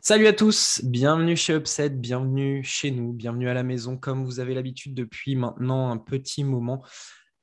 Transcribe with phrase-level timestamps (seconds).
[0.00, 4.40] Salut à tous, bienvenue chez Upset, bienvenue chez nous, bienvenue à la maison comme vous
[4.40, 6.82] avez l'habitude depuis maintenant un petit moment.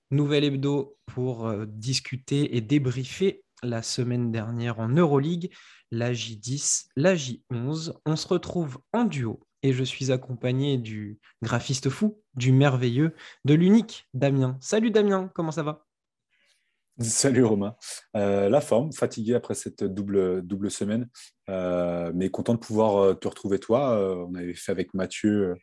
[0.10, 5.52] Nouvelle hebdo pour euh, discuter et débriefer la semaine dernière en Euroleague,
[5.91, 7.94] la J10, la J11.
[8.05, 13.13] On se retrouve en duo et je suis accompagné du graphiste fou, du merveilleux,
[13.45, 14.58] de l'unique Damien.
[14.62, 15.85] Salut Damien, comment ça va?
[17.02, 17.76] Salut Romain.
[18.18, 21.07] Euh, la forme, fatigué après cette double, double semaine,
[21.49, 24.26] euh, mais content de pouvoir euh, te retrouver toi.
[24.27, 25.55] on avait fait avec Mathieu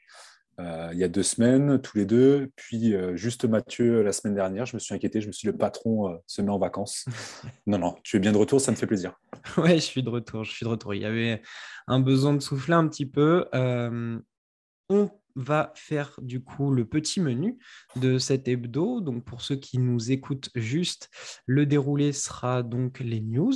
[0.59, 2.51] il y a deux semaines, tous les deux.
[2.57, 5.59] Puis juste Mathieu la semaine dernière, je me suis inquiété, je me suis dit, le
[5.59, 7.05] patron se met en vacances.
[7.67, 9.15] non, non, tu es bien de retour, ça me fait plaisir.
[9.57, 10.95] Ouais, je suis de retour, je suis de retour.
[10.95, 11.43] Il y avait
[11.87, 13.47] un besoin de souffler un petit peu.
[13.53, 17.59] on va faire du coup le petit menu
[17.95, 19.01] de cet hebdo.
[19.01, 21.11] Donc pour ceux qui nous écoutent juste,
[21.47, 23.55] le déroulé sera donc les news.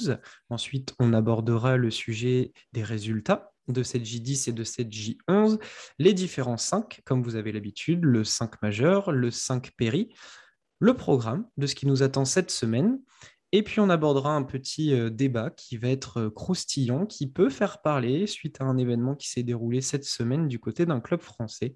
[0.51, 5.61] Ensuite, on abordera le sujet des résultats de cette J10 et de cette J11,
[5.99, 10.13] les différents 5, comme vous avez l'habitude, le 5 majeur, le 5 péri,
[10.79, 12.99] le programme de ce qui nous attend cette semaine,
[13.53, 17.51] et puis on abordera un petit euh, débat qui va être euh, croustillant, qui peut
[17.51, 21.21] faire parler suite à un événement qui s'est déroulé cette semaine du côté d'un club
[21.21, 21.75] français.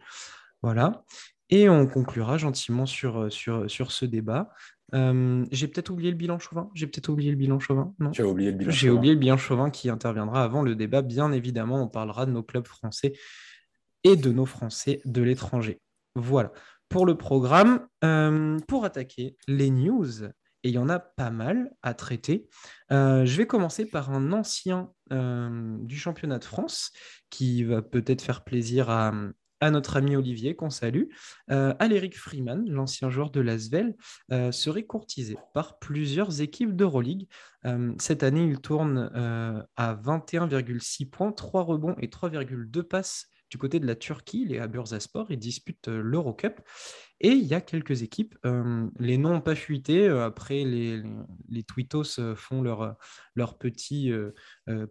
[0.63, 1.05] Voilà.
[1.51, 4.51] Et on conclura gentiment sur, euh, sur, sur ce débat.
[5.51, 6.71] J'ai peut-être oublié le bilan Chauvin.
[6.75, 7.93] J'ai peut-être oublié le bilan Chauvin.
[7.99, 8.11] Non.
[8.11, 8.71] Tu as oublié le bilan.
[8.71, 11.03] J'ai oublié le bilan Chauvin qui interviendra avant le débat.
[11.03, 13.13] Bien évidemment, on parlera de nos clubs français
[14.05, 15.81] et de nos Français de l'étranger.
[16.15, 16.53] Voilà
[16.89, 17.89] pour le programme.
[18.69, 20.25] pour attaquer les news,
[20.65, 22.49] et il y en a pas mal à traiter.
[22.91, 26.91] Euh, je vais commencer par un ancien euh, du championnat de France
[27.31, 29.13] qui va peut-être faire plaisir à,
[29.71, 31.05] notre ami Olivier, qu'on salue.
[31.51, 33.95] Euh, Aléric Freeman, l'ancien joueur de l'Asvel,
[34.51, 37.27] serait courtisé par plusieurs équipes d'Euroleague.
[37.99, 39.11] cette année, il tourne
[39.77, 44.59] à 21,6 points, 3 rebonds et 3,2 passes du côté de la Turquie, il est
[44.59, 46.61] à Bursaspor, il dispute l'Eurocup.
[47.21, 51.01] Et il y a quelques équipes, euh, les noms n'ont pas fuité, euh, après les,
[51.49, 52.97] les, Twittos euh, font leur,
[53.37, 54.13] leur petit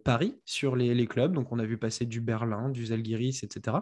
[0.02, 3.76] pari sur les, clubs, donc on a vu passer du Berlin, du Zalgiris, etc.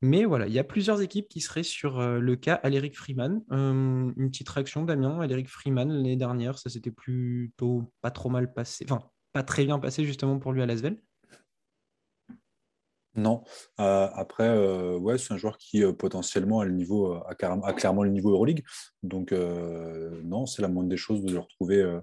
[0.00, 3.42] Mais voilà, il y a plusieurs équipes qui seraient sur le cas Aléric Freeman.
[3.50, 8.86] une petite réaction Damien, Aléric Freeman l'année dernière, ça s'était plutôt pas trop mal passé,
[8.88, 10.98] enfin pas très bien passé justement pour lui à Lasvel.
[13.14, 13.42] Non.
[13.78, 18.02] Euh, après, euh, ouais, c'est un joueur qui euh, potentiellement a, le niveau, a, clairement
[18.02, 18.64] le niveau Euroleague.
[19.02, 22.00] Donc, non, c'est la moindre des choses de le retrouver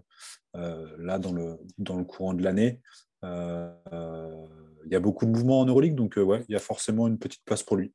[0.53, 2.81] là dans le, courant de l'année.
[3.23, 7.17] Il y a beaucoup de mouvements en Euroleague, donc ouais, il y a forcément une
[7.17, 7.93] petite place pour lui.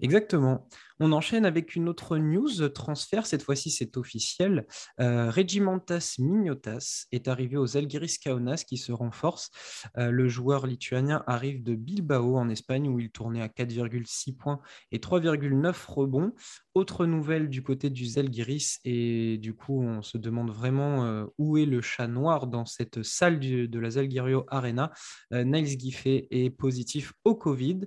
[0.00, 0.68] Exactement.
[1.00, 3.26] On enchaîne avec une autre news transfert.
[3.26, 4.66] Cette fois-ci, c'est officiel.
[5.00, 9.50] Euh, Regimantas Mignotas est arrivé aux Algiris Kaunas qui se renforce.
[9.96, 14.60] Euh, le joueur lituanien arrive de Bilbao en Espagne où il tournait à 4,6 points
[14.92, 16.32] et 3,9 rebonds.
[16.74, 21.56] Autre nouvelle du côté du Zalgiris et du coup, on se demande vraiment euh, où
[21.56, 24.92] est le chat noir dans cette salle de la Zalgirio Arena.
[25.30, 27.80] Niles Giffey est positif au Covid.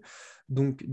[0.49, 0.83] Donc,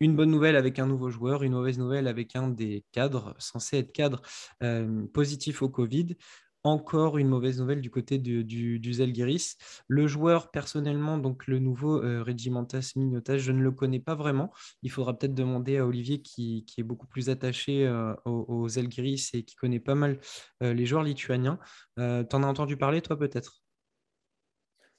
[0.00, 3.78] une bonne nouvelle avec un nouveau joueur, une mauvaise nouvelle avec un des cadres, censé
[3.78, 4.22] être cadre
[4.62, 6.16] euh, positif au Covid.
[6.64, 8.80] Encore une mauvaise nouvelle du côté du, du,
[9.86, 14.52] Le joueur, personnellement, donc le nouveau euh, Regimentas Mignotas, je ne le connais pas vraiment.
[14.82, 19.44] Il faudra peut-être demander à Olivier, qui, est beaucoup plus attaché euh, aux, aux et
[19.44, 20.18] qui connaît pas mal
[20.60, 21.60] les joueurs lituaniens.
[21.96, 23.65] T'en as entendu parler, toi, peut-être?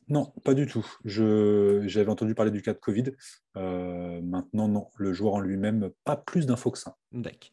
[0.10, 0.86] Non, pas du tout.
[1.04, 3.12] J'avais entendu parler du cas de Covid.
[3.58, 4.88] Euh, maintenant, non.
[4.96, 6.96] Le joueur en lui-même, pas plus d'infos que ça.
[7.12, 7.50] D'accord.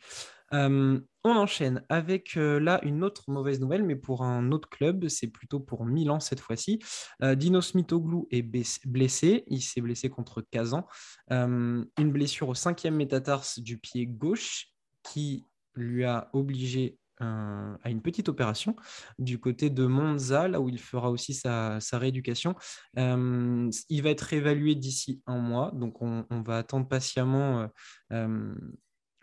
[0.52, 5.08] Euh, on enchaîne avec euh, là une autre mauvaise nouvelle, mais pour un autre club,
[5.08, 6.78] c'est plutôt pour Milan cette fois-ci.
[7.20, 8.42] Dinos Mitoglou est
[8.86, 10.86] blessé, il s'est blessé contre Kazan.
[11.30, 14.68] une blessure au cinquième métatarse du pied gauche
[15.02, 18.76] qui lui a obligé à une petite opération
[19.18, 22.54] du côté de Monza, là où il fera aussi sa, rééducation.
[22.96, 27.68] il va être évalué d'ici un mois, donc on, va attendre patiemment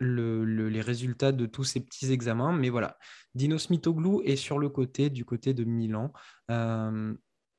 [0.00, 2.52] les résultats de tous ces petits examens.
[2.52, 2.96] Mais voilà,
[3.34, 6.12] Dinos Mitoglou est sur le côté, du côté de Milan.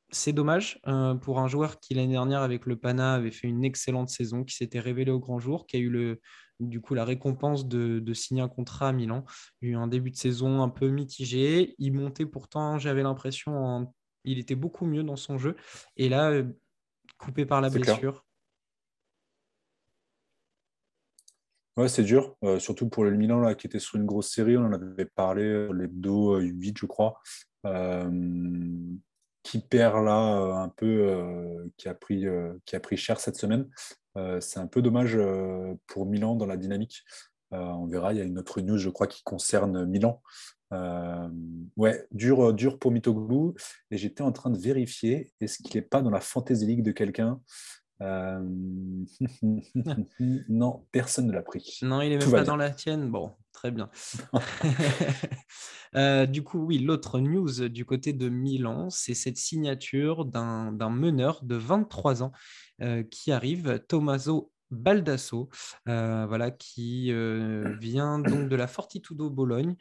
[0.09, 0.81] c'est dommage
[1.21, 4.55] pour un joueur qui l'année dernière avec le Pana avait fait une excellente saison, qui
[4.55, 6.19] s'était révélé au grand jour, qui a eu le,
[6.67, 9.25] du coup la récompense de, signer un contrat à Milan.
[9.61, 11.75] Il a eu un début de saison un peu mitigé.
[11.77, 13.91] Il montait pourtant, j'avais l'impression,
[14.23, 15.55] il était beaucoup mieux dans son jeu.
[15.97, 16.45] Et là, euh,
[17.17, 18.25] coupé par la blessure.
[21.75, 24.57] Ouais, c'est dur, surtout pour le Milan là, qui était sur une grosse série.
[24.57, 27.19] On en avait parlé, les dos 8, je crois
[29.43, 33.19] qui perd là euh, un peu, euh, qui, a pris, euh, qui a pris cher
[33.19, 33.69] cette semaine.
[34.39, 35.17] C'est un peu dommage
[35.87, 37.03] pour Milan dans la dynamique.
[37.51, 40.21] on verra, il y a une autre news, je crois, qui concerne Milan.
[41.77, 43.55] ouais, dur, dur pour Mitoglou.
[43.91, 46.91] Et j'étais en train de vérifier, est-ce qu'il n'est pas dans la Fantasy League de
[46.91, 47.39] quelqu'un?
[50.49, 51.79] Non, personne ne l'a pris.
[51.81, 53.09] Non, il n'est même pas dans la tienne.
[53.09, 53.89] Bon, très bien.
[55.95, 61.43] Euh, du coup, oui, l'autre news du côté de Milan, c'est cette signature d'un meneur
[61.43, 62.37] de 23 ans euh,
[63.09, 65.49] qui arrive, Tommaso Baldasso,
[65.87, 67.11] euh, voilà, qui
[67.79, 69.75] vient donc de la Fortitudo Bologne.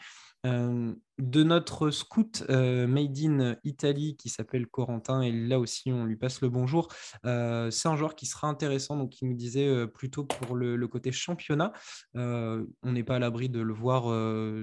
[0.44, 6.04] Euh, de notre scout euh, Made in Italy qui s'appelle Corentin, et là aussi on
[6.04, 6.88] lui passe le bonjour.
[7.24, 11.12] Euh, c'est un joueur qui sera intéressant, donc il nous disait plutôt pour le, côté
[11.12, 11.72] championnat.
[12.14, 14.04] on n'est pas à l'abri de le voir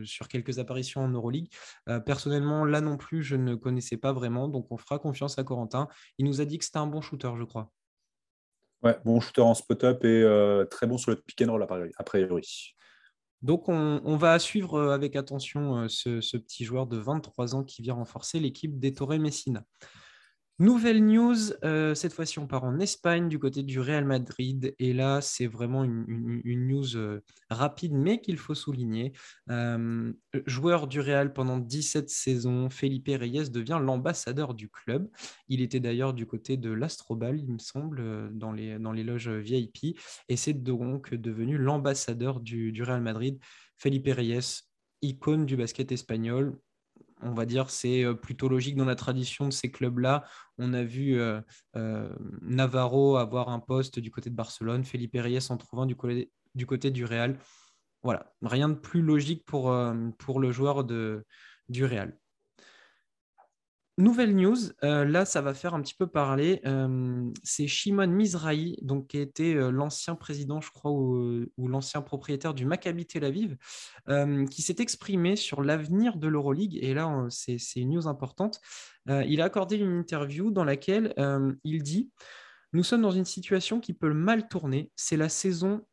[0.06, 1.50] sur quelques apparitions en Euroleague.
[2.06, 5.88] personnellement, là non plus, je ne connaissais pas vraiment, donc on fera confiance à Corentin.
[6.18, 7.72] Il nous a dit que c'était un bon shooter, je crois.
[8.82, 10.24] Bon shooter en spot-up et
[10.72, 12.76] très bon sur le pick and roll a priori.
[13.42, 17.82] Donc, on, va suivre euh, avec attention euh, ce, petit joueur de 23 ans qui
[17.82, 19.64] vient renforcer l'équipe d'Ettore Messina.
[20.60, 24.92] Nouvelle news, euh, cette fois-ci on part en Espagne du côté du Real Madrid et
[24.92, 29.14] là c'est vraiment une, news euh, rapide mais qu'il faut souligner.
[29.50, 30.12] Euh,
[30.48, 35.10] joueur du Real pendant 17 saisons, Felipe Reyes devient l'ambassadeur du club.
[35.48, 39.30] Il était d'ailleurs du côté de l'Astrobal il me semble dans les, dans les loges
[39.30, 39.98] VIP
[40.28, 43.40] et c'est donc devenu l'ambassadeur du, du Real Madrid.
[43.78, 44.64] Felipe Reyes,
[45.02, 46.60] icône du basket espagnol,
[47.22, 50.26] on va dire, c'est euh, plutôt logique dans la tradition de ces clubs-là.
[50.58, 51.42] On a vu euh,
[51.76, 52.10] euh,
[52.42, 56.32] Navarro avoir un poste du côté de Barcelone, Felipe Reyes en trouvant du côté
[56.92, 57.38] du, Real.
[58.04, 62.18] Voilà, rien de plus logique pour, le joueur du Real.
[64.00, 64.56] Nouvelle news,
[64.86, 69.18] euh, là ça va faire un petit peu parler, euh, c'est Shimon Mizrahi, donc, qui
[69.18, 73.58] était euh, l'ancien président, je crois, ou, l'ancien propriétaire du Maccabi Tel Aviv,
[74.50, 78.62] qui s'est exprimé sur l'avenir de l'Euroleague, et là c'est une news importante.
[79.08, 81.14] il a accordé une interview dans laquelle
[81.66, 82.10] il dit
[82.72, 85.86] Nous sommes dans une situation qui peut mal tourner, c'est la saison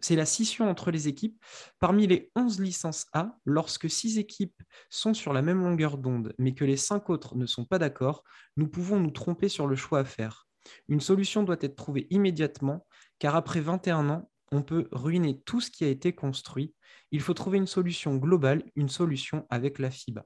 [0.00, 1.38] c'est la scission entre les équipes.
[1.78, 6.54] Parmi les 11 licences A, lorsque 6 équipes sont sur la même longueur d'onde, mais
[6.54, 8.24] que les 5 autres ne sont pas d'accord,
[8.56, 10.46] nous pouvons nous tromper sur le choix à faire.
[10.88, 12.86] Une solution doit être trouvée immédiatement,
[13.18, 16.74] car après 21 ans, on peut ruiner tout ce qui a été construit.
[17.12, 20.24] Il faut trouver une solution globale, une solution avec la FIBA.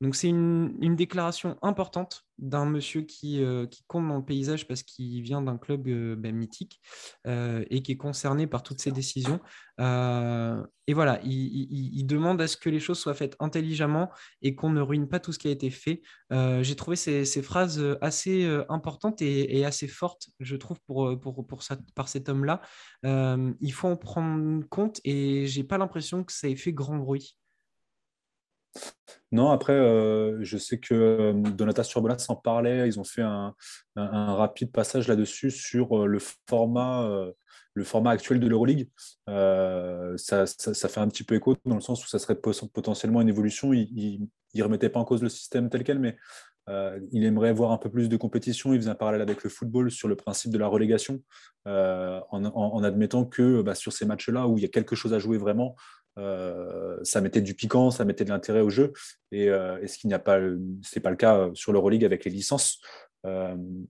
[0.00, 4.82] Donc c'est une, déclaration importante d'un monsieur qui, euh, qui, compte dans le paysage parce
[4.82, 6.80] qu'il vient d'un club euh, ben, mythique
[7.26, 9.40] euh, et qui est concerné par toutes ces décisions.
[9.78, 14.10] et voilà, il, demande à ce que les choses soient faites intelligemment
[14.42, 16.02] et qu'on ne ruine pas tout ce qui a été fait.
[16.30, 21.46] J'ai trouvé ces, phrases assez importantes et, assez fortes, je trouve, pour,
[21.94, 22.60] par cet homme-là.
[23.02, 27.36] il faut en prendre compte et j'ai pas l'impression que ça ait fait grand bruit.
[29.32, 32.86] Non, après, euh, je sais que euh, Donata Surbola s'en parlait.
[32.86, 33.54] Ils ont fait un,
[33.96, 37.08] rapide passage là-dessus sur euh, le format,
[37.74, 38.88] le format actuel de l'Euroleague.
[39.26, 43.72] Ça, fait un petit peu écho dans le sens où ça serait potentiellement une évolution.
[43.72, 46.16] Il ne remettait pas en cause le système tel quel, mais
[47.12, 48.72] il aimerait voir un peu plus de compétition.
[48.72, 51.20] Il faisait un parallèle avec le football sur le principe de la relégation,
[51.64, 55.36] en, admettant que bah, sur ces matchs-là où il y a quelque chose à jouer
[55.36, 55.74] vraiment,
[56.18, 58.92] euh, ça mettait du piquant, ça mettait de l'intérêt au jeu.
[59.32, 62.80] Et, euh, ce qui n'y pas, pas le cas euh, sur l'Euroleague avec les licences.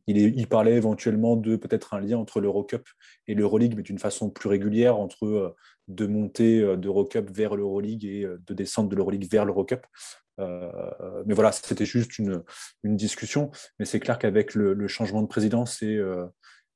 [0.07, 2.89] il, il, parlait éventuellement de peut-être un lien entre l'Eurocup
[3.27, 5.55] et l'Euroleague, mais d'une façon plus régulière entre
[5.89, 9.85] de monter d'Eurocup vers l'Euroleague et de descendre de l'Euroleague vers l'Eurocup.
[10.39, 12.43] mais voilà, c'était juste une,
[12.83, 13.51] une, discussion.
[13.79, 16.01] Mais c'est clair qu'avec le, le, changement de présidence et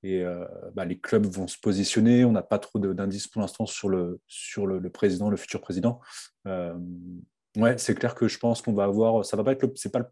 [0.02, 2.24] et euh, bah, les clubs vont se positionner.
[2.24, 6.00] On n'a pas trop d'indices pour l'instant sur, le, sur le, président, le futur président.
[6.46, 6.74] Euh,
[7.56, 9.24] ouais, c'est clair que je pense qu'on va avoir.
[9.24, 9.70] Ça va pas être.
[9.76, 10.10] C'est pas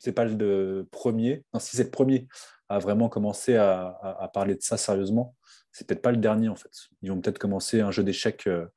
[0.00, 1.44] c'est pas le premier.
[1.52, 2.28] Non, si c'est le premier
[2.68, 5.34] à vraiment commencer à, parler de ça sérieusement,
[5.72, 6.70] c'est peut-être pas le dernier en fait.
[7.02, 8.68] Ils vont peut-être commencer un jeu d'échecs euh,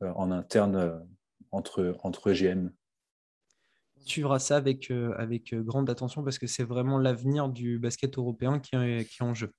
[0.00, 1.04] en interne
[1.50, 2.70] entre, entre GM
[4.06, 8.74] suivra ça avec, avec grande attention parce que c'est vraiment l'avenir du basket européen qui
[8.74, 9.52] est en jeu.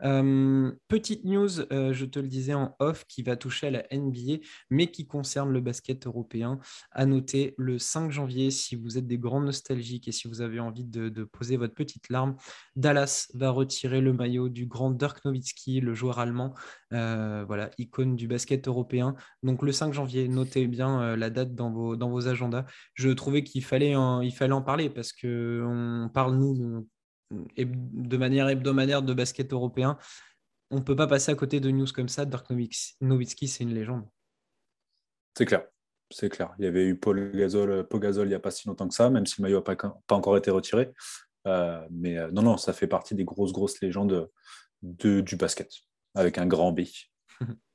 [0.00, 4.90] Petite news, je te le disais en off, qui va toucher à la NBA, mais
[4.90, 6.58] qui concerne le basket européen.
[6.92, 10.60] À noter le 5 janvier, si vous êtes des grands nostalgiques et si vous avez
[10.60, 12.36] envie de, poser votre petite larme,
[12.76, 16.54] Dallas va retirer le maillot du grand Dirk Nowitzki, le joueur allemand,
[16.90, 19.14] voilà, icône du basket européen.
[19.42, 22.64] Donc le 5 janvier, notez bien la date dans vos, dans vos agendas.
[22.94, 26.86] Je trouvais qu'il fallait, en, fallait en parler parce qu'on parle, nous,
[27.30, 29.98] de manière hebdomadaire de basket européen.
[30.70, 32.24] On ne peut pas passer à côté de news comme ça.
[32.24, 32.46] Dirk
[33.00, 34.06] Nowitzki, c'est une légende.
[35.36, 35.66] C'est clair.
[36.10, 36.54] C'est clair.
[36.58, 38.94] Il y avait eu Paul Gasol, Paul Gasol il n'y a pas si longtemps que
[38.94, 40.92] ça, même si le maillot n'a pas, pas, encore été retiré.
[41.46, 44.28] Euh, mais euh, non, non, ça fait partie des grosses, grosses légendes
[44.82, 45.72] de, du basket,
[46.14, 46.82] avec un grand B.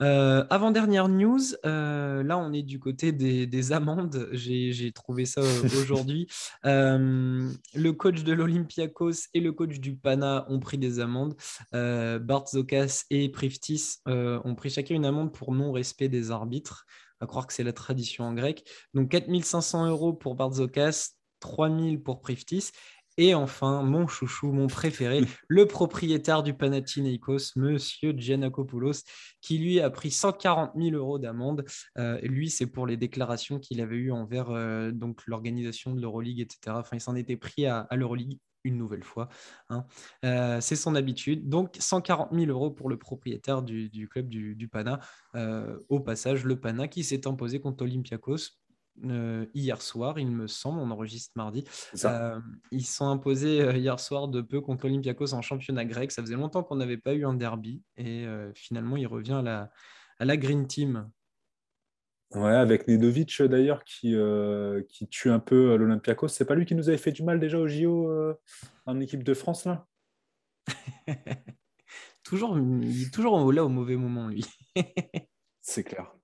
[0.00, 5.40] Euh, avant-dernière news, là on est du côté des, amendes, j'ai trouvé ça
[5.80, 6.26] aujourd'hui.
[6.64, 11.34] le coach de l'Olympiakos et le coach du Pana ont pris des amendes.
[11.72, 16.86] Bart Zokas et Priftis ont pris chacun une amende pour non-respect des arbitres,
[17.20, 18.68] à croire que c'est la tradition en grec.
[18.94, 21.10] Donc 4500 euros pour Bart Zokas,
[21.40, 22.70] 3000 pour Priftis
[23.16, 29.04] et enfin, mon chouchou, mon préféré, le propriétaire du Panathinaikos, Monsieur Giannakopoulos,
[29.40, 31.64] qui lui a pris 140 000 euros d'amende.
[31.98, 36.40] Euh, lui, c'est pour les déclarations qu'il avait eues envers euh, donc l'organisation de l'Euroleague,
[36.40, 36.76] etc.
[36.78, 39.28] Enfin, il s'en était pris à, l'Euroleague une nouvelle fois.
[39.68, 39.84] Hein.
[40.24, 41.48] Euh, c'est son habitude.
[41.48, 45.00] Donc 140 000 euros pour le propriétaire du, club du, du Pana.
[45.88, 48.63] au passage, le Pana qui s'est imposé contre Olympiakos
[49.04, 51.64] euh, hier soir, il me semble, on enregistre mardi.
[52.04, 52.38] Euh,
[52.70, 56.12] ils sont imposés euh, hier soir de peu contre l'Olympiakos en championnat grec.
[56.12, 59.70] Ça faisait longtemps qu'on n'avait pas eu un derby et finalement il revient à la,
[60.18, 61.10] à la Green Team.
[62.34, 64.16] Ouais, avec Nedovic d'ailleurs qui,
[64.88, 66.28] qui tue un peu l'Olympiakos.
[66.28, 68.10] C'est pas lui qui nous avait fait du mal déjà au JO
[68.86, 69.86] en équipe de France là?
[72.22, 74.46] Toujours, Il est toujours là au mauvais moment lui.
[75.60, 76.14] C'est clair.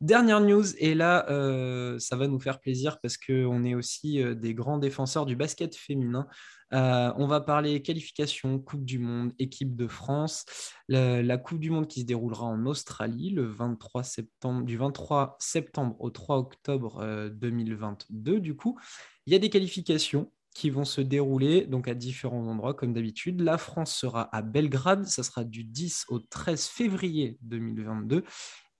[0.00, 4.34] Dernière news, et là, euh, ça va nous faire plaisir parce qu'on est aussi euh,
[4.34, 6.26] des grands défenseurs du basket féminin.
[6.72, 10.44] Euh, on va parler qualification, Coupe du Monde, équipe de France.
[10.88, 15.96] La, Coupe du Monde qui se déroulera en Australie le 23 septembre, du 23 septembre
[16.00, 18.40] au 3 octobre 2022.
[18.40, 18.78] Du coup,
[19.26, 23.40] il y a des qualifications qui vont se dérouler donc à différents endroits comme d'habitude.
[23.40, 28.24] La France sera à Belgrade, ça sera du 10 au 13 février 2022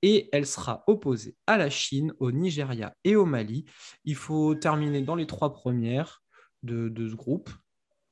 [0.04, 3.64] et elle sera opposée à la Chine, au Nigeria et au Mali.
[4.04, 6.22] Il faut terminer dans les trois premières
[6.62, 7.48] de, ce groupe.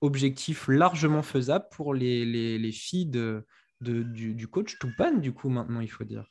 [0.01, 3.45] Objectif largement faisable pour les, filles de,
[3.83, 6.25] du, coach Toupane, du coup, maintenant, il faut dire.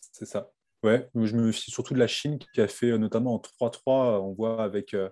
[0.00, 0.50] C'est ça.
[0.82, 4.20] Ouais, je me fie surtout de la Chine qui a fait euh, notamment en 3-3,
[4.20, 5.08] on voit avec euh,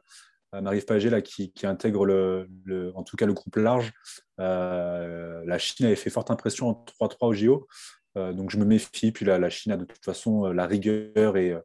[0.53, 3.93] Marie-Yves Pagé là, qui, intègre le, en tout cas le groupe large.
[4.41, 7.69] Euh, la Chine avait fait forte impression en 3-3 au JO.
[8.17, 9.13] Euh, donc je me méfie.
[9.13, 11.61] Puis la, la Chine a de toute façon euh, la rigueur et, euh,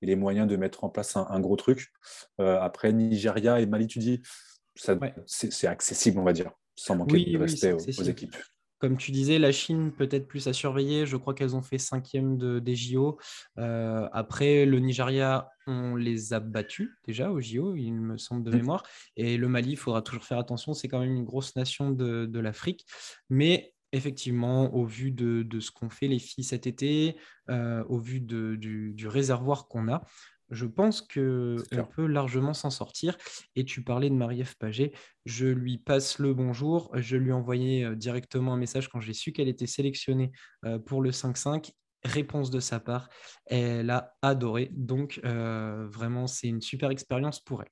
[0.00, 1.92] les moyens de mettre en place un, gros truc.
[2.38, 4.20] après, Nigeria et Mali, tu dis,
[4.74, 8.34] c'est accessible, on va dire, sans manquer de respect aux, équipes.
[8.80, 11.06] Comme tu disais, la Chine peut-être plus à surveiller.
[11.06, 13.16] Je crois qu'elles ont fait cinquième de, des JO.
[13.56, 18.56] après, le Nigeria, on les a battus déjà aux JO, il me semble de mmh.
[18.56, 18.82] mémoire.
[19.16, 20.74] Et le Mali, il faudra toujours faire attention.
[20.74, 22.84] C'est quand même une grosse nation de, de l'Afrique.
[23.30, 27.16] Mais effectivement, au vu de, ce qu'ont fait les filles cet été,
[27.50, 30.02] euh, au vu du, réservoir qu'on a,
[30.50, 31.56] je pense qu'on
[31.94, 33.16] peut largement s'en sortir.
[33.56, 34.92] Et tu parlais de Marie-Ève Paget,
[35.24, 36.90] je lui passe le bonjour.
[36.94, 40.32] Je lui ai envoyé euh, directement un message quand j'ai su qu'elle était sélectionnée
[40.64, 41.70] euh, pour le 5-5.
[42.04, 43.08] Réponse de sa part,
[43.46, 44.70] elle a adoré.
[44.72, 47.70] Donc, vraiment, c'est une super expérience pour elle.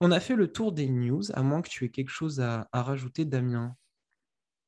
[0.00, 2.68] On a fait le tour des news, à moins que tu aies quelque chose à
[2.74, 3.74] rajouter, Damien.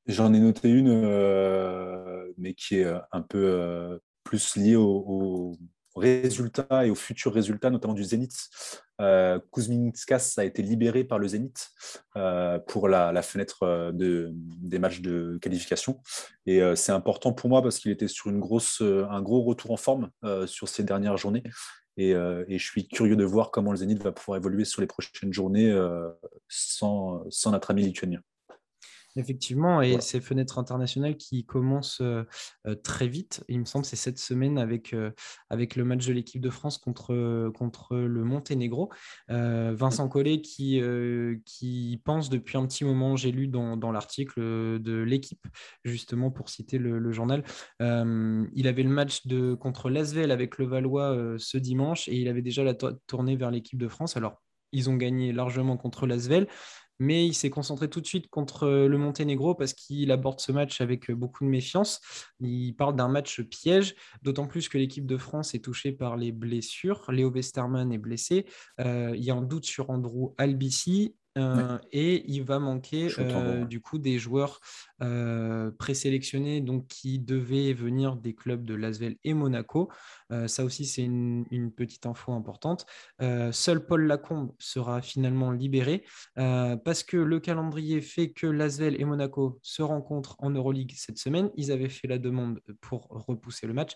[0.06, 5.56] J'en ai noté une, euh, mais qui est euh, un peu euh, plus liée aux
[5.96, 8.48] résultats et aux futurs résultats, notamment du Zénith.
[9.52, 11.70] Kuzminskas a été libéré par le Zénith
[12.66, 16.00] pour la, fenêtre de, des matchs de qualification.
[16.44, 18.38] Et c'est important pour moi parce qu'il était sur un
[19.22, 20.10] gros retour en forme
[20.46, 21.44] sur ces dernières journées.
[21.96, 24.86] Et, et, je suis curieux de voir comment le Zénith va pouvoir évoluer sur les
[24.86, 25.74] prochaines journées
[26.48, 28.20] sans, sans notre ami lituanien.
[29.18, 32.24] Effectivement, et ces fenêtres internationales qui commencent euh,
[32.66, 35.10] euh, très vite, il me semble c'est cette semaine avec, euh,
[35.48, 38.90] avec le match de l'équipe de France contre, contre le Monténégro.
[39.28, 40.80] Vincent Collet qui,
[41.44, 45.46] qui pense depuis un petit moment, j'ai lu dans, dans l'article de l'équipe,
[45.84, 47.42] justement pour citer le, le journal,
[47.80, 52.42] il avait le match de, contre l'Asvel avec le Valois ce dimanche et il avait
[52.42, 54.16] déjà la tournée vers l'équipe de France.
[54.16, 54.42] Alors
[54.72, 56.48] ils ont gagné largement contre l'Asvel,
[56.98, 60.80] mais il s'est concentré tout de suite contre le Monténégro parce qu'il aborde ce match
[60.80, 62.00] avec beaucoup de méfiance.
[62.40, 66.32] Il parle d'un match piège, d'autant plus que l'équipe de France est touchée par les
[66.32, 67.10] blessures.
[67.10, 68.46] Léo Westermann est blessé.
[68.78, 73.80] il y a un doute sur Andrew Albici euh, et il va manquer euh, du
[73.80, 74.60] coup des joueurs
[75.02, 79.90] euh, présélectionnés donc, qui devaient venir des clubs de Lasvel et Monaco.
[80.46, 81.44] ça aussi, c'est une,
[81.76, 82.86] petite info importante.
[83.52, 89.58] seul Paul Lacombe sera finalement libéré parce que le calendrier fait que Lasvel et Monaco
[89.62, 91.50] se rencontrent en Euroleague cette semaine.
[91.56, 93.92] Ils avaient fait la demande pour repousser le match,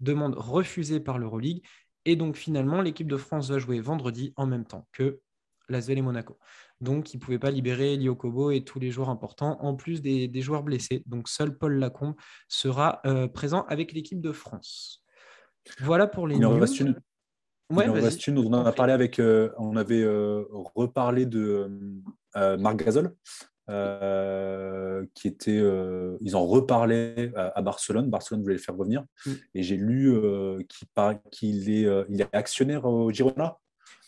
[0.00, 1.62] demande refusée par l'Euroleague.
[2.04, 5.20] Et donc finalement, l'équipe de France va jouer vendredi en même temps que
[5.68, 6.38] Lasvel et Monaco.
[6.80, 10.30] Donc, il ne pouvait pas libérer Liokobo et tous les joueurs importants, en plus des,
[10.40, 11.02] joueurs blessés.
[11.06, 12.14] Donc, seul Paul Lacombe
[12.48, 15.02] sera euh, présent avec l'équipe de France.
[15.80, 17.00] Voilà pour les reste une.
[17.70, 18.38] il en reste une.
[18.38, 19.18] On en a parlé avec.
[19.18, 21.70] Euh, on avait euh, reparlé de
[22.34, 23.14] Marc Gasol.
[25.14, 25.62] qui était,
[26.20, 28.10] ils en reparlaient à, Barcelone.
[28.10, 29.04] Barcelone voulait le faire revenir.
[29.24, 29.30] Mm.
[29.54, 30.18] Et j'ai lu
[31.30, 33.56] qu'il est, il est actionnaire au Girona.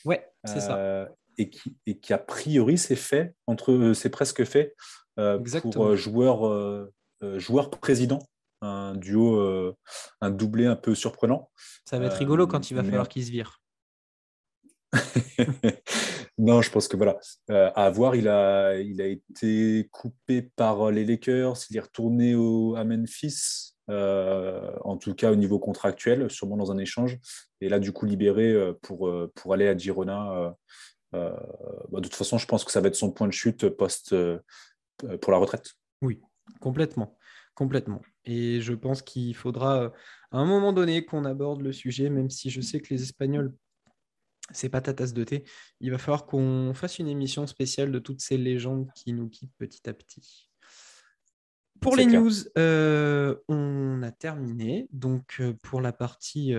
[0.04, 4.44] Ouais, c'est ça et qui, et qui a priori c'est fait entre euh, c'est presque
[4.44, 4.74] fait
[5.18, 6.88] euh, pour euh, joueur
[7.36, 8.20] joueur président.
[8.62, 9.74] Un duo
[10.20, 11.50] un doublé un peu surprenant.
[11.84, 13.60] Ça va être rigolo quand il va falloir qu'il se vire.
[16.38, 21.06] Non, je pense que voilà, à voir, il a, il a été coupé par les
[21.06, 26.70] Lakers, il est retourné au, à Memphis, en tout cas au niveau contractuel, sûrement dans
[26.72, 27.18] un échange,
[27.62, 30.50] et là du coup libéré pour, pour aller à Girona euh,
[31.12, 34.14] bah, de toute façon, je pense que ça va être son point de chute post
[35.04, 35.74] euh, pour la retraite.
[36.02, 36.20] Oui,
[36.60, 37.18] complètement.
[37.54, 38.02] Complètement.
[38.24, 39.90] Et je pense qu'il faudra euh,
[40.30, 43.52] à un moment donné qu'on aborde le sujet, même si je sais que les Espagnols,
[44.52, 45.44] c'est pas ta tasse de thé.
[45.80, 49.56] Il va falloir qu'on fasse une émission spéciale de toutes ces légendes qui nous quittent
[49.58, 50.48] petit à petit.
[51.80, 54.88] Pour les news, on a terminé.
[54.92, 56.54] Donc, pour la partie,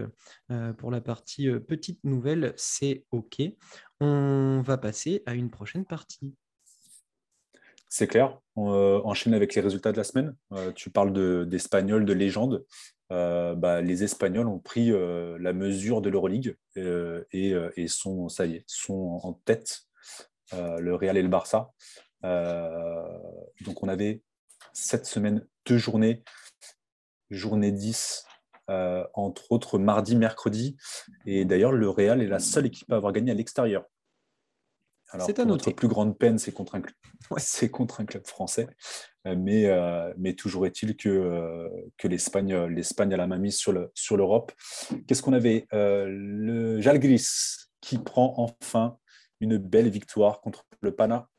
[0.77, 3.41] pour la partie petite nouvelle, c'est OK.
[3.99, 6.35] On va passer à une prochaine partie.
[7.89, 8.39] C'est clair.
[8.55, 10.35] On euh, enchaîne avec les résultats de la semaine.
[10.51, 12.65] Euh, tu parles d'Espagnols, de, légendes.
[13.11, 18.55] Euh, bah, les Espagnols ont pris la mesure de l'Euroleague et, et, sont, ça y
[18.55, 19.83] est, sont en tête,
[20.51, 21.71] le Real et le Barça.
[22.23, 24.21] donc on avait
[24.73, 26.23] cette semaine deux journées,
[27.29, 28.26] journée 10
[28.69, 30.77] euh, entre autres mardi, mercredi.
[31.25, 33.85] Et d'ailleurs, le Real est la seule équipe à avoir gagné à l'extérieur.
[35.09, 36.81] Alors, notre plus grande peine, c'est contre, un...
[37.71, 38.67] contre un club français.
[39.25, 43.71] Euh, mais, euh, mais toujours est-il que, que l'Espagne, l'Espagne a la main mise sur,
[43.71, 44.51] le, sur l'Europe.
[45.07, 47.25] Qu'est-ce qu'on avait Le Jalgris
[47.79, 48.97] qui prend enfin
[49.39, 51.29] une belle victoire contre le Pana.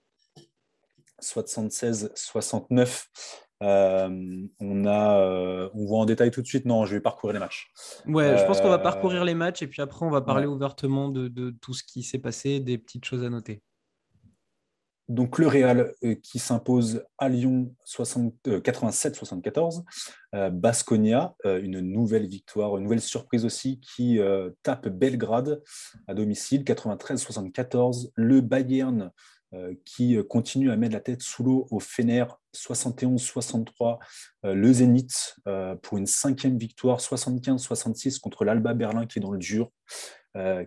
[1.23, 3.05] 76-69.
[3.63, 6.65] Euh, on, a, euh, on voit en détail tout de suite.
[6.65, 7.71] Non, je vais parcourir les matchs.
[8.07, 10.47] Ouais, je pense qu'on va euh, parcourir les matchs et puis après, on va parler
[10.47, 13.63] ouvertement de, tout ce qui s'est passé, des petites choses à noter.
[15.09, 19.83] Donc le Real qui s'impose à Lyon 87-74.
[20.53, 24.21] Basconia, une nouvelle victoire, une nouvelle surprise aussi, qui
[24.63, 25.63] tape Belgrade
[26.09, 28.11] à domicile 93-74.
[28.17, 29.11] Le Bayern
[29.85, 33.99] qui euh, continue à mettre la tête sous l'eau au Fener 71-63,
[34.45, 35.35] euh, le Zénith
[35.83, 39.73] pour une cinquième victoire 75-66 contre l'Alba Berlin qui est dans le dur.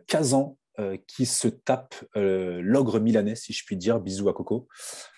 [0.07, 0.57] Kazan
[1.05, 4.67] qui se tape l'ogre milanais, si je puis dire, bisous à Coco.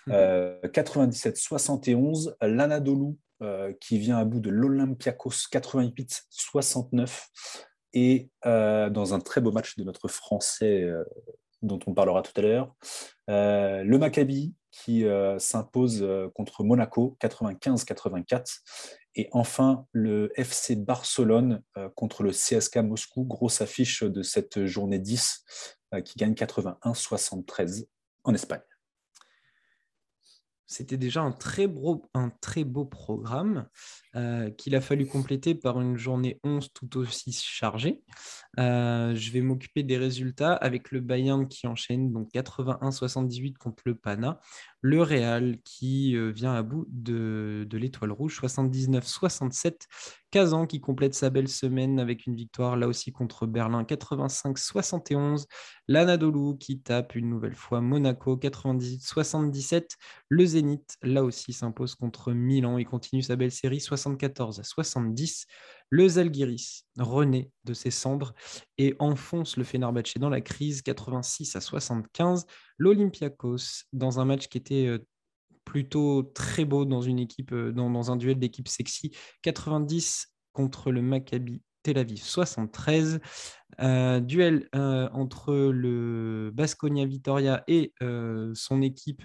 [0.08, 2.34] 97-71, mhm.
[2.54, 3.14] l'Anadolu
[3.80, 7.28] qui vient à bout de l'Olympiakos 88-69
[7.94, 10.86] et dans un très beau match de notre Français
[11.64, 12.74] dont on parlera tout à l'heure.
[13.30, 18.60] Euh, le Maccabi qui euh, s'impose euh, contre Monaco 95-84.
[19.16, 21.62] Et enfin, le FC Barcelone
[21.94, 25.44] contre le CSK Moscou, grosse affiche de cette journée 10,
[26.04, 27.86] qui gagne 81-73
[28.24, 28.60] en Espagne.
[30.66, 33.68] C'était déjà un très, beau, un très beau programme
[34.16, 38.02] euh, qu'il a fallu compléter par une journée 11 tout aussi chargée.
[38.60, 43.96] Euh, je vais m'occuper des résultats avec le Bayern qui enchaîne donc 81-78 contre le
[43.96, 44.40] Pana,
[44.80, 49.78] le Real qui euh, vient à bout de, de l'étoile rouge 79-67
[50.34, 55.46] Kazan qui complète sa belle semaine avec une victoire là aussi contre Berlin 85-71.
[55.86, 59.90] L'Anadolu qui tape une nouvelle fois Monaco 98-77.
[60.28, 65.46] Le Zénith là aussi s'impose contre Milan et continue sa belle série 74 70.
[65.90, 68.34] Le Zalgiris renaît de ses cendres
[68.78, 72.46] et enfonce le Fenerbahçe dans la crise 86 à 75.
[72.78, 74.98] L'Olympiakos, dans un match qui était euh,
[75.64, 79.12] plutôt très beau dans une équipe, euh, dans, un duel d'équipe sexy,
[79.42, 83.20] 90 contre le Maccabi Tel Aviv 73.
[83.80, 87.92] Euh, duel euh, entre le Basconia Vitoria et
[88.54, 89.22] son équipe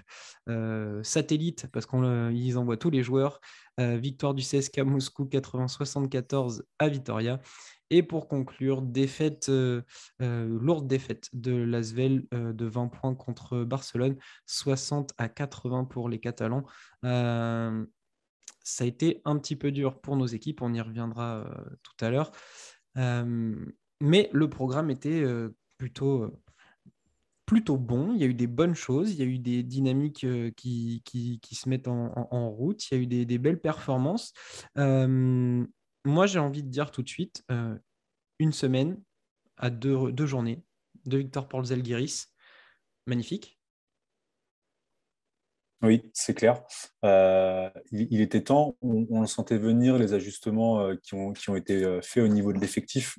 [1.02, 3.40] satellite, parce qu'ils envoient tous les joueurs.
[3.80, 7.40] Victoire du CSK Moscou 80-74 à Vitoria.
[7.90, 8.82] Et pour conclure,
[9.48, 9.82] euh,
[10.22, 14.16] euh, lourde défaite de l'Asvel euh, de 20 points contre Barcelone,
[14.46, 16.64] 60 à 80 pour les Catalans.
[17.02, 21.44] ça a été un petit peu dur pour nos équipes, on y reviendra
[21.82, 22.30] tout à l'heure.
[22.94, 25.24] mais le programme était
[25.78, 26.32] plutôt,
[27.50, 28.12] plutôt bon.
[28.14, 30.24] Il y a eu des bonnes choses, il y a eu des dynamiques
[30.56, 34.32] qui, qui, se mettent en, route, il y a eu des, belles performances
[36.04, 37.76] moi, j'ai envie de dire tout de suite, euh,
[38.38, 39.00] une semaine
[39.56, 40.62] à deux, deux journées,
[41.04, 42.28] deux victoires pour le Zalgiris.
[43.06, 43.58] Magnifique.
[45.82, 46.62] Oui, c'est clair.
[47.06, 51.56] Euh, il, était temps, on, le sentait venir, les ajustements euh, qui, ont, qui, ont,
[51.56, 53.18] été faits au niveau de l'effectif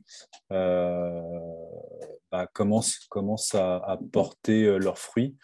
[2.32, 5.36] bah, commencent, à, à, porter leurs fruits.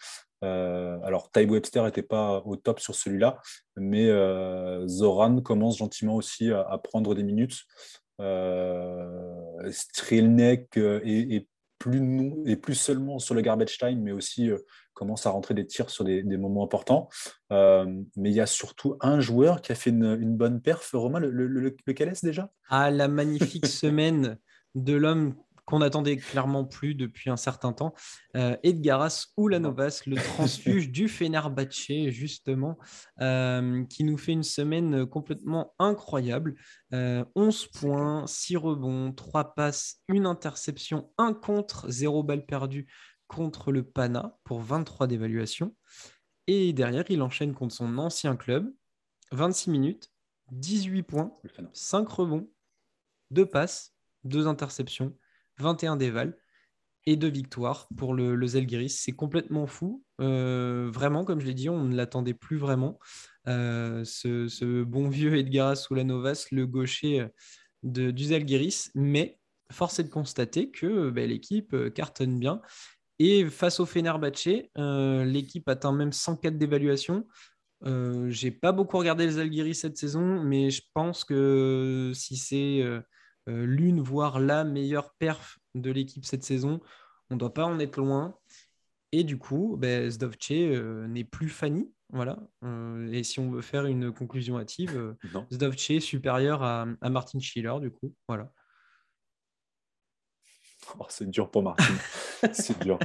[0.44, 3.40] Euh, alors, Ty Webster n'était pas au top sur celui-là,
[3.76, 7.64] mais euh, Zoran commence gentiment aussi à, prendre des minutes.
[8.20, 11.46] Euh, Strilnek est,
[11.78, 14.50] plus et plus seulement sur le garbage time, mais aussi
[14.94, 17.08] commence à rentrer des tirs sur des, moments importants.
[17.50, 20.90] mais il y a surtout un joueur qui a fait une, bonne perf.
[20.92, 21.28] Romain, le,
[21.86, 22.50] lequel est-ce déjà?
[22.68, 24.38] Ah, la magnifique semaine
[24.74, 25.34] de l'homme
[25.68, 27.92] qu'on n'attendait clairement plus depuis un certain temps.
[28.36, 32.78] Euh, Edgaras Oulanovas, le transfuge du Fenerbahce, justement,
[33.20, 36.54] euh, qui nous fait une semaine complètement incroyable.
[36.90, 37.24] 11 euh,
[37.78, 42.90] points, 6 rebonds, 3 passes, une interception, 1 contre, 0 balle perdue
[43.26, 45.76] contre le Pana pour 23 d'évaluation.
[46.46, 48.72] Et derrière, il enchaîne contre son ancien club,
[49.32, 50.10] 26 minutes,
[50.50, 51.38] 18 points,
[51.74, 52.48] 5 rebonds,
[53.32, 53.92] 2 passes,
[54.24, 55.14] 2 interceptions
[55.58, 56.36] 21 déval
[57.08, 59.00] et deux victoires pour le, le Zelgiris.
[59.00, 60.04] C'est complètement fou.
[60.20, 62.98] Euh, vraiment, comme je l'ai dit, on ne l'attendait plus vraiment.
[63.46, 67.28] Euh, ce, bon vieux Edgar Soulanovas, le gaucher euh,
[67.82, 68.90] de, du Zelgiris.
[68.94, 69.38] Mais
[69.72, 72.60] force est de constater que ben, l'équipe cartonne bien.
[73.18, 77.26] Et face au Fenerbahce, l'équipe atteint même 104 d'évaluation.
[77.84, 82.84] J'ai pas beaucoup regardé les Zalgiris cette saison, mais je pense que si c'est
[83.48, 86.80] l'une, voire la meilleure perf de l'équipe cette saison.
[87.30, 88.36] On ne doit pas en être loin.
[89.12, 91.90] Et du coup, ben, Zdovce euh, n'est plus Fanny.
[92.10, 92.38] Voilà.
[92.64, 95.16] Euh, et si on veut faire une conclusion hâtive,
[95.52, 98.14] Zdovce supérieur à, Martin Schiller, du coup.
[98.28, 98.52] Voilà.
[100.98, 101.84] Oh, c'est dur pour Martin.
[102.52, 102.98] c'est dur.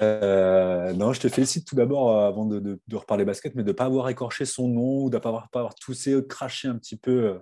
[0.00, 4.08] non, je te félicite tout d'abord avant de, reparler basket, mais de ne pas avoir
[4.08, 7.40] écorché son nom ou de ne pas avoir, pas avoir toussé, craché un petit peu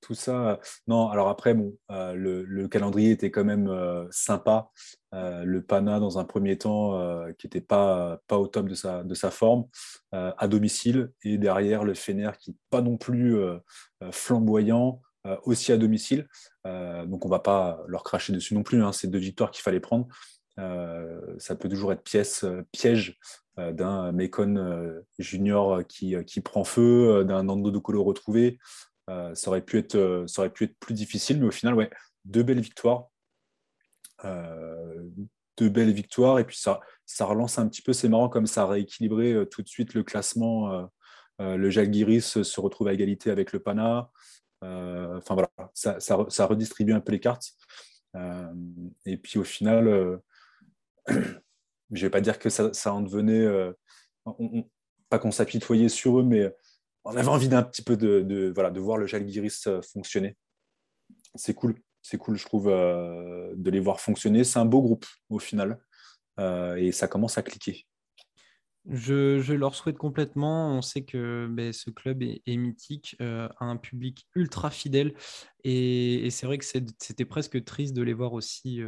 [0.00, 0.60] tout ça.
[0.86, 1.54] Non, alors après,
[1.90, 4.70] euh, le, calendrier était quand même euh, sympa.
[5.14, 6.98] Euh, le Pana, dans un premier temps,
[7.38, 9.66] qui n'était pas, au top de sa, forme,
[10.12, 11.12] à domicile.
[11.24, 13.38] Et derrière, le Fener, qui n'est pas non plus
[14.10, 15.00] flamboyant,
[15.44, 16.26] aussi à domicile.
[16.64, 18.82] donc, on ne va pas leur cracher dessus non plus.
[18.82, 20.06] Hein, c'est deux victoires qu'il fallait prendre.
[20.56, 23.18] ça peut toujours être pièce, piège
[23.56, 28.58] d'un Mekon junior qui, qui prend feu, d'un Nando de Colo retrouvé,
[29.10, 31.74] euh, ça, aurait pu être, euh, ça aurait pu être plus difficile, mais au final,
[31.74, 31.90] ouais,
[32.24, 33.08] deux belles victoires.
[34.24, 35.08] Euh,
[35.56, 38.62] deux belles victoires, et puis ça, ça relance un petit peu, c'est marrant comme ça
[38.62, 40.88] a rééquilibré tout de suite le classement.
[41.38, 44.10] le Jalgiris se retrouve à égalité avec le Pana.
[44.62, 47.52] Enfin voilà, ça, ça, redistribue un peu les cartes.
[49.04, 50.18] et puis au final,
[51.08, 51.14] je
[51.90, 53.46] ne vais pas dire que ça, en devenait,
[55.10, 56.50] pas qu'on s'apitoyait sur eux, mais
[57.04, 60.36] on avait envie d'un petit peu de, voilà, de voir le Jalgiris euh, fonctionner.
[61.34, 64.44] C'est cool, c'est cool, je trouve, euh, de les voir fonctionner.
[64.44, 65.78] C'est un beau groupe au final
[66.38, 67.86] euh, et ça commence à cliquer.
[68.88, 70.76] Je, leur souhaite complètement.
[70.76, 75.14] On sait que ben, ce club est, mythique, a un public ultra fidèle
[75.64, 78.80] et, c'est vrai que c'était presque triste de les voir aussi.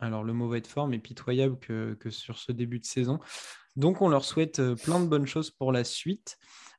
[0.00, 3.20] alors, le mauvais de forme est pitoyable que, que, sur ce début de saison.
[3.76, 6.36] Donc, on leur souhaite plein de bonnes choses pour la suite.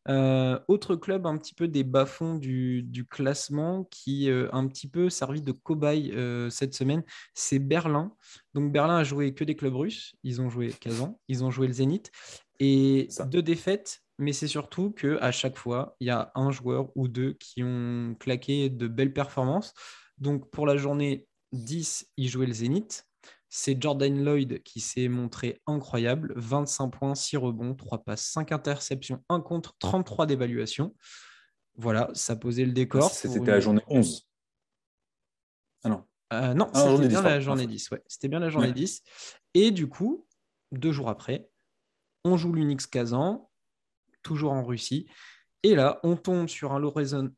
[0.07, 4.87] Euh, autre club un petit peu des bas-fonds du, classement qui a euh, un petit
[4.87, 8.13] peu servi de cobaye euh, cette semaine, c'est Berlin.
[8.53, 10.15] Donc Berlin a joué que des clubs russes.
[10.23, 12.11] Ils ont joué Kazan, ils ont joué le Zénith.
[12.59, 16.91] Et deux défaites, mais c'est surtout que à chaque fois, il y a un joueur
[16.95, 19.73] ou deux qui ont claqué de belles performances.
[20.17, 23.07] Donc pour la journée 10, il jouait le Zénith.
[23.53, 26.31] C'est Jordan Lloyd qui s'est montré incroyable.
[26.37, 30.95] 25 points, 6 rebonds, 3 passes, 5 interceptions, 1 contre, 33 d'évaluation.
[31.75, 33.11] Voilà, ça posait le décor.
[33.11, 34.25] C'était la journée 11.
[35.83, 36.05] Ah non.
[36.31, 37.89] Euh, non, ah, c'était bien, la journée 10.
[38.07, 39.03] C'était bien la journée 10.
[39.53, 40.25] Et du coup,
[40.71, 41.49] deux jours après,
[42.23, 43.49] on joue l'Unix Kazan,
[44.23, 45.07] toujours en Russie.
[45.63, 46.79] Et là, on tombe sur un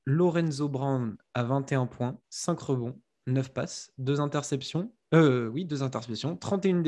[0.06, 4.94] Lorenzo Brown à 21 points, 5 rebonds, 9 passes, 2 interceptions.
[5.14, 6.82] Euh, oui, 2 interceptions, 31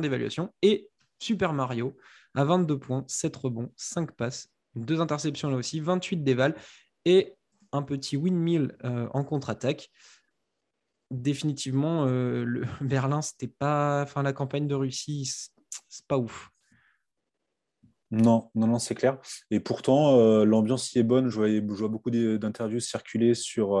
[0.00, 0.52] d'évaluation.
[0.62, 1.96] Et Super Mario
[2.34, 6.56] à 22 points, 7 rebonds, 5 passes, 2 interceptions là aussi, 28 d'éval.
[7.04, 7.34] Et
[7.72, 9.90] un petit windmill euh, en contre-attaque
[11.10, 14.02] définitivement, euh, le Berlin, c'était pas.
[14.02, 15.30] Enfin, la campagne de Russie,
[15.88, 16.50] c'est pas ouf.
[18.12, 19.18] Non, non, non, c'est clair.
[19.52, 21.28] Et pourtant, l'ambiance y est bonne.
[21.28, 23.76] Je vois, je vois beaucoup d'interviews circuler sur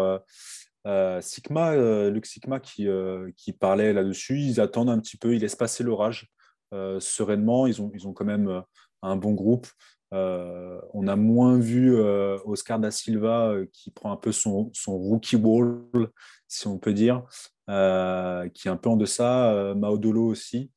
[0.86, 1.76] euh, Sigma,
[2.08, 2.88] Luc Sigma qui,
[3.36, 4.38] qui parlait là-dessus.
[4.40, 6.28] Ils attendent un petit peu, ils laissent passer l'orage
[6.72, 7.66] sereinement.
[7.66, 8.62] Ils ont, ils ont quand même
[9.02, 9.66] un bon groupe.
[10.12, 11.98] on a moins vu
[12.44, 16.10] Oscar da Silva qui prend un peu son, rookie wall
[16.50, 17.22] si on peut dire,
[17.70, 19.52] euh, qui est un peu en deçà.
[19.52, 20.70] Euh, Maodolo aussi.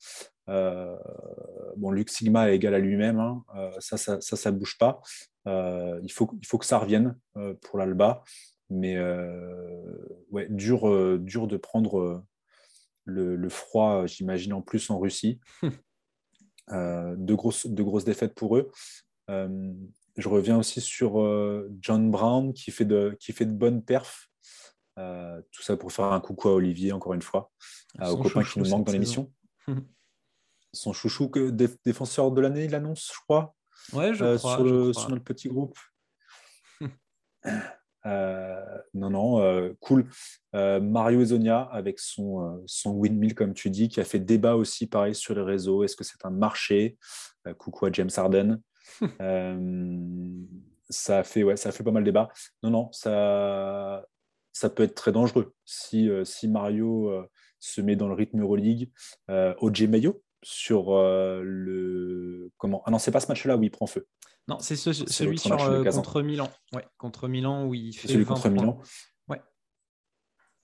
[0.50, 0.96] Euh,
[1.76, 3.44] bon, Luc Sigma est égal à lui-même, hein.
[3.80, 5.02] ça, ça, ça, bouge pas.
[5.46, 7.18] il, faut, il faut que ça revienne
[7.62, 8.24] pour l'Alba,
[8.69, 8.97] mais
[10.32, 12.23] ouais, dur, dur de prendre
[13.06, 15.39] le, froid, j'imagine en plus en Russie.
[16.69, 18.71] de, grosses, de grosses défaites pour eux.
[19.30, 21.13] je reviens aussi sur
[21.82, 24.30] John Brown qui fait de, qui fait de bonnes perfs
[24.99, 27.52] euh, tout ça pour faire un coucou à Olivier, encore une fois,
[27.99, 29.32] euh, aux copains qui nous manquent dans l'émission.
[30.73, 31.49] Son chouchou, que
[31.86, 33.56] défenseur de l'année, il annonce, je crois.
[33.93, 35.78] Ouais, je euh, crois, sur, notre petit groupe.
[38.06, 40.06] non, non, cool.
[40.54, 45.16] Mario Ezonia avec son, son windmill, comme tu dis, qui a fait débat aussi, pareil,
[45.16, 45.84] sur les réseaux.
[45.84, 46.98] Est-ce que c'est un marché?
[47.58, 48.62] Coucou à James Harden.
[50.89, 52.30] ça, a fait, ouais, ça a fait pas mal débat.
[52.62, 54.06] Non, non, ça,
[54.54, 55.54] ça peut être très dangereux.
[55.66, 57.28] Si, euh, si Mario euh,
[57.60, 58.89] se met dans le rythme Euroleague,
[59.30, 62.51] euh, OJ Mayo sur le.
[62.58, 64.08] Comment Ah non, c'est pas ce match-là où il prend feu.
[64.47, 66.49] Non, c'est celui sur, contre Milan.
[66.73, 68.08] Ouais, contre Milan où il fait.
[68.08, 68.79] Celui contre Milan.
[69.27, 69.41] Ouais.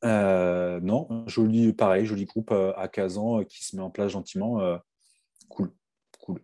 [0.04, 4.60] non, joli, pareil, joli groupe à Kazan qui se met en place gentiment.
[5.48, 5.72] cool,
[6.20, 6.42] cool.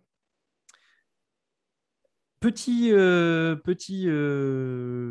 [2.40, 4.06] Petit, petit,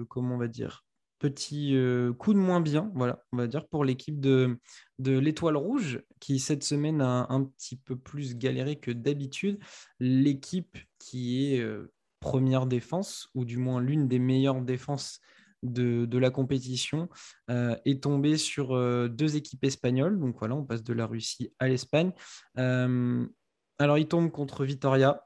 [0.09, 0.85] comment on va dire?
[1.19, 4.58] Petit euh, coup de moins bien, voilà, on va dire, pour l'équipe de,
[4.99, 9.60] l'Étoile Rouge, qui cette semaine a un petit peu plus galéré que d'habitude.
[9.99, 15.19] L'équipe qui est euh, première défense, ou du moins l'une des meilleures défenses
[15.63, 17.10] de, de la compétition,
[17.49, 18.69] euh, est tombée sur
[19.10, 20.19] deux équipes espagnoles.
[20.19, 22.12] Donc voilà, on passe de la Russie à l'Espagne.
[22.56, 25.21] alors, il tombe contre Vitoria.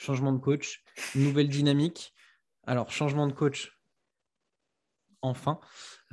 [0.00, 0.84] Changement de coach,
[1.16, 2.14] nouvelle dynamique.
[2.68, 3.77] Alors, changement de coach,
[5.22, 5.60] enfin.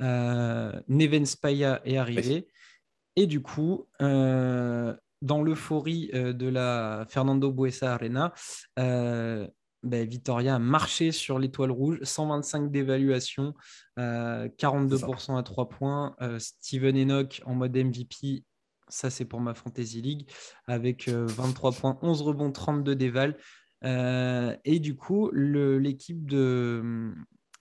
[0.00, 2.48] Euh, Neven Spaya est arrivé.
[3.16, 8.32] Et du coup, euh, dans l'euphorie euh, de la Fernando Buesa Arena,
[8.76, 13.54] ben, Vitoria a marché sur l'étoile rouge, 125 d'évaluation,
[13.96, 16.16] 42% à 3 points.
[16.38, 18.42] Steven Enoch en mode MVP,
[18.88, 20.28] ça c'est pour ma Fantasy League,
[20.66, 23.36] avec 23 points, 11 rebonds, 32 d'éval.
[23.84, 27.14] et du coup, l'équipe de,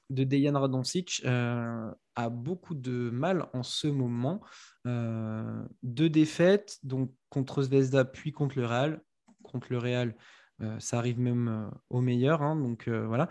[0.10, 4.42] de Dejan Radoncic euh, a beaucoup de mal en ce moment.
[4.86, 9.02] Euh, deux défaites, donc contre Zvezda puis contre le Real.
[9.44, 10.16] Contre le Real,
[10.62, 13.30] euh, ça arrive même au meilleur, hein, donc voilà.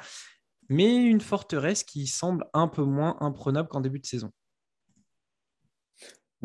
[0.69, 4.31] Mais une forteresse qui semble un peu moins imprenable qu'en début de saison.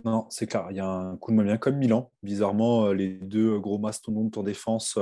[0.06, 0.68] Non, c'est clair.
[0.72, 2.12] Il y a un coup de bien comme Milan.
[2.24, 4.98] Bizarrement, les deux gros mastodontes en défense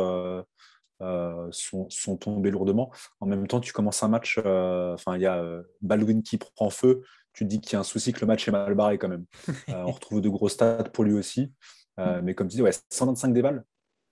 [1.02, 2.92] euh, sont, tombés lourdement.
[3.20, 6.40] En même temps, tu commences un match, euh, enfin, il y a euh, Baldwin qui
[6.40, 8.74] prend feu, tu te dis qu'il y a un souci que le match est mal
[8.74, 9.26] barré quand même.
[9.68, 11.54] on retrouve de gros stats pour lui aussi.
[11.98, 12.22] Mm.
[12.24, 13.64] mais comme tu dis, ouais, 125 déballes,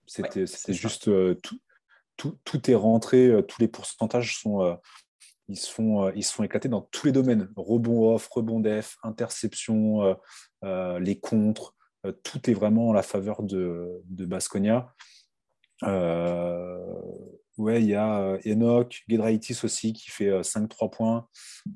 [0.05, 1.05] c'était juste
[1.41, 1.59] tout,
[2.17, 4.79] tout, tout, est rentré, tous les pourcentages sont,
[5.47, 10.17] ils, se font, ils sont éclatés dans tous les domaines rebond off, rebond def, interception,
[10.63, 11.75] les contres,
[12.23, 14.93] tout est vraiment en la faveur de, de Basconia.
[15.83, 16.77] Euh,
[17.57, 21.27] ouais, il y a euh, Enoch, Gedraitis aussi qui fait 5-3 euh, points.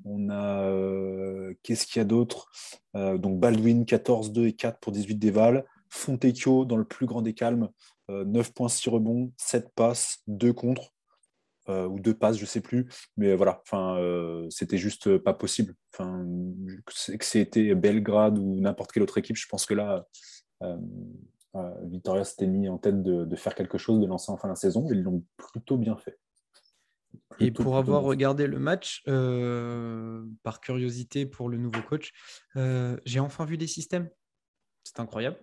[0.05, 1.53] On a.
[1.63, 2.49] Qu'est-ce qu'il y a d'autre?
[2.93, 5.65] Donc Baldwin, 14, 2 et 4 pour 18 déval.
[5.89, 7.69] Fontecchio dans le plus grand des calmes,
[8.09, 10.93] 9 points, 6 rebonds, 7 passes, 2 contre.
[11.67, 12.87] ou deux passes, je sais plus.
[13.17, 13.63] Mais voilà,
[14.49, 15.73] c'était juste pas possible.
[15.97, 20.05] Que c'était Belgrade ou n'importe quelle autre équipe, je pense que là,
[21.83, 24.87] Victoria s'était mis en tête de, faire quelque chose, de lancer en fin de saison.
[24.91, 26.19] Ils l'ont plutôt bien fait.
[27.39, 29.03] Et pour avoir regardé le match,
[30.43, 32.11] par curiosité pour le nouveau coach,
[33.05, 34.09] j'ai enfin vu des systèmes.
[34.83, 35.37] C'est incroyable.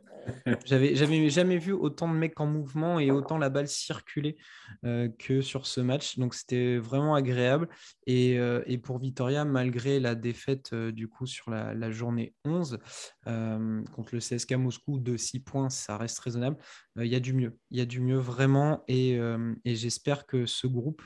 [0.65, 0.95] J'avais,
[1.31, 4.37] jamais vu autant de mecs en mouvement et autant la balle circuler
[4.85, 6.19] euh, que sur ce match.
[6.19, 7.69] Donc c'était vraiment agréable.
[8.07, 12.79] Et, euh, pour Vitoria, malgré la défaite euh, du coup sur la, journée 11
[13.25, 16.57] contre le CSK Moscou de 6 points, ça reste raisonnable.
[16.97, 17.57] Il y a du mieux.
[17.71, 18.83] Il y a du mieux vraiment.
[18.89, 19.19] Et,
[19.65, 21.03] et j'espère que ce groupe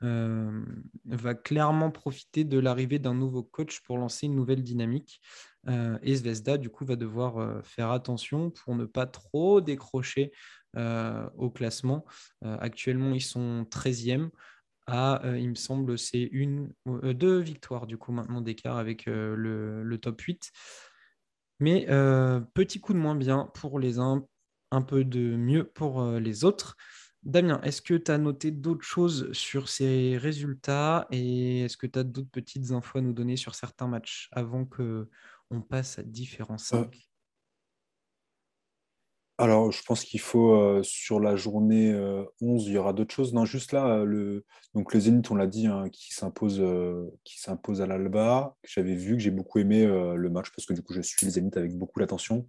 [0.00, 5.20] va clairement profiter de l'arrivée d'un nouveau coach pour lancer une nouvelle dynamique.
[5.68, 10.32] Euh, et Zvezda, du coup, va devoir euh, faire attention pour ne pas trop décrocher
[10.76, 12.04] euh, au classement.
[12.42, 14.30] actuellement, ils sont 13e
[14.86, 20.20] à, il me semble, c'est une, deux victoires, du coup, maintenant d'écart avec le, top
[20.20, 20.50] 8.
[21.60, 21.86] Mais
[22.54, 24.24] petit coup de moins bien pour les uns,
[24.72, 26.76] un peu de mieux pour les autres.
[27.22, 31.98] Damien, est-ce que tu as noté d'autres choses sur ces résultats et est-ce que tu
[31.98, 35.08] as d'autres petites infos à nous donner sur certains matchs avant que
[35.50, 36.98] on passe à différents 5 euh,
[39.38, 43.14] alors, je pense qu'il faut, euh, sur la journée 11, euh, il y aura d'autres
[43.14, 43.32] choses.
[43.32, 48.54] Non, juste là, le, donc le Zénith, on l'a dit, hein, qui s'impose à l'Alba.
[48.64, 51.32] J'avais vu que j'ai beaucoup aimé le match parce que du coup, je suis le
[51.32, 52.46] Zénith avec beaucoup d'attention.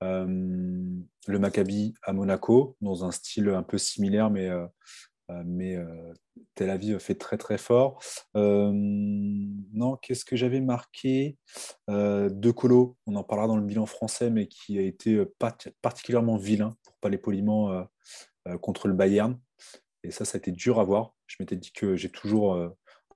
[0.00, 4.66] le Maccabi à Monaco, dans un style un peu similaire, mais euh,
[5.44, 6.12] mais euh,
[6.54, 8.02] Tel Aviv fait très très fort.
[8.36, 11.36] Euh, non, qu'est-ce que j'avais marqué?
[11.88, 15.24] De Colo, on en parlera dans le bilan français, mais qui a été
[15.82, 17.86] particulièrement vilain, pour pas les poliments,
[18.60, 19.38] contre le Bayern.
[20.04, 21.14] Et ça, ça a été dur à voir.
[21.26, 22.58] Je m'étais dit que j'ai toujours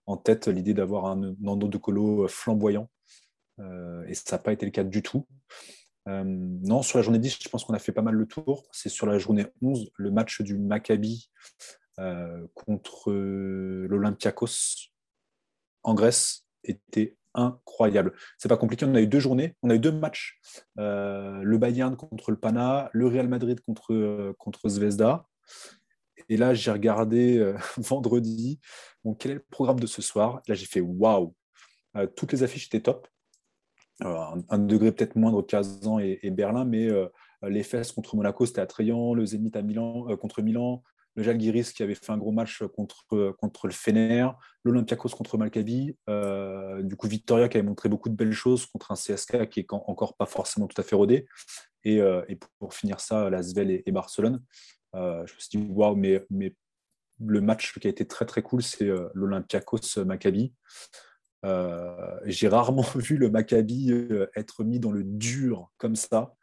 [0.06, 2.90] en tête l'idée d'avoir un Nando De Colo flamboyant.
[3.58, 5.26] et ça n'a pas été le cas du tout.
[6.06, 8.64] non, sur la journée 10, je pense qu'on a fait pas mal le tour.
[8.72, 11.85] C'est sur la journée 11, le match du Maccabi euh,
[12.54, 14.90] contre l'Olympiakos
[15.82, 18.12] en Grèce était incroyable.
[18.38, 20.40] C'est pas compliqué, on a eu deux journées, on a eu deux matchs.
[20.78, 25.26] Euh, le Bayern contre le Pana, le Real Madrid contre, euh, contre Zvezda.
[26.28, 28.58] Et là, j'ai regardé vendredi,
[29.18, 30.42] quel est le programme de ce soir?
[30.48, 31.34] Là, j'ai fait waouh
[32.16, 33.06] Toutes les affiches étaient top.
[34.00, 36.88] un, degré peut-être moindre Kazan et, et Berlin, mais
[37.42, 39.14] les fesses contre Monaco, c'était attrayant.
[39.14, 40.82] Le Zénith à Milan, contre Milan,
[41.16, 44.28] le Jalgiris qui avait fait un gros match contre, le Fener,
[44.64, 48.92] l'Olympiakos contre Maccabi, euh, du coup Victoria qui avait montré beaucoup de belles choses contre
[48.92, 51.26] un CSK qui est encore pas forcément tout à fait rodé,
[51.84, 52.22] et, euh,
[52.58, 54.42] pour, finir ça, la Svel et, Barcelone.
[54.94, 56.54] Euh, je me suis dit, waouh, mais, mais
[57.24, 60.52] le match qui a été très très cool, c'est l'Olympiakos Maccabi.
[62.24, 63.90] J'ai rarement vu le Maccabi
[64.34, 66.34] être mis dans le dur comme ça,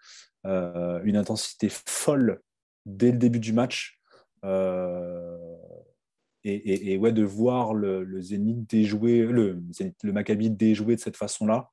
[0.46, 2.42] une intensité folle
[2.88, 4.00] dès le début du match.
[4.44, 5.34] Euh,
[6.46, 9.62] et, ouais, de voir le, Zénith déjouer, le,
[10.04, 11.72] Maccabi déjouer de cette façon-là,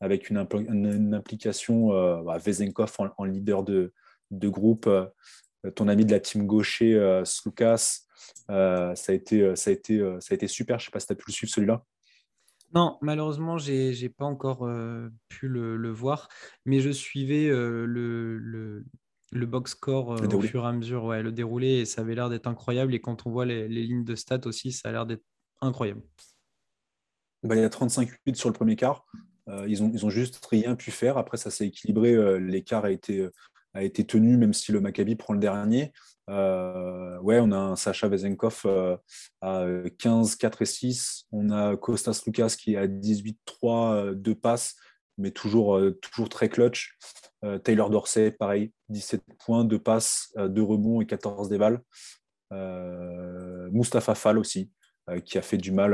[0.00, 0.36] avec une,
[1.14, 2.38] implication, euh, bah,
[3.16, 3.92] en, leader de,
[4.30, 5.06] groupe, euh,
[5.74, 8.02] ton ami de la team gaucher, euh, Slukas,
[8.48, 10.78] ça, a été, ça, a été, ça a été super.
[10.78, 11.84] Je ne sais pas si tu as pu le suivre celui-là.
[12.74, 14.68] Non, malheureusement, je n'ai pas encore
[15.28, 16.28] pu le, voir,
[16.66, 18.84] mais je suivais le
[19.32, 22.28] box score euh, au fur et à mesure, ouais, le déroulé, et ça avait l'air
[22.28, 22.94] d'être incroyable.
[22.94, 25.24] Et quand on voit les, lignes de stats aussi, ça a l'air d'être
[25.60, 26.02] incroyable.
[27.42, 29.04] Bah, il y a 35-8 sur le premier quart.
[29.48, 31.18] Euh, ils, ont, ils ont juste rien pu faire.
[31.18, 32.14] Après, ça s'est équilibré.
[32.14, 33.28] Euh, l'écart a été,
[33.74, 35.92] a été tenu, même si le Maccabi prend le dernier.
[36.28, 38.66] ouais, on a un Sacha Vezenkov
[39.40, 39.66] à
[39.98, 41.26] 15, 4 et 6.
[41.32, 44.76] On a Kostas Lukas qui est à 18, 3, 2 passes,
[45.22, 46.98] mais toujours, toujours très clutch.
[47.44, 51.82] Euh, Taylor Dorsey, pareil, 17 points, 2 passes, 2 euh, rebonds et 14 dévals.
[52.52, 54.70] Euh, Mustapha Fall aussi,
[55.24, 55.92] qui a fait du mal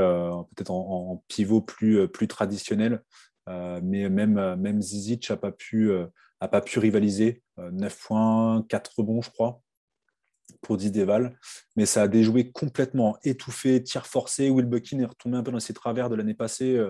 [0.55, 3.03] peut-être en, pivot plus, plus traditionnel.
[3.47, 5.93] mais même, même Zizic n'a pas, pu,
[6.41, 7.43] pas pu rivaliser.
[7.57, 9.62] 9 points, 4 rebonds, je crois,
[10.61, 11.38] pour 10 dévals.
[11.77, 14.51] Mais ça a déjoué complètement, étouffé, tir forcé.
[14.51, 16.85] Will Buckin est retombé un peu dans ses travers de l'année passée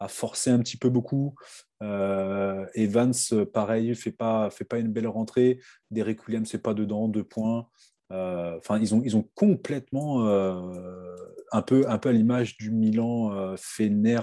[0.00, 1.34] a forcé un petit peu beaucoup.
[1.82, 3.12] Euh, Evans,
[3.52, 5.60] pareil, fait pas, fait pas une belle rentrée.
[5.90, 7.68] Derek Williams, c'est pas dedans, deux points.
[8.12, 11.16] Euh, enfin, ils ont, ils ont complètement, euh,
[11.52, 14.20] un, peu, un peu à l'image du Milan Fener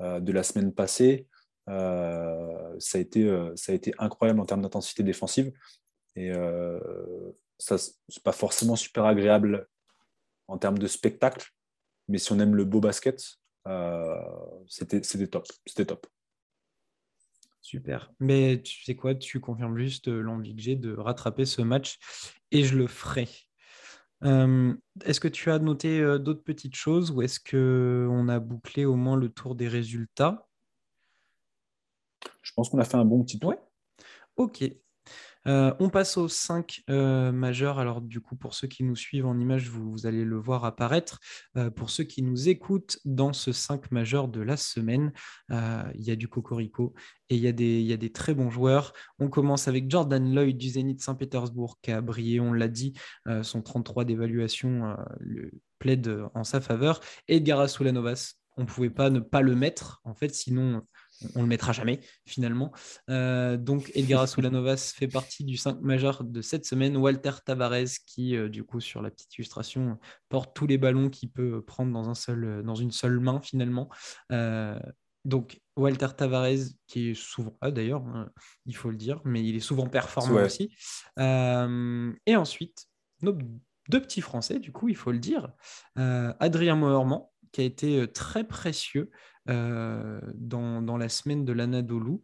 [0.00, 1.26] de la semaine passée,
[1.66, 5.52] ça, a été, ça a été incroyable en termes d'intensité défensive.
[6.16, 6.32] Et
[7.58, 9.68] ça, c'est pas forcément super agréable
[10.48, 11.50] en termes de spectacle.
[12.08, 13.38] Mais si on aime le beau basket,
[14.68, 15.46] c'était top.
[15.66, 16.06] C'était top.
[17.60, 18.12] Super.
[18.20, 21.98] Mais tu sais quoi, tu confirmes juste l'envie que j'ai de rattraper ce match
[22.52, 23.28] et je le ferai.
[24.22, 29.16] est-ce que tu as noté d'autres petites choses ou est-ce qu'on a bouclé au moins
[29.16, 30.46] le tour des résultats?
[32.42, 33.50] Je pense qu'on a fait un bon petit tour.
[33.50, 33.60] Ouais.
[34.36, 34.64] Ok.
[35.46, 37.78] Euh, on passe aux 5 euh, majeurs.
[37.78, 41.20] Alors, du coup, pour ceux qui nous suivent en image, vous, allez le voir apparaître.
[41.56, 45.12] Euh, pour ceux qui nous écoutent, dans ce 5 majeur de la semaine,
[45.50, 46.94] il y a du cocorico
[47.28, 47.48] et il y,
[47.92, 48.92] a des, très bons joueurs.
[49.18, 52.94] On commence avec Jordan Lloyd du Zénith Saint-Pétersbourg qui a brillé, on l'a dit,
[53.42, 54.96] son 33 d'évaluation
[55.78, 57.00] plaide en sa faveur.
[57.28, 60.82] Edgar Asulanovas, on ne pouvait pas ne pas le mettre, en fait, sinon
[61.34, 62.72] on le mettra jamais finalement.
[63.10, 66.96] Euh, donc Edgar Asulanovas fait partie du 5 majeur de cette semaine.
[66.96, 69.98] Walter Tavares qui, euh, du coup, sur la petite illustration,
[70.28, 73.88] porte tous les ballons qu'il peut prendre dans, un seul, dans une seule main finalement.
[74.32, 74.78] Euh,
[75.24, 78.30] donc Walter Tavares, qui est souvent ah, d'ailleurs, hein,
[78.66, 80.74] il faut le dire, mais il est souvent performant aussi.
[81.18, 82.86] et ensuite,
[83.22, 83.36] nos
[83.88, 85.52] deux petits Français, du coup, il faut le dire.
[85.96, 89.10] Adrien Moerman, qui a été très précieux
[89.48, 92.18] euh, dans, la semaine de l'Anadolu.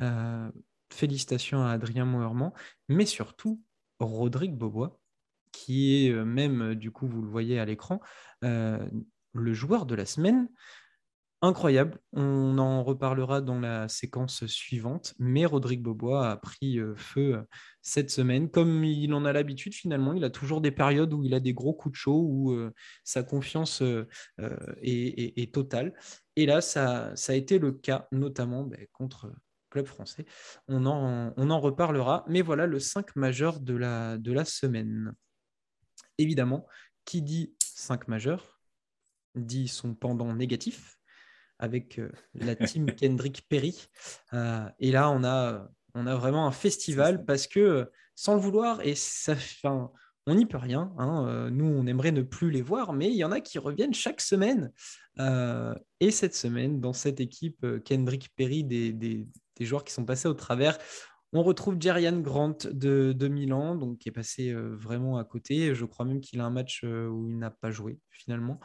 [0.00, 0.50] Euh,
[0.92, 2.52] félicitations à Adrien Moerman,
[2.88, 3.62] mais surtout
[3.98, 4.98] Rodrigue Bobois,
[5.52, 8.00] qui est euh, même, du coup, vous le voyez à l'écran,
[8.42, 10.48] le joueur de la semaine
[11.42, 11.98] incroyable.
[12.12, 17.42] On en reparlera dans la séquence suivante, mais Rodrigue Bobois a pris euh, feu euh,
[17.82, 18.50] cette semaine.
[18.50, 21.52] Comme il en a l'habitude, finalement, il a toujours des périodes où il a des
[21.52, 22.72] gros coups de chaud, où euh,
[23.04, 23.82] sa confiance
[24.82, 25.94] est, totale.
[26.36, 29.32] Et là, ça, a été le cas, notamment ben, contre
[29.70, 30.24] Club français.
[30.66, 32.24] On en, on en, reparlera.
[32.28, 35.12] Mais voilà le 5 majeur de la, de la semaine.
[36.16, 36.66] Évidemment,
[37.04, 38.60] qui dit 5 majeur
[39.34, 40.97] dit son pendant négatif,
[41.58, 43.88] avec euh, la team Kendrick Perry.
[44.32, 47.84] Euh, et là, on a, on a vraiment un festival parce que, euh,
[48.14, 49.34] sans le vouloir, et ça,
[50.26, 50.92] on n'y peut rien.
[50.98, 53.94] Hein, nous, on aimerait ne plus les voir, mais il y en a qui reviennent
[53.94, 54.72] chaque semaine.
[56.00, 60.28] et cette semaine, dans cette équipe Kendrick Perry, des, des, des joueurs qui sont passés
[60.28, 60.78] au travers,
[61.32, 65.74] on retrouve Jerian Grant de, de, Milan, donc qui est passé euh, vraiment à côté.
[65.74, 68.60] Je crois même qu'il a un match euh, où il n'a pas joué finalement.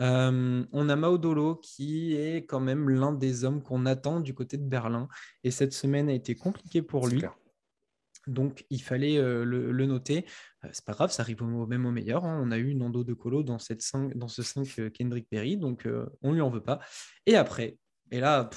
[0.00, 4.56] Euh, on a Maudolo qui est quand même l'un des hommes qu'on attend du côté
[4.56, 5.08] de Berlin.
[5.44, 7.22] Et cette semaine a été compliquée pour lui.
[8.26, 10.24] Donc il fallait le, noter.
[10.72, 12.24] C'est pas grave, ça arrive au, même au meilleur.
[12.24, 12.40] Hein.
[12.42, 13.84] On a eu Nando de Colo dans, cette
[14.16, 15.86] dans ce 5 Kendrick Perry, donc
[16.22, 16.80] on lui en veut pas.
[17.26, 17.78] Et après,
[18.10, 18.50] et là,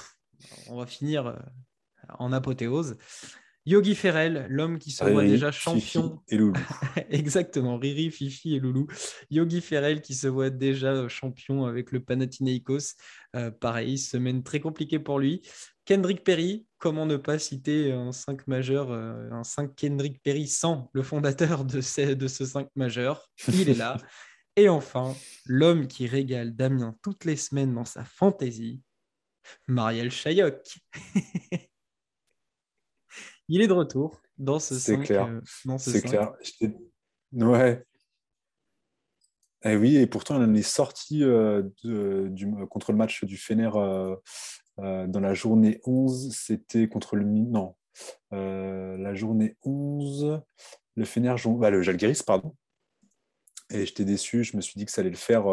[0.70, 1.40] on va finir
[2.18, 2.98] en apothéose.
[3.70, 6.24] Yogi Ferrell, l'homme qui se voit déjà champion.
[6.28, 6.54] et Loulou.
[7.12, 8.88] Exactement, Riri, Fifi et Loulou.
[9.30, 12.96] Yogi Ferrell qui se voit déjà champion avec le Panathinaikos.
[13.36, 15.44] Euh, pareil, semaine très compliquée pour lui.
[15.86, 20.90] Kendrick Perry, comment ne pas citer un 5 majeur, euh, un 5 Kendrick Perry sans
[20.94, 23.30] le fondateur de ce, de ce 5 majeur?
[23.54, 23.98] Il est là.
[24.56, 25.16] Et enfin,
[25.46, 28.82] l'homme qui régale Damien toutes les semaines dans sa fantaisie,
[29.68, 30.80] Marielle Chayoc.
[33.50, 35.28] il est de retour dans ce C'est clair.
[35.28, 36.34] Euh, c'est clair.
[37.34, 37.84] Ouais.
[39.66, 43.36] Et eh oui, et pourtant, il en est sorti euh, du, contre le match du
[43.36, 44.16] Fener euh,
[44.78, 46.34] dans la journée 11.
[46.34, 47.26] C'était contre le.
[47.26, 47.76] Non.
[48.32, 50.42] la journée 11,
[50.96, 51.36] le Fener.
[51.58, 52.56] Bah, le Jalgiris, pardon.
[53.70, 54.46] Et j'étais déçu.
[54.46, 55.44] Je me suis dit que ça allait le faire.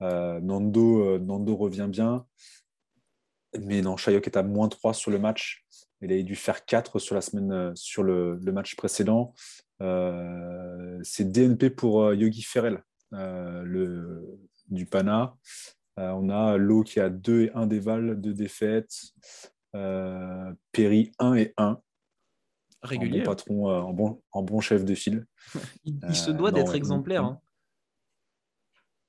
[0.00, 2.26] Nando, Nando revient bien.
[3.58, 5.64] Mais non, Chayok est à moins 3 sur le match.
[6.00, 9.34] Il a dû faire 4 sur la semaine, euh, sur le, match précédent.
[9.80, 14.38] Euh, c'est DNP pour euh, Yogi Ferrell, le,
[14.68, 15.34] du Pana.
[15.96, 18.96] on a Lowe qui a 2 et 1 déval, 2 défaites.
[19.72, 21.80] Perry 1 et 1.
[22.82, 23.20] Régulier.
[23.20, 25.26] En bon patron, en, bon, en bon chef de file.
[25.84, 27.24] il, se doit d'être exemplaire.
[27.24, 27.40] Hein.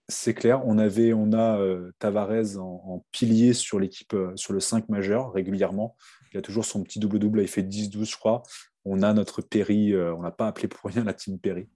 [0.09, 1.59] C'est clair, on avait, on a
[1.99, 5.95] Tavares en, pilier sur l'équipe, sur le 5 majeur régulièrement.
[6.33, 8.43] Il a toujours son petit double-double, il fait 10-12, je crois.
[8.85, 11.69] On a notre Perry, euh, on n'a pas appelé pour rien la team Perry.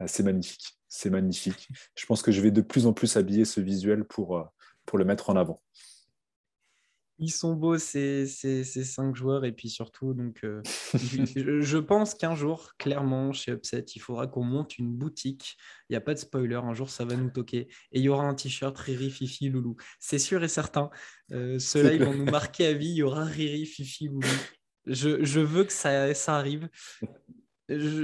[0.00, 1.68] Euh, c'est magnifique, c'est magnifique.
[1.94, 4.44] Je pense que je vais de plus en plus habiller ce visuel euh,
[4.86, 5.62] pour le mettre en avant
[7.22, 10.44] ils sont beaux ces, ces, cinq joueurs et puis surtout donc
[10.94, 15.56] je, pense qu'un jour clairement chez Upset il faudra qu'on monte une boutique
[15.88, 18.08] il n'y a pas de spoiler un jour ça va nous toquer et il y
[18.08, 20.90] aura un t-shirt Riri Fifi Loulou c'est sûr et certain
[21.30, 24.28] euh, ceux-là ils vont nous marquer à vie il y aura Riri Fifi Loulou
[24.86, 26.68] je, je veux que ça, ça arrive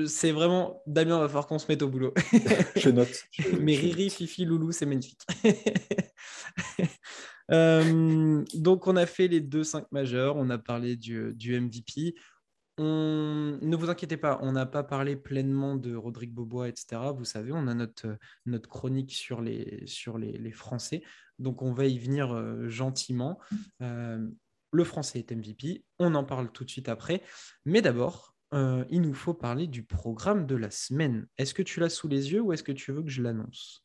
[0.07, 0.83] c'est vraiment.
[0.87, 2.15] Damien, va falloir qu'on se mette au boulot.
[2.77, 3.25] je note.
[3.61, 5.21] Mais Riri, Fifi, Loulou, c'est magnifique.
[7.51, 10.37] Euh, donc, on a fait les deux 5 majeurs.
[10.37, 12.15] On a parlé du, MVP.
[12.79, 17.01] Ne vous inquiétez pas, on n'a pas parlé pleinement de Rodrigue Bobois, etc.
[17.17, 21.03] Vous savez, on a notre, notre chronique sur, les, sur les, les Français.
[21.39, 23.39] Donc, on va y venir euh, gentiment.
[23.83, 24.29] Euh,
[24.73, 25.85] le Français est MVP.
[25.99, 27.23] On en parle tout de suite après.
[27.65, 31.27] Mais d'abord, il nous faut parler du programme de la semaine.
[31.37, 33.85] Est-ce que tu l'as sous les yeux ou est-ce que tu veux que je l'annonce?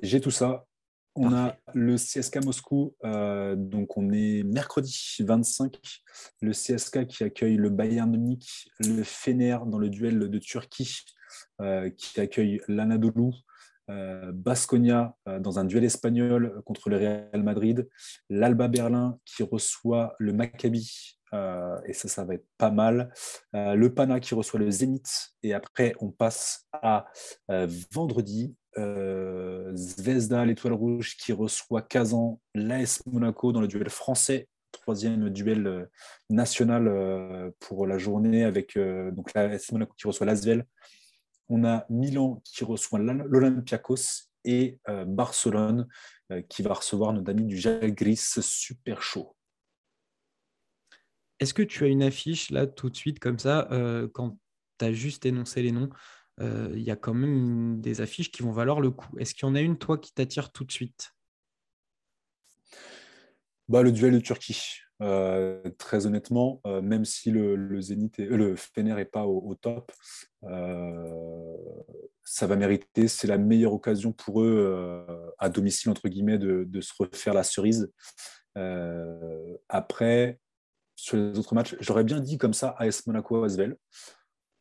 [0.00, 0.66] J'ai tout ça.
[1.14, 5.78] On a le CSK Moscou, euh, donc on est mercredi 25.
[6.40, 11.04] Le CSK qui accueille le Bayern Munich, le Fener dans le duel de Turquie,
[11.60, 13.32] euh, qui accueille l'Anadolu,
[14.32, 17.86] Basconia dans un duel espagnol contre le Real Madrid,
[18.30, 23.12] l'Alba Berlin qui reçoit le Maccabi euh, et ça, ça va être pas mal.
[23.54, 25.30] Euh, le Pana qui reçoit le Zénith.
[25.42, 27.06] Et après, on passe à
[28.78, 29.74] euh.
[29.74, 34.48] Zvezda, l'étoile rouge, qui reçoit Kazan, l'AS Monaco dans le duel français.
[34.70, 35.88] Troisième duel
[36.30, 40.64] national pour la journée avec donc l'AS Monaco qui reçoit l'Asvel.
[41.50, 45.86] On a Milan qui reçoit l'Olympiakos et Barcelone
[46.48, 47.60] qui va recevoir nos amis du
[47.92, 49.36] Gris super chaud.
[51.42, 54.38] Est-ce que tu as une affiche là tout de suite comme ça, euh, quand
[54.78, 55.96] tu as juste énoncé les noms euh,
[56.40, 59.08] Il y a quand même des affiches qui vont valoir le coup.
[59.18, 61.12] Est-ce qu'il y en a une, toi, qui t'attire tout de suite?
[63.68, 64.78] Bah, Le duel de Turquie.
[65.00, 69.92] Euh, très honnêtement, même si le, le Zénith le Fener n'est pas au, top,
[72.24, 73.08] ça va mériter.
[73.08, 75.06] C'est la meilleure occasion pour eux,
[75.38, 77.92] à domicile, entre guillemets, de, de, se refaire la cerise.
[79.68, 80.40] après,
[81.02, 81.76] sur les autres matchs.
[81.80, 83.76] J'aurais bien dit comme ça AS Monaco Asvel.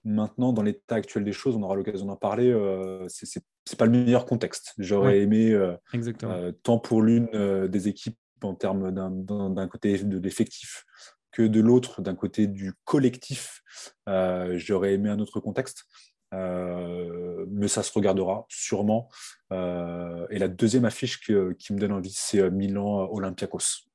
[0.03, 2.51] Maintenant, dans l'état actuel des choses, on aura l'occasion d'en parler.
[2.51, 4.73] Euh, Ce c'est pas le meilleur contexte.
[4.77, 5.75] J'aurais aimé euh,
[6.23, 7.27] euh, tant pour l'une
[7.67, 10.85] des équipes en termes d'un côté de l'effectif
[11.31, 13.61] que de l'autre, d'un côté du collectif.
[14.07, 15.85] J'aurais aimé un autre contexte.
[16.31, 19.09] mais ça se regardera sûrement.
[19.51, 23.91] et la deuxième affiche qui me donne envie, c'est Milan Olympiakos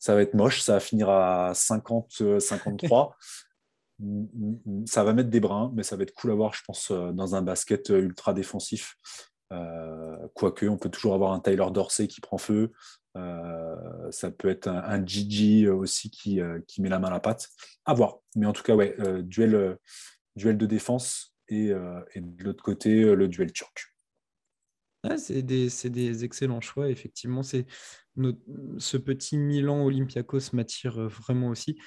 [0.00, 3.10] ça va être moche, ça va finir à 50, 53.
[3.10, 3.24] Euh,
[4.86, 7.12] ça va mettre des brins, mais ça va être cool à voir, je pense, euh,
[7.12, 8.96] dans un basket euh, ultra défensif.
[10.34, 12.72] quoique, on peut toujours avoir un Tyler Dorsey qui prend feu.
[13.14, 16.40] ça peut être un, Gigi aussi qui,
[16.78, 17.48] met la main à la pâte.
[17.84, 18.18] À voir.
[18.36, 19.76] Mais en tout cas, ouais, duel,
[20.36, 23.92] de défense et, de l'autre côté, le duel turc.
[25.16, 27.42] c'est des, excellents choix, effectivement.
[28.78, 31.78] Ce petit Milan Olympiakos m'attire euh, vraiment aussi.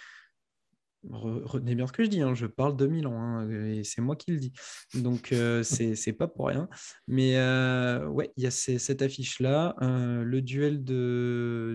[1.10, 4.16] Retenez bien ce que je dis, hein, je parle de Milan hein, et c'est moi
[4.16, 4.54] qui le dis.
[4.94, 6.70] Donc euh, c'est pas pour rien.
[7.08, 9.76] Mais euh, ouais, il y a cette affiche-là.
[9.82, 10.84] le duel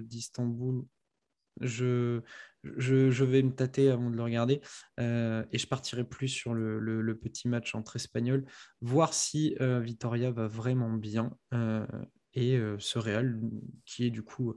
[0.06, 0.84] d'Istanbul,
[1.60, 2.20] je,
[2.62, 4.60] je, vais me tâter avant de le regarder
[4.98, 8.44] et je partirai plus sur le, le, petit match entre Espagnols,
[8.80, 11.36] voir si Vitoria va vraiment bien
[12.34, 13.40] et euh, ce Real
[13.84, 14.56] qui est du coup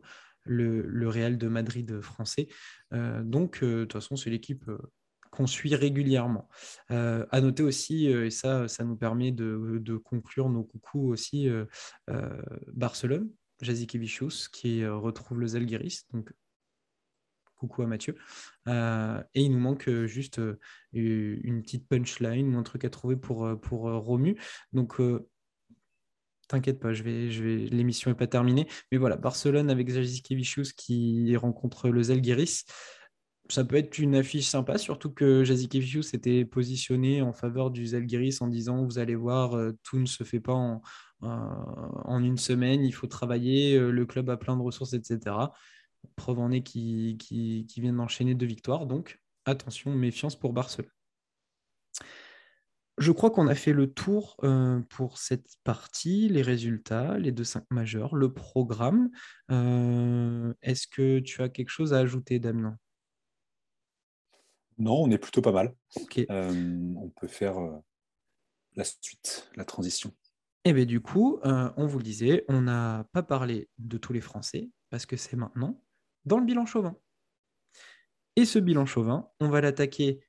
[0.51, 2.47] le, Real de Madrid français.
[2.93, 4.69] Euh, donc, euh, de toute façon, c'est l'équipe
[5.31, 6.49] qu'on suit régulièrement.
[6.89, 11.47] à noter aussi, et ça, ça nous permet de, conclure nos coucous aussi,
[12.73, 13.29] Barcelone,
[13.61, 16.03] Jazikevicius, qui retrouve le Zalgiris.
[16.11, 16.33] Donc,
[17.55, 18.17] coucou à Mathieu.
[18.67, 20.41] et il nous manque juste
[20.91, 24.37] une petite punchline ou un truc à trouver pour, pour Romu.
[24.73, 24.99] Donc,
[26.51, 27.57] t'inquiète pas, je vais, je vais...
[27.67, 28.67] l'émission n'est pas terminée.
[28.91, 32.65] Mais voilà, Barcelone avec Jazikevicius qui rencontre le Zalgiris.
[33.49, 38.41] Ça peut être une affiche sympa, surtout que Jazikevicius était positionné en faveur du Zalgiris
[38.41, 40.81] en disant Vous allez voir, euh, tout ne se fait pas en,
[41.21, 45.19] en une semaine, il faut travailler, euh, le club a plein de ressources, etc.
[46.15, 48.85] Preuve en est qui, qui viennent d'enchaîner deux victoires.
[48.87, 50.89] Donc, attention, méfiance pour Barcelone.
[53.01, 57.43] Je crois qu'on a fait le tour euh, pour cette partie, les résultats, les deux
[57.43, 59.09] cinq majeurs, le programme.
[59.49, 62.77] Euh, est-ce que tu as quelque chose à ajouter, Damien?
[64.77, 65.73] Non, on est plutôt pas mal.
[66.29, 67.55] Euh, on peut faire
[68.75, 70.11] la suite, la transition.
[70.63, 74.13] Et eh bien du coup, on vous le disait, on n'a pas parlé de tous
[74.13, 75.81] les Français parce que c'est maintenant
[76.25, 76.95] dans le bilan chauvin.
[78.35, 80.23] Et ce bilan chauvin, on va l'attaquer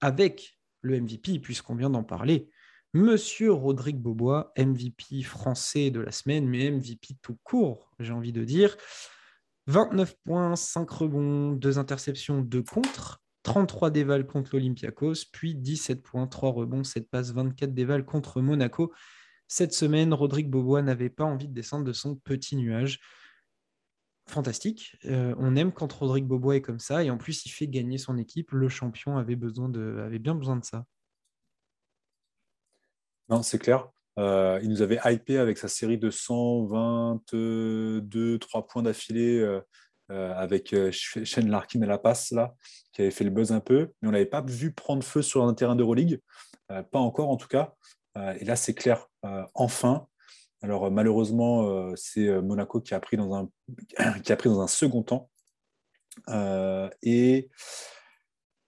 [0.00, 0.55] avec
[0.86, 2.48] le MVP, puisqu'on vient d'en parler.
[2.94, 8.44] Monsieur Rodrigue Bobois, MVP français de la semaine, mais MVP tout court, j'ai envie de
[8.44, 8.76] dire.
[9.66, 16.26] 29 points, 5 rebonds, 2 interceptions, 2 contre, 33 dévals contre l'Olympiakos, puis 17 points,
[16.26, 18.92] 3 rebonds, 7 passes, 24 dévals contre Monaco.
[19.48, 23.00] Cette semaine, Rodrigue Bobois n'avait pas envie de descendre de son petit nuage.
[24.28, 24.96] Fantastique.
[25.04, 27.04] Euh, on aime quand Rodrigue Bobois est comme ça.
[27.04, 28.50] Et en plus, il fait gagner son équipe.
[28.50, 30.84] Le champion avait, besoin de, bien besoin de ça.
[33.28, 33.88] Non, c'est clair.
[34.18, 39.60] Euh, il nous avait hypé avec sa série de 122, 3 points d'affilée euh,
[40.08, 42.56] avec Shane Larkin à la passe, là,
[42.92, 43.92] qui avait fait le buzz un peu.
[44.00, 46.20] Mais on l'avait pas vu prendre feu sur un terrain d'Euroleague.
[46.68, 47.74] pas encore, en tout cas.
[48.16, 49.06] et là, c'est clair.
[49.54, 50.08] enfin,
[50.66, 53.48] alors malheureusement, c'est Monaco qui a pris dans un,
[54.24, 55.30] qui a pris dans un second temps.
[57.02, 57.48] et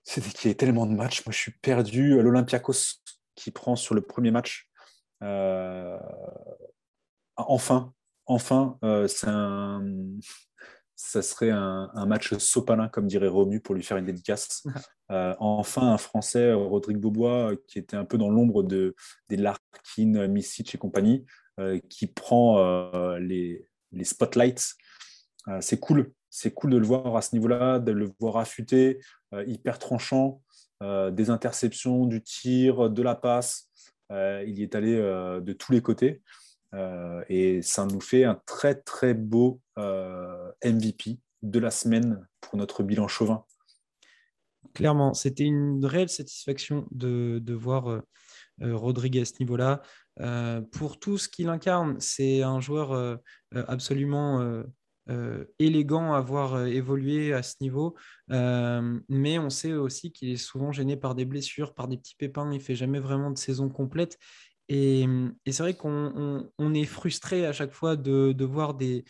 [0.05, 1.27] c'était qu'il y a tellement de matchs.
[1.27, 2.23] Moi, je suis perdu.
[2.23, 3.03] L'Olympiakos
[3.35, 4.71] qui prend sur le premier match.
[7.37, 7.93] enfin,
[8.27, 9.83] enfin, un,
[10.99, 14.65] ça serait un, match sopalin, comme dirait Romu, pour lui faire une dédicace.
[15.39, 18.95] enfin, un Français, Rodrigue Beaubois, qui était un peu dans l'ombre de,
[19.29, 21.48] des Larkin, Misic et compagnie, euh,
[21.89, 24.75] qui prend euh, les, les, spotlights.
[25.49, 29.01] Euh, c'est cool, c'est cool de le voir à ce niveau-là, de le voir affûté,
[29.47, 30.43] hyper tranchant,
[30.81, 33.69] des interceptions, du tir, de la passe.
[34.11, 36.23] il y est allé de tous les côtés.
[37.29, 43.09] et ça nous fait un très très beau MVP de la semaine pour notre bilan
[43.09, 43.45] chauvin.
[44.75, 48.03] Clairement, c'était une réelle satisfaction de, de voir
[48.61, 49.83] Rodrigue à ce niveau-là.
[50.21, 53.17] Euh, pour tout ce qu'il incarne, c'est un joueur euh,
[53.55, 54.65] euh, absolument
[55.59, 57.97] élégant à voir évoluer à ce niveau.
[58.29, 62.53] mais on sait aussi qu'il est souvent gêné par des blessures, par des petits pépins.
[62.53, 64.19] Il fait jamais vraiment de saison complète.
[64.69, 65.07] Et,
[65.47, 69.07] c'est vrai qu'on est frustré à chaque fois de, voir des,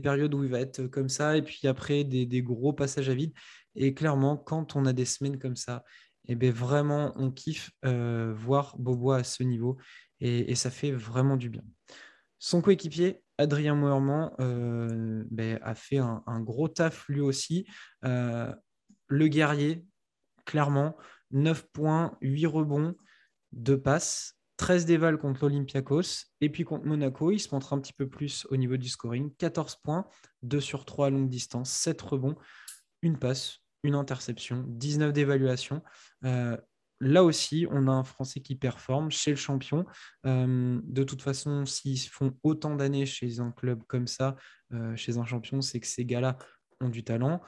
[0.00, 3.32] périodes où il va être comme ça, et puis après des, gros passages à vide.
[3.74, 5.82] Et clairement, quand on a des semaines comme ça,
[6.28, 9.78] et eh bien vraiment, on kiffe voir Bobois à ce niveau
[10.20, 11.62] et, ça fait vraiment du bien.
[12.38, 17.66] Son coéquipier, Adrien Moerman, euh, ben, a fait un, gros taf lui aussi.
[18.04, 18.54] Euh,
[19.08, 19.84] le guerrier,
[20.44, 20.96] clairement,
[21.30, 22.94] 9 points, 8 rebonds,
[23.52, 26.26] 2 passes, 13 dévals contre l'Olympiakos.
[26.40, 29.34] Et puis contre Monaco, il se montre un petit peu plus au niveau du scoring.
[29.36, 30.06] 14 points,
[30.42, 32.36] 2 sur 3 à longue distance, 7 rebonds,
[33.02, 35.82] une passe, une interception, 19 d'évaluation.
[36.24, 36.56] Euh,
[37.00, 39.86] là aussi, on a un Français qui performe chez le champion.
[40.26, 44.36] Euh, de toute façon, s'ils font autant d'années chez un club comme ça,
[44.72, 46.36] euh, chez un champion, c'est que ces gars-là
[46.80, 47.40] ont du talent,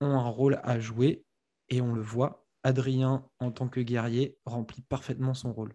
[0.00, 1.24] ont un rôle à jouer,
[1.68, 2.46] et on le voit.
[2.64, 5.74] Adrien, en tant que guerrier, remplit parfaitement son rôle.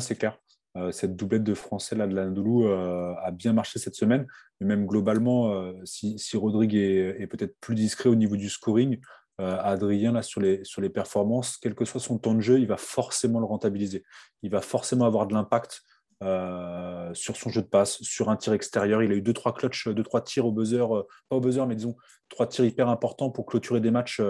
[0.00, 0.38] c'est clair.
[0.76, 4.26] Euh, cette doublette de français là de l'Anadolu a bien marché cette semaine,
[4.60, 9.00] mais même globalement, si, Rodrigue est peut-être plus discret au niveau du scoring,
[9.40, 12.60] euh, Adrien, là, sur les, sur les performances, quel que soit son temps de jeu,
[12.60, 14.04] il va forcément le rentabiliser.
[14.42, 15.80] Il va forcément avoir de l'impact
[16.22, 19.02] euh, sur son jeu de passe, sur un tir extérieur.
[19.02, 21.66] Il a eu deux, trois clutches, deux, trois tirs au buzzer, euh, pas au buzzer,
[21.66, 21.96] mais disons
[22.28, 24.20] trois tirs hyper importants pour clôturer des matchs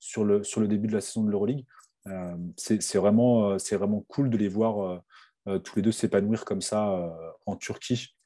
[0.00, 1.64] sur, le, sur le début de la saison de l'Euroleague.
[2.56, 5.02] c'est vraiment, vraiment cool de les voir
[5.64, 8.16] tous les deux s'épanouir comme ça en Turquie.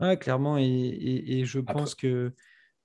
[0.00, 2.32] Ouais, clairement, et, je pense que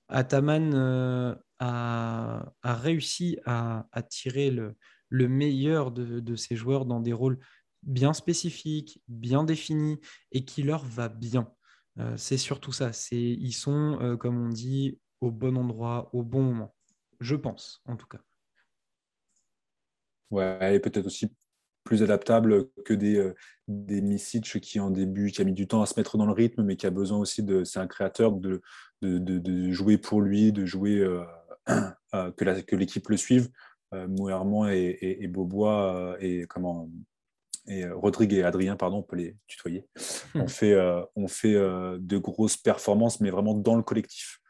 [0.08, 7.38] Ataman a, réussi à, tirer le, meilleur de, ses joueurs dans des rôles
[7.82, 9.98] bien spécifiques, bien définis
[10.32, 11.50] et qui leur va bien.
[11.98, 12.90] Euh, c'est surtout ça.
[13.12, 16.74] ils sont, euh, comme on dit, au bon endroit, au bon moment.
[17.20, 18.20] Je pense, en tout cas.
[20.30, 21.30] Ouais, et peut-être aussi
[21.90, 23.34] plus adaptable que des, euh,
[23.66, 26.32] des Misic qui en début, qui a mis du temps à se mettre dans le
[26.32, 28.62] rythme, mais qui a besoin aussi de, c'est un créateur, de,
[29.02, 31.04] de, jouer pour lui, de jouer
[32.14, 32.30] Euh,
[32.66, 33.50] que l'équipe le suive.
[33.92, 36.88] Euh, Mouerman et, et, Beaubois euh, et comment
[37.66, 39.86] et Rodrigue et Adrien, pardon, on peut les tutoyer.
[40.34, 40.76] On fait,
[41.14, 44.40] on fait de grosses performances, mais vraiment dans le collectif.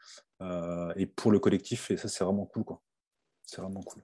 [0.95, 2.63] et pour le collectif, et ça, c'est vraiment cool.
[2.63, 2.81] Quoi.
[3.43, 4.01] C'est vraiment cool.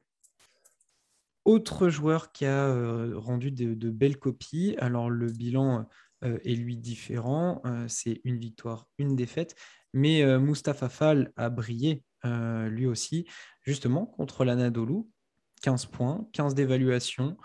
[1.47, 2.73] Autre joueur qui a
[3.15, 5.87] rendu de, belles copies, alors le bilan
[6.21, 9.55] est lui différent, c'est une victoire, une défaite,
[9.93, 13.25] mais Mustapha Fall a brillé euh, lui aussi,
[13.61, 15.03] justement contre l'Anadolu.
[15.63, 17.35] 15 points, 15 d'évaluation,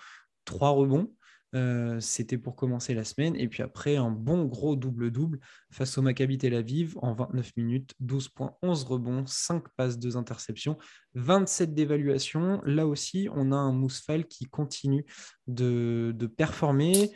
[0.44, 1.10] 3 rebonds.
[1.54, 3.36] Euh, c'était pour commencer la semaine.
[3.36, 5.38] Et puis après, un bon gros double-double
[5.70, 10.16] face au Maccabi Tel Aviv en 29 minutes, 12 points, 11 rebonds, 5 passes, 2
[10.16, 10.78] interceptions,
[11.14, 12.62] 27 d'évaluation.
[12.64, 15.04] Là aussi, on a un Mousfal qui continue
[15.46, 17.10] de, performer.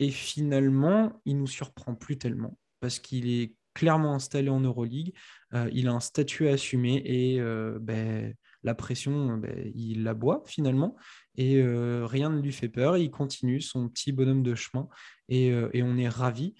[0.00, 5.12] Et finalement, il nous surprend plus tellement parce qu'il est clairement installé en Euroleague.
[5.72, 7.38] il a un statut à assumer et
[7.80, 10.96] ben, la pression, ben, il la boit finalement
[11.40, 11.62] et
[12.04, 12.98] rien ne lui fait peur.
[12.98, 14.88] Il continue son petit bonhomme de chemin
[15.30, 16.54] et, on est ravis.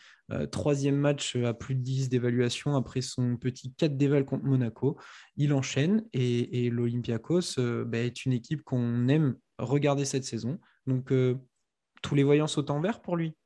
[0.51, 4.99] troisième match à plus de 10 d'évaluation après son petit 4 d'éval contre Monaco.
[5.37, 10.59] Il enchaîne et, l'Olympiakos ben, est une équipe qu'on aime regarder cette saison.
[10.87, 11.13] Donc
[12.03, 13.37] tous les voyants sautent en vert pour lui.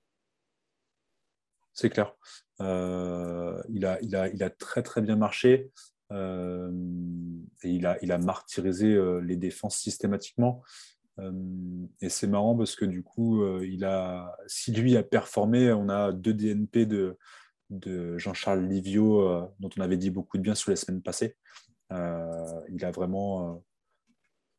[1.73, 2.15] C'est clair.
[2.61, 5.73] il, a, très très bien marché.
[6.13, 6.15] et
[7.65, 10.63] il a martyrisé les défenses systématiquement.
[12.01, 16.13] Et c'est marrant parce que du coup, il a, si lui a performé, on a
[16.13, 17.17] deux DNP de,
[18.19, 21.37] Jean-Charles Livio, dont on avait dit beaucoup de bien sur les semaines passées.
[21.91, 23.63] il a vraiment,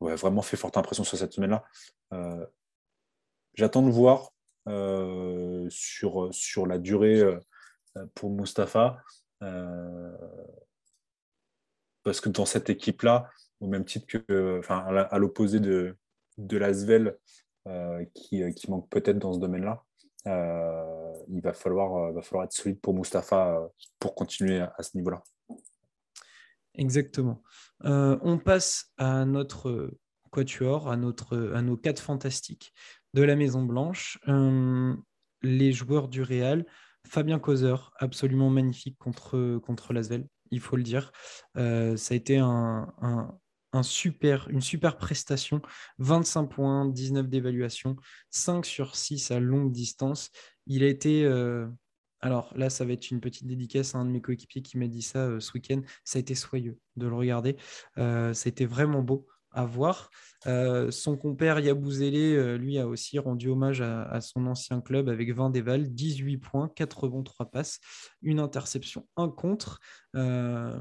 [0.00, 1.64] vraiment fait forte impression sur cette semaine-là.
[3.54, 4.30] J'attends de voir
[5.68, 7.22] sur, sur la durée
[8.14, 9.02] pour Mustapha.
[12.02, 13.28] parce que dans cette équipe-là,
[13.60, 15.96] au même titre que, enfin, à l'opposé de,
[16.38, 17.16] de Lasvel,
[18.14, 19.82] qui, qui, manque peut-être dans ce domaine-là,
[21.28, 22.10] il va falloir,
[22.44, 23.68] être solide pour Mustapha
[23.98, 25.22] pour continuer à, ce niveau-là.
[26.74, 27.42] Exactement.
[27.80, 29.90] on passe à notre
[30.30, 32.72] quatuor, à, nos quatre fantastiques
[33.14, 34.18] de la Maison Blanche.
[35.42, 36.66] les joueurs du Real,
[37.06, 41.12] Fabien Causeur, absolument magnifique contre, contre Lasvel, il faut le dire.
[41.54, 41.60] ça
[42.12, 43.38] a été un,
[43.82, 45.60] super, une super prestation.
[45.98, 47.96] 25 points, 19 d'évaluation,
[48.30, 50.30] 5 sur 6 à longue distance.
[50.66, 51.24] Il a été.
[52.20, 54.88] alors là, ça va être une petite dédicace à un de mes coéquipiers qui m'a
[54.88, 55.80] dit ça ce week-end.
[56.04, 57.56] Ça a été soyeux de le regarder.
[57.96, 60.10] ça a été vraiment beau à voir.
[60.46, 65.34] Euh, son compère Yabouzélé, euh, lui, a aussi rendu hommage à, son ancien club avec
[65.34, 67.80] 20 dévals, 18 points, 4 bons, 3 passes,
[68.22, 69.80] une interception, un contre.
[70.14, 70.78] Euh,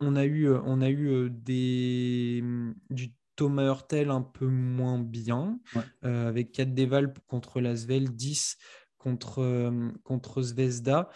[0.00, 2.42] on a eu, on a eu des,
[2.90, 5.58] du Thomas Hurtel un peu moins bien,
[6.02, 8.56] avec 4 dévals contre Lasvel, 10
[8.98, 9.72] contre,
[10.04, 11.08] contre Zvezda.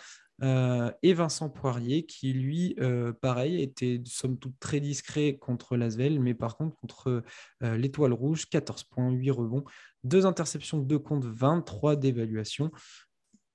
[0.42, 6.18] Euh, et Vincent Poirier, qui lui, euh, pareil, était somme toute très discret contre Lasvel,
[6.18, 7.22] mais par contre contre
[7.62, 9.64] euh, l'Étoile Rouge, 14 points, 8 rebonds,
[10.04, 12.72] 2 interceptions, 2 comptes, 23 d'évaluation.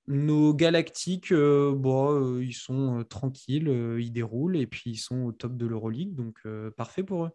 [0.08, 3.68] Nos galactiques, bon, ils sont tranquilles,
[4.00, 6.40] ils déroulent et puis ils sont au top de l'Euroleague, donc
[6.76, 7.30] parfait pour eux.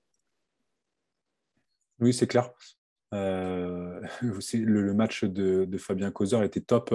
[1.99, 2.49] Oui, c'est clair.
[3.11, 6.93] le, match de, Fabien Causeur était top.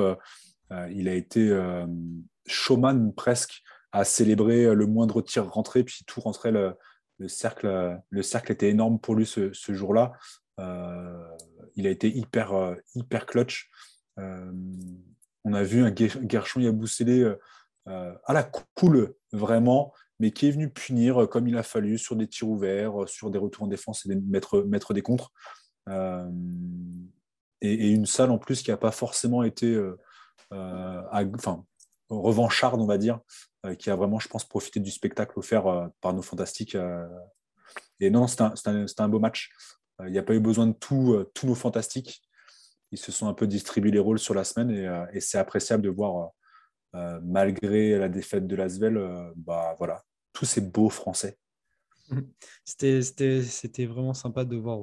[0.91, 1.57] il a été
[2.47, 3.63] showman presque
[3.93, 6.53] à célébrer le moindre tir rentré, puis tout rentrait.
[6.53, 10.13] Le, cercle, le cercle était énorme pour lui ce, jour-là.
[10.61, 11.29] Euh,
[11.77, 13.71] il a été hyper, euh, hyper clutch.
[15.47, 17.39] Euh, on a vu un Gershon Yabusele
[17.87, 18.43] à la
[18.75, 23.09] cool, vraiment, mais qui est venu punir comme il a fallu sur des tirs ouverts,
[23.09, 25.33] sur des retours en défense et mettre, des contres.
[27.63, 29.83] Et, une salle en plus qui n'a pas forcément été.
[30.51, 31.65] enfin,
[32.11, 33.21] revancharde, on va dire,
[33.67, 36.75] euh, qui a vraiment, je pense, profité du spectacle offert euh, par nos fantastiques.
[36.75, 37.07] Euh.
[38.01, 39.51] Et non, c'était un, beau match.
[40.05, 42.23] Il n'y a pas eu besoin de tout, tous nos fantastiques.
[42.91, 44.71] Ils se sont un peu distribués les rôles sur la semaine
[45.13, 46.31] et, c'est appréciable de voir,
[47.23, 48.99] malgré la défaite de Lasvel,
[49.37, 51.39] bah, voilà, tous ces beaux Français.
[52.65, 54.81] C'était vraiment sympa de voir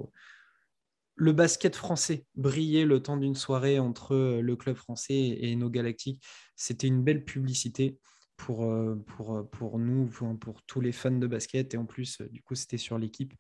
[1.16, 5.70] le basket français brillait le temps d'une soirée entre euh, le club français et nos
[5.70, 6.22] galactiques.
[6.56, 7.98] C'était une belle publicité
[8.36, 11.74] pour, euh, pour, euh, pour nous, pour, tous les fans de basket.
[11.74, 13.34] Et en plus, du coup, c'était sur l'équipe.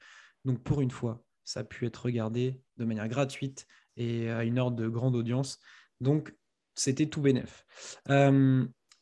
[0.46, 3.68] Donc, pour une fois, ça a pu être regardé de manière gratuite
[3.98, 5.60] et à une heure de grande audience.
[6.02, 6.36] Donc,
[6.76, 7.66] c'était tout bénef.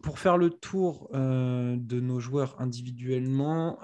[0.03, 3.79] pour faire le tour de nos joueurs individuellement,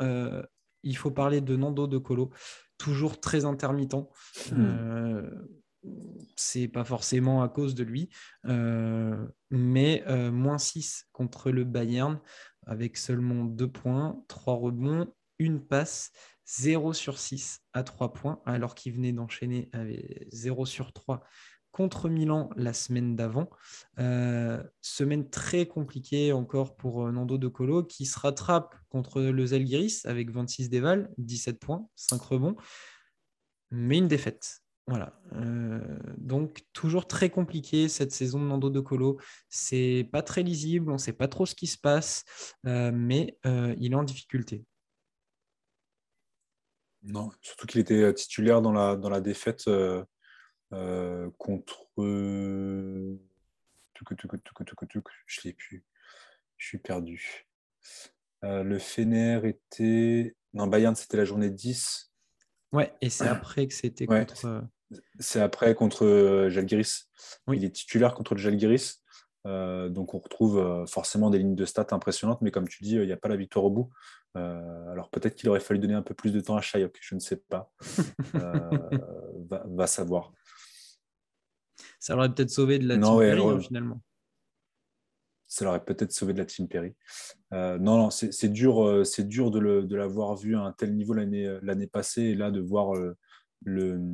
[0.84, 2.32] il faut parler de Nando De Colo
[2.80, 4.10] toujours très intermittent.
[4.54, 5.30] Euh,
[6.36, 8.10] c'est pas forcément à cause de lui,
[8.46, 12.20] euh, mais euh, moins 6 contre le Bayern
[12.66, 16.12] avec seulement 2 points, 3 rebonds, une passe,
[16.58, 21.24] 0 sur 6 à 3 points, alors qu'il venait d'enchaîner avec 0 sur 3
[21.72, 23.50] contre Milan la semaine d'avant.
[24.00, 29.46] Euh, semaine très compliquée encore pour euh, Nando De Colo qui se rattrape contre le
[29.46, 32.56] Zalgiris avec 26 déval, 17 points, 5 rebonds,
[33.72, 34.62] mais une défaite.
[34.88, 35.22] Voilà.
[35.34, 39.20] Euh, donc toujours très compliqué cette saison de Nando De Colo.
[39.48, 42.24] C'est pas très lisible, on ne sait pas trop ce qui se passe,
[42.64, 44.66] mais il est en difficulté.
[47.04, 50.04] Non, surtout qu'il était titulaire dans la, dans la défaite euh,
[51.38, 51.88] contre.
[55.26, 55.84] Je l'ai plus.
[56.58, 57.48] Je suis perdu.
[58.44, 60.36] le Fener était.
[60.54, 62.12] Non, Bayern, c'était la journée 10.
[62.72, 64.64] Ouais, et c'est après que c'était contre.
[65.20, 67.10] C'est après contre Jalgiris.
[67.52, 69.04] Il est titulaire contre le Jalgiris.
[69.48, 72.96] Euh, donc on retrouve euh, forcément des lignes de stats impressionnantes, mais comme tu dis,
[72.96, 73.90] il n'y a pas la victoire au bout.
[74.38, 77.16] Euh, alors peut-être qu'il aurait fallu donner un peu plus de temps à Shayok, je
[77.16, 77.72] ne sais pas.
[78.36, 80.34] va, savoir.
[82.00, 84.02] Ça l'aurait peut-être sauvé de la team Perry, hein, finalement.
[85.48, 86.94] Ça l'aurait peut-être sauvé de la team Perry.
[87.52, 92.24] non, non, c'est dur, c'est dur de l'avoir vu à un tel niveau l'année passée
[92.24, 92.94] et là de voir
[93.64, 94.06] le,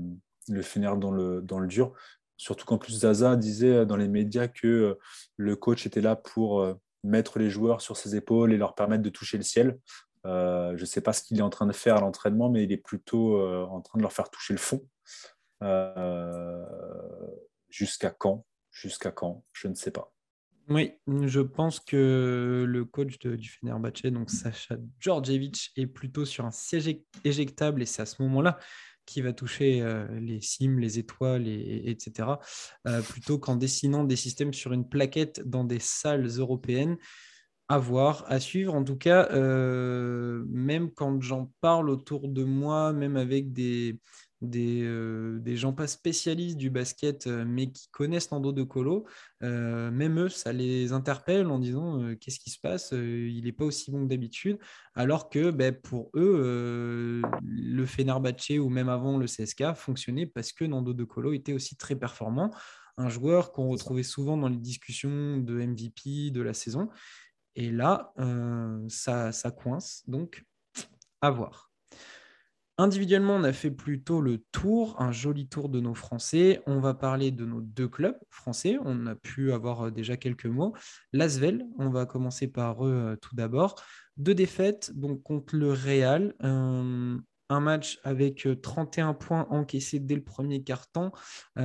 [0.48, 1.94] le Fener dans le, dans le dur.
[2.38, 4.96] Surtout qu'en plus, Zaza disait euh, dans les médias que euh,
[5.38, 6.74] le coach était là pour euh,
[7.04, 9.78] mettre les joueurs sur ses épaules et leur permettre de toucher le ciel.
[10.26, 12.72] je ne sais pas ce qu'il est en train de faire à l'entraînement, mais il
[12.72, 14.82] est plutôt en train de leur faire toucher le fond.
[17.70, 18.44] Jusqu'à quand?
[18.72, 19.44] Jusqu'à quand?
[19.54, 20.12] Je ne sais pas.
[20.68, 26.52] Oui, je pense que le coach du Fenerbahce, donc Sacha Djordjevic, est plutôt sur un
[26.52, 26.90] siège
[27.24, 28.58] éjectable et c'est à ce moment-là
[29.06, 32.30] qui va toucher euh, les cimes, les étoiles, etc.,
[32.88, 36.97] euh, plutôt qu'en dessinant des systèmes sur une plaquette dans des salles européennes.
[37.68, 38.76] À voir, à suivre.
[38.76, 43.99] En tout cas, euh, même quand j'en parle autour de moi, même avec des,
[44.44, 49.06] euh, des, gens pas spécialistes du basket, euh, mais qui connaissent Nando de Colo,
[49.44, 53.66] euh, même eux, ça les interpelle en disant qu'est-ce qui se passe Il n'est pas
[53.66, 54.58] aussi bon que d'habitude.
[54.94, 60.66] Alors que ben, pour eux, le Fenerbahce ou même avant le CSK fonctionnait parce que
[60.66, 62.54] Nando de Colo était aussi très performant.
[62.98, 66.90] Un joueur qu'on retrouvait souvent dans les discussions de MVP de la saison.
[67.56, 68.14] Et là,
[68.90, 70.04] ça, ça coince.
[70.08, 70.46] Donc,
[71.22, 71.72] à voir.
[72.78, 76.62] Individuellement, on a fait plutôt le tour, un joli tour de nos Français.
[76.66, 78.78] On va parler de nos deux clubs français.
[78.84, 80.76] On a pu avoir euh, déjà quelques mots.
[81.14, 83.76] L'Asvel, on va commencer par eux euh, tout d'abord.
[84.18, 86.36] Deux défaites donc contre le Real.
[86.42, 91.14] un match avec 31 euh, points encaissés dès le premier quart-temps.
[91.56, 91.64] il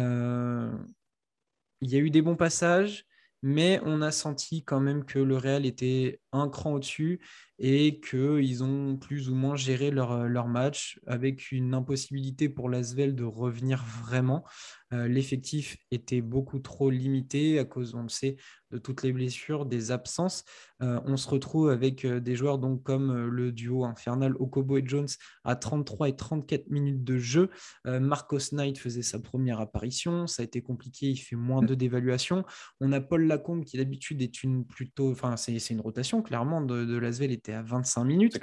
[1.83, 3.05] y a eu des bons passages,
[3.43, 7.21] mais on a senti quand même que le Real était un cran au-dessus
[7.61, 13.15] et qu'ils ont plus ou moins géré leur, leur, match avec une impossibilité pour l'Asvel
[13.15, 14.45] de revenir vraiment.
[14.93, 18.37] Euh, l'effectif était beaucoup trop limité à cause, on le sait,
[18.73, 20.45] de toutes les blessures, des absences.
[20.83, 24.83] Euh, on se retrouve avec euh, des joueurs donc, comme le duo infernal Okobo et
[24.85, 25.09] Jones
[25.45, 27.51] à 33 et 34 minutes de jeu.
[27.85, 30.27] Marcos Knight faisait sa première apparition.
[30.27, 32.45] Ça a été compliqué, il fait moins de d'évaluation.
[32.81, 36.85] On a Paul Lacombe qui d'habitude est une plutôt, enfin c'est une rotation clairement de,
[36.85, 38.41] de l'Asvel était à 25 minutes.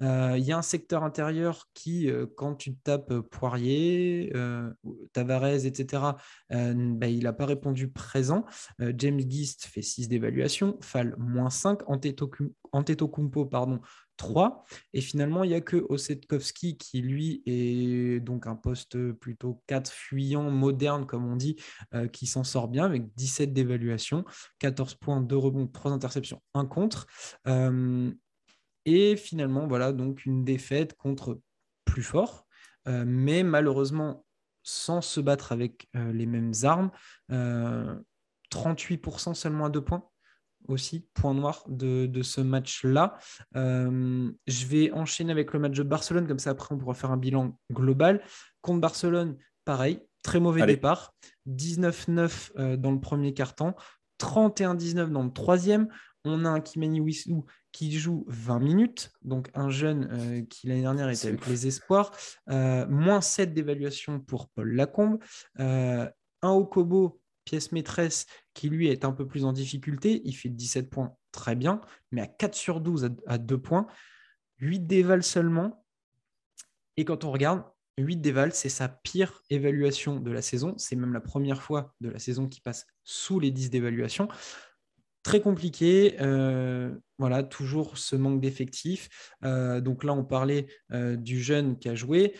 [0.00, 4.32] Il y a un secteur intérieur qui, quand tu tapes Poirier,
[5.12, 6.00] Tavares, etc.,
[6.52, 8.44] euh, bah, il n'a pas répondu présent.
[8.80, 11.80] Euh, James Gist fait 6 d'évaluation, Fall moins 5,
[12.72, 13.80] Antetokounmpo pardon,
[14.16, 14.64] 3.
[14.92, 19.90] Et finalement, il n'y a que Osetkowski qui, lui, est donc un poste plutôt 4
[19.90, 21.56] fuyant, moderne, comme on dit,
[21.94, 24.24] euh, qui s'en sort bien avec 17 d'évaluation,
[24.58, 27.06] 14 points, 2 rebonds, 3 interceptions, 1 contre.
[28.84, 31.40] Et finalement, voilà, donc une défaite contre
[31.84, 32.46] plus fort.
[32.86, 34.24] mais malheureusement,
[34.62, 36.90] sans se battre avec euh, les mêmes armes.
[37.30, 40.04] 38% euh, seulement à deux points
[40.68, 43.18] aussi, point noir de, ce match-là.
[43.56, 47.10] Euh, je vais enchaîner avec le match de Barcelone, comme ça après on pourra faire
[47.10, 48.22] un bilan global.
[48.60, 51.14] Contre Barcelone, pareil, très mauvais départ.
[51.48, 53.74] 19-9 dans le premier quart-temps,
[54.20, 55.88] 31-19 dans le troisième.
[56.24, 60.82] On a un Kimani Wissou qui joue 20 minutes, donc un jeune euh, qui l'année
[60.82, 62.10] dernière était avec les espoirs,
[62.48, 65.18] euh, moins 7 d'évaluation pour Paul Lacombe,
[65.60, 66.08] euh,
[66.42, 70.90] un Okobo, pièce maîtresse, qui lui est un peu plus en difficulté, il fait 17
[70.90, 73.86] points, très bien, mais à 4 sur 12 à, 2 points,
[74.58, 75.84] 8 d'éval seulement,
[76.96, 77.62] et quand on regarde,
[77.98, 82.08] 8 d'éval, c'est sa pire évaluation de la saison, c'est même la première fois de
[82.08, 84.28] la saison qui passe sous les 10 d'évaluation
[85.22, 86.16] très compliqué.
[86.20, 89.08] Euh, voilà, toujours ce manque d'effectifs.
[89.44, 92.34] Euh, donc là, on parlait euh, du jeune qui a joué.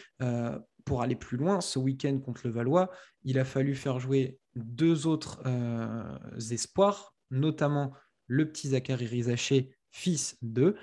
[0.87, 2.91] pour aller plus loin, ce week-end contre le Valois,
[3.23, 5.41] il a fallu faire jouer deux autres
[6.51, 7.93] espoirs, notamment
[8.27, 10.75] le petit Zachary Rizaché, fils d'eux.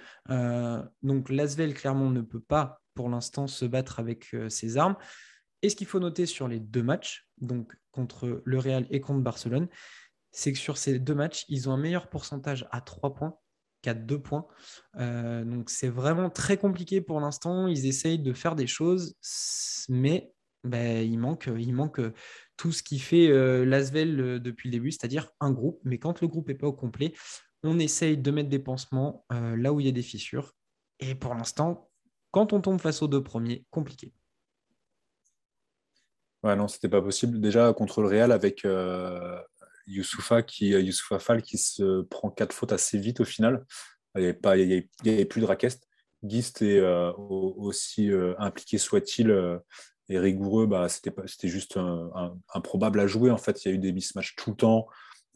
[1.01, 4.95] donc Lasvel, clairement, ne peut pas pour l'instant se battre avec ses armes.
[5.61, 9.21] Et ce qu'il faut noter sur les deux matchs, donc contre le Real et contre
[9.21, 9.67] Barcelone,
[10.31, 13.37] c'est que sur ces deux matchs, ils ont un meilleur pourcentage à 3 points
[13.81, 14.47] qu'à 2 points.
[14.97, 17.67] Euh, donc c'est vraiment très compliqué pour l'instant.
[17.67, 19.15] Ils essayent de faire des choses,
[19.89, 22.01] mais ben, il, manque, il manque
[22.57, 25.79] tout ce qui fait euh, l'Asvel euh, depuis le début, c'est-à-dire un groupe.
[25.83, 27.13] Mais quand le groupe n'est pas au complet,
[27.63, 30.53] on essaye de mettre des pansements là où il y a des fissures.
[30.99, 31.89] Et pour l'instant,
[32.31, 34.13] quand on tombe face aux deux premiers, compliqué.
[36.43, 37.41] Ouais, non, c'était pas possible.
[37.41, 38.63] Déjà contre le Real avec
[39.87, 43.65] Youssoufa qui, Youssoufa Fall qui se prend quatre fautes assez vite au final.
[44.15, 44.29] Il n'y
[45.05, 45.79] avait, plus de raquette.
[46.23, 46.81] Gist est
[47.17, 48.09] aussi
[48.39, 49.59] impliqué soit-il
[50.09, 51.77] et rigoureux, bah, c'était juste
[52.53, 53.29] improbable à jouer.
[53.29, 54.87] En fait, il y a eu des mismatchs tout le temps.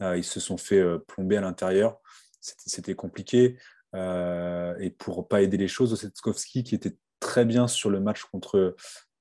[0.02, 2.00] Euh, ils se sont fait euh, plomber à l'intérieur.
[2.40, 3.58] C'était compliqué.
[3.94, 8.24] Euh, et pour pas aider les choses, Osetkowski, qui était très bien sur le match
[8.24, 8.74] contre,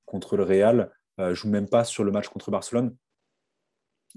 [0.06, 0.92] contre le Real,
[1.34, 2.96] joue même pas sur le match contre Barcelone.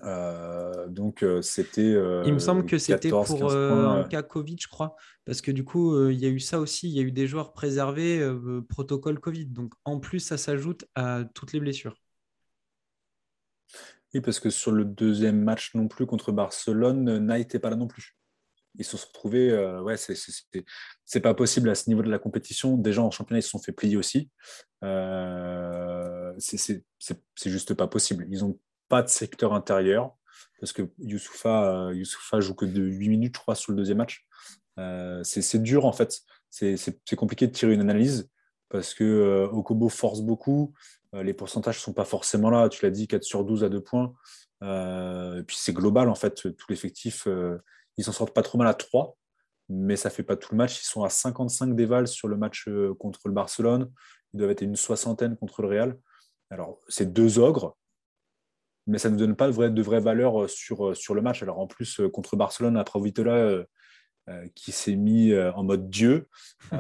[0.03, 1.93] Donc c'était.
[2.27, 6.09] il me semble que c'était pour un cas Covid, je crois, parce que du coup,
[6.09, 6.89] il y a eu ça aussi.
[6.89, 8.27] Il y a eu des joueurs préservés,
[8.69, 9.47] protocole Covid.
[9.47, 11.97] Donc en plus, ça s'ajoute à toutes les blessures.
[14.15, 17.77] Oui, parce que sur le deuxième match non plus contre Barcelone, Knight n'était pas là
[17.77, 18.17] non plus.
[18.79, 22.77] Ils se sont retrouvés, euh, ouais, c'est pas possible à ce niveau de la compétition.
[22.77, 24.31] Déjà en championnat, ils se sont fait plier aussi.
[24.85, 26.85] Euh, c'est
[27.45, 28.27] juste pas possible.
[28.31, 28.59] Ils n'ont
[28.89, 30.17] pas de secteur intérieur
[30.61, 33.99] parce que Youssoufa, euh, Youssoufa joue que de 8 minutes, je crois, sur le deuxième
[33.99, 34.27] match.
[34.79, 36.21] Euh, c'est dur en fait.
[36.51, 38.31] C'est compliqué de tirer une analyse
[38.69, 40.73] parce que Okobo force beaucoup.
[41.15, 42.69] Euh, les pourcentages ne sont pas forcément là.
[42.69, 44.15] Tu l'as dit, 4 sur 12 à 2 points.
[44.63, 47.27] Euh, et puis c'est global, en fait, tout l'effectif.
[47.27, 47.59] Euh,
[47.97, 49.17] ils s'en sortent pas trop mal à 3,
[49.69, 50.81] mais ça fait pas tout le match.
[50.81, 52.69] Ils sont à 55 dévals sur le match
[52.99, 53.91] contre le Barcelone.
[54.33, 55.99] Ils doivent être une soixantaine contre le Real.
[56.51, 57.77] Alors, c'est deux ogres,
[58.87, 61.43] mais ça ne nous donne pas de vraie, de vraie valeur sur, sur le match.
[61.43, 63.65] Alors, en plus, contre Barcelone, après Vitola,
[64.55, 66.29] qui s'est mis en mode Dieu,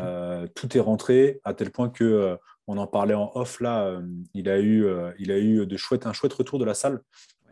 [0.54, 4.02] tout est rentré à tel point que on en parlait en off là, euh,
[4.32, 7.02] il, a eu, euh, il a eu de un chouette retour de la salle,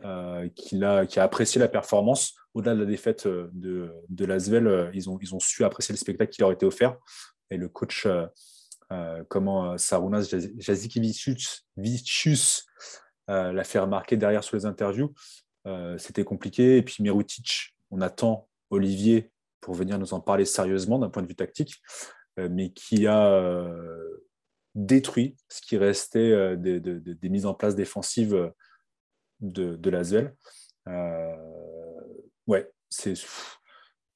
[0.03, 2.33] euh, qui, a, qui a apprécié la performance.
[2.53, 6.31] Au-delà de la défaite de, de Lasvel, ils ont, ils ont su apprécier le spectacle
[6.31, 6.97] qui leur était offert.
[7.49, 8.07] Et le coach,
[9.27, 11.65] comment Sarunas Jazikivicius
[13.27, 15.13] l'a fait remarquer derrière sur les interviews,
[15.97, 16.77] c'était compliqué.
[16.77, 21.27] Et puis Mirutic, on attend Olivier pour venir nous en parler sérieusement d'un point de
[21.27, 21.81] vue tactique,
[22.37, 23.69] mais qui a
[24.75, 28.49] détruit ce qui restait euh, des, mises en place défensives euh,
[29.39, 30.31] de, de.
[30.87, 31.35] Euh,
[32.47, 33.13] ouais, c'est.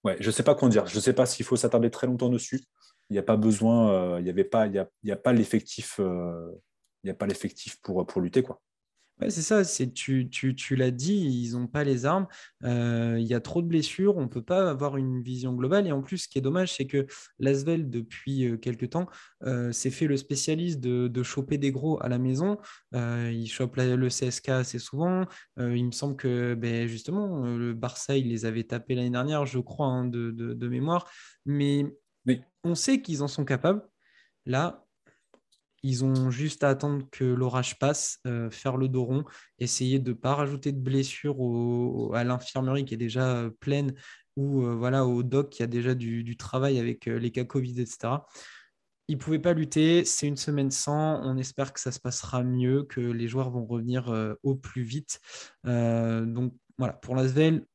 [0.04, 0.88] Ouais, je ne sais pas quoi dire.
[0.88, 2.64] Je ne sais pas s'il faut s'attarder très longtemps dessus.
[3.10, 7.08] Il n'y a pas besoin, il n'y avait pas, il y a, pas l'effectif, il
[7.08, 8.62] y a pas l'effectif pour, pour lutter quoi
[9.22, 12.28] c'est ça, c'est, tu, tu, l'as dit, ils n'ont pas les armes,
[12.64, 15.88] euh, il y a trop de blessures, on ne peut pas avoir une vision globale.
[15.88, 17.08] Et en plus, ce qui est dommage, c'est que
[17.40, 19.08] Lasvel, depuis euh, quelques temps,
[19.44, 22.58] euh, s'est fait le spécialiste de, de, choper des gros à la maison.
[22.94, 25.26] il chope le CSK assez souvent.
[25.58, 29.60] il me semble que ben, justement, le Barça, il les avait tapés l'année dernière, je
[29.60, 31.10] crois, hein, de, de, mémoire.
[31.46, 31.86] Mais,
[32.26, 33.82] mais on sait qu'ils en sont capables.
[34.46, 34.87] Là,
[35.84, 39.26] ils ont juste à attendre que l'orage passe, euh, faire le dos rond,
[39.60, 41.38] essayer de ne pas rajouter de blessures
[42.16, 43.94] à l'infirmerie qui est déjà euh, pleine
[44.36, 48.26] ou euh, voilà, au doc qui a déjà du, travail avec les cas Covid, etc.
[49.08, 52.44] Ils ne pouvaient pas lutter, c'est une semaine sans, on espère que ça se passera
[52.44, 55.22] mieux, que les joueurs vont revenir au plus vite.
[55.64, 57.66] donc voilà, pour l'Asvel,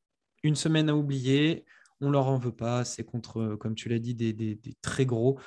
[0.43, 1.65] une semaine à oublier,
[2.01, 5.41] on leur en veut pas, c'est contre, comme tu l'as dit, des très gros.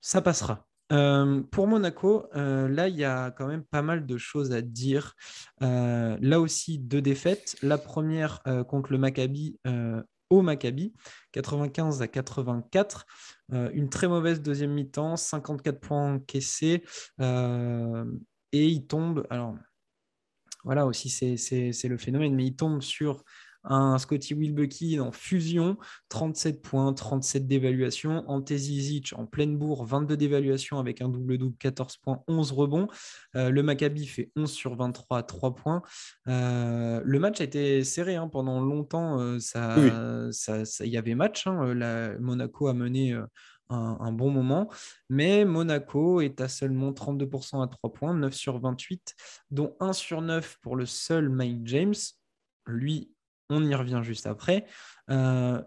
[0.00, 4.18] Ça passera, euh, pour Monaco, euh, là, il y a quand même pas mal de
[4.18, 5.14] choses à dire.
[5.62, 7.56] Euh, là aussi, deux défaites.
[7.62, 9.58] La première contre le Maccabi
[10.30, 10.94] au Maccabi,
[11.32, 13.06] 95 à 84.
[13.50, 16.84] une très mauvaise deuxième mi-temps, 54 points encaissés.
[17.20, 19.56] et il tombe, alors
[20.64, 23.24] voilà aussi, c'est le phénomène, mais il tombe sur
[23.64, 25.76] un Scotty Wilbecky en fusion,
[26.08, 28.24] 37 points, 37 d'évaluation.
[28.28, 32.88] Ante Zizic en pleine bourre, 22 d'évaluation avec un double-double, 14 points, 11 rebonds.
[33.36, 35.82] Euh, le Maccabi fait 11 sur 23 à 3 points.
[36.28, 39.20] Euh, le match a été serré hein, pendant longtemps.
[39.20, 39.76] Euh, ça,
[40.80, 41.46] il y avait match.
[41.46, 43.18] Hein, la, Monaco a mené.
[43.72, 44.68] Un, un, bon moment.
[45.10, 49.14] Mais Monaco est à seulement 32% à 3 points, 9 sur 28,
[49.52, 51.94] dont 1 sur 9 pour le seul Mike James.
[52.66, 53.12] Lui
[53.50, 54.66] on y revient juste après.
[55.10, 55.60] Euh,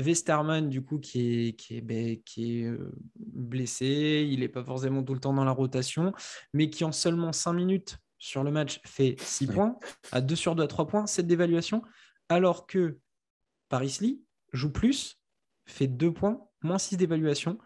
[0.00, 4.64] Westerman, du coup, qui est, qui est, ben, qui est euh, blessé, il n'est pas
[4.64, 6.12] forcément tout le temps dans la rotation,
[6.52, 9.78] mais qui en seulement 5 minutes sur le match fait 6 points,
[10.12, 11.82] à 2 sur 2 à 3 points, cette dévaluation,
[12.28, 12.98] alors que
[13.68, 14.22] Paris Lee
[14.52, 15.20] joue plus,
[15.66, 17.58] fait 2 points, moins 6 d'évaluation.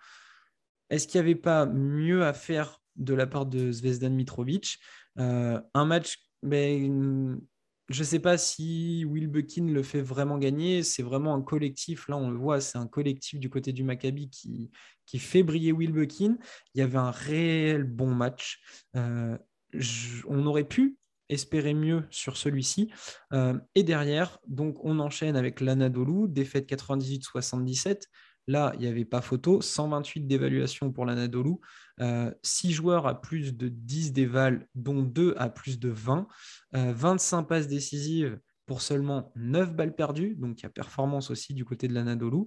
[0.91, 4.79] Est-ce qu'il n'y avait pas mieux à faire de la part de Zvezdan Mitrovic?
[5.19, 7.41] Euh, Un match ben,
[7.93, 10.83] je ne sais pas si Will Buckin le fait vraiment gagner.
[10.83, 12.09] C'est vraiment un collectif.
[12.09, 14.71] Là, on le voit, c'est un collectif du côté du Maccabi qui,
[15.05, 16.39] qui fait briller Will Buckin.
[16.75, 18.61] Il y avait un réel bon match.
[18.97, 19.37] Euh,
[20.27, 20.97] on aurait pu
[21.29, 22.91] espérer mieux sur celui-ci.
[23.35, 28.05] Euh, et derrière, donc on enchaîne avec l'Anadolu, défaite 98-77.
[28.49, 29.61] Là, il n'y avait pas photo.
[29.61, 31.57] 128 d'évaluation pour l'Anadolu.
[32.43, 36.27] 6 euh, joueurs à plus de 10 d'éval, dont 2 à plus de 20.
[36.73, 40.35] 25 euh, passes décisives pour seulement 9 balles perdues.
[40.37, 42.45] Donc, il y a performance aussi du côté de l'Anadolu.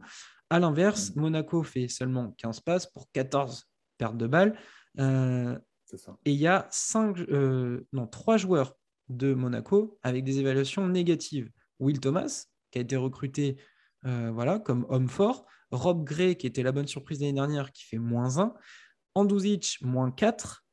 [0.49, 4.57] À l'inverse, Monaco fait seulement 15 passes pour 14 pertes de balles.
[4.99, 5.57] Euh,
[6.25, 7.27] et il y a 5,
[7.93, 8.75] non, 3 joueurs
[9.07, 11.49] de Monaco avec des évaluations négatives.
[11.79, 13.57] Will Thomas, qui a été recruté
[14.03, 15.45] voilà, comme homme fort.
[15.71, 18.53] Rob Gray, qui était la bonne surprise l'année dernière, qui fait moins 1.
[19.15, 20.65] Anduzic, moins 4.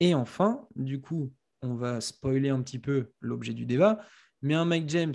[0.00, 1.32] Et enfin, du coup,
[1.62, 4.00] on va spoiler un petit peu l'objet du débat,
[4.42, 5.14] mais un Mike James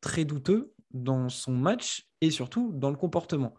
[0.00, 3.54] très douteux dans son match et surtout dans le comportement.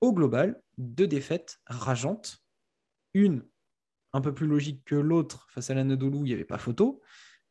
[0.00, 2.38] Au global, deux défaites rageantes.
[3.14, 3.44] Une
[4.12, 7.00] un peu plus logique que l'autre face à l'Anadolu, il n'y avait pas photo.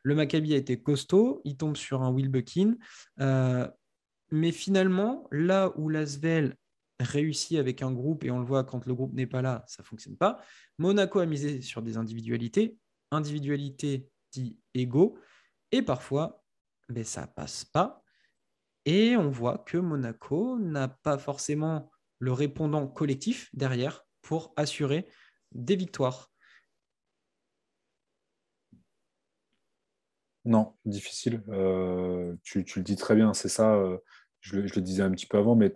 [0.03, 2.75] Le Maccabi a été costaud, il tombe sur un Will Buckin.
[3.19, 3.67] Euh,
[4.31, 6.55] mais finalement, là où Lasvel
[7.01, 9.83] réussit avec un groupe, et on le voit quand le groupe n'est pas là, ça
[9.83, 10.41] ne fonctionne pas.
[10.77, 12.77] Monaco a misé sur des individualités,
[13.11, 15.17] individualités dit égaux,
[15.71, 16.43] et parfois,
[16.89, 18.03] ben, ça passe pas.
[18.85, 25.07] Et on voit que Monaco n'a pas forcément le répondant collectif derrière pour assurer
[25.51, 26.31] des victoires.
[30.45, 31.43] Non, difficile.
[31.49, 33.75] Euh, tu, le dis très bien, c'est ça.
[33.75, 33.97] Euh,
[34.41, 35.71] je le, disais un petit peu avant, mais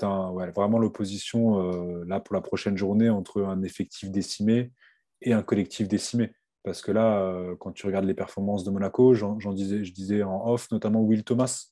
[0.56, 4.72] vraiment l'opposition euh, là pour la prochaine journée entre un effectif décimé
[5.22, 6.34] et un collectif décimé.
[6.64, 10.24] Parce que là, euh, quand tu regardes les performances de Monaco, j'en disais, je disais
[10.24, 11.68] en off, notamment Will Thomas,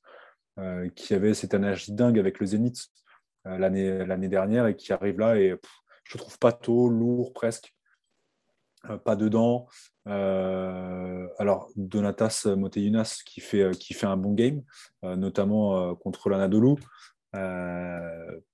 [0.60, 2.88] euh, qui avait cette énergie dingue avec le Zénith
[3.46, 5.54] l'année dernière et qui arrive là et
[6.06, 7.74] je trouve pas tôt, lourd presque.
[9.04, 9.68] Pas dedans.
[10.06, 14.62] alors, Donatas Moteyunas qui fait, qui fait un bon game,
[15.04, 16.76] notamment contre l'Anadolu,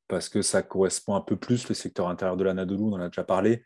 [0.08, 3.10] parce que ça correspond un peu plus le secteur intérieur de l'Anadolu, on en a
[3.10, 3.64] déjà parlé.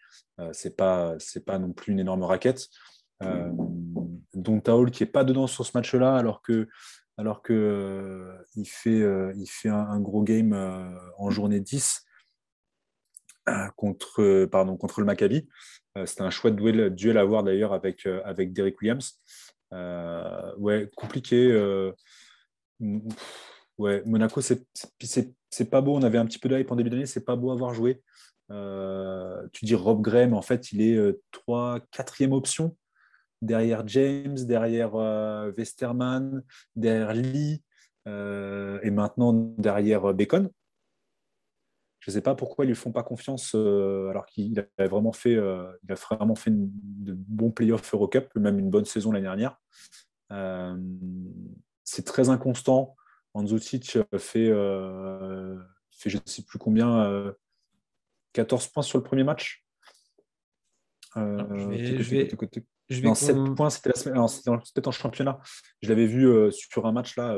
[0.51, 2.67] c'est pas, pas non plus une énorme raquette.
[4.33, 6.67] Don Taol qui n'est pas dedans sur ce match-là, alors que
[7.17, 9.05] alors que il fait,
[9.45, 10.53] fait un, gros game
[11.17, 12.05] en journée 10
[13.75, 15.47] contre, pardon, contre le Maccabi.
[15.97, 19.21] Euh, c'était un chouette duel, duel à voir d'ailleurs avec, euh, avec Derek Williams.
[19.73, 21.53] Euh, ouais, compliqué.
[23.77, 25.95] ouais, Monaco, c'est pas beau.
[25.95, 27.73] On avait un petit peu de hype en début d'année, c'est pas beau à voir
[27.73, 28.01] jouer.
[28.49, 30.99] tu dis Rob Gray, mais en fait, il est
[31.31, 32.75] 3 quatrième option
[33.41, 34.93] derrière James, derrière
[35.57, 36.43] Westerman,
[36.75, 37.63] derrière Lee
[38.05, 40.49] et maintenant derrière Bacon.
[42.03, 44.87] Je ne sais pas pourquoi ils ne lui font pas confiance euh, alors qu'il a
[44.89, 49.13] vraiment fait, euh, il a vraiment fait de bons playoffs Eurocup, même une bonne saison
[49.13, 49.57] l'année dernière.
[50.33, 50.75] Euh,
[51.85, 52.97] c'est très inconstant.
[53.33, 57.33] Anzutic fait, fait je ne sais plus combien,
[58.33, 59.65] 14 points sur le premier match.
[61.15, 64.27] je vais, non, 7 points, c'était la semaine.
[64.65, 65.39] C'était en championnat.
[65.81, 67.33] Je l'avais vu sur un match là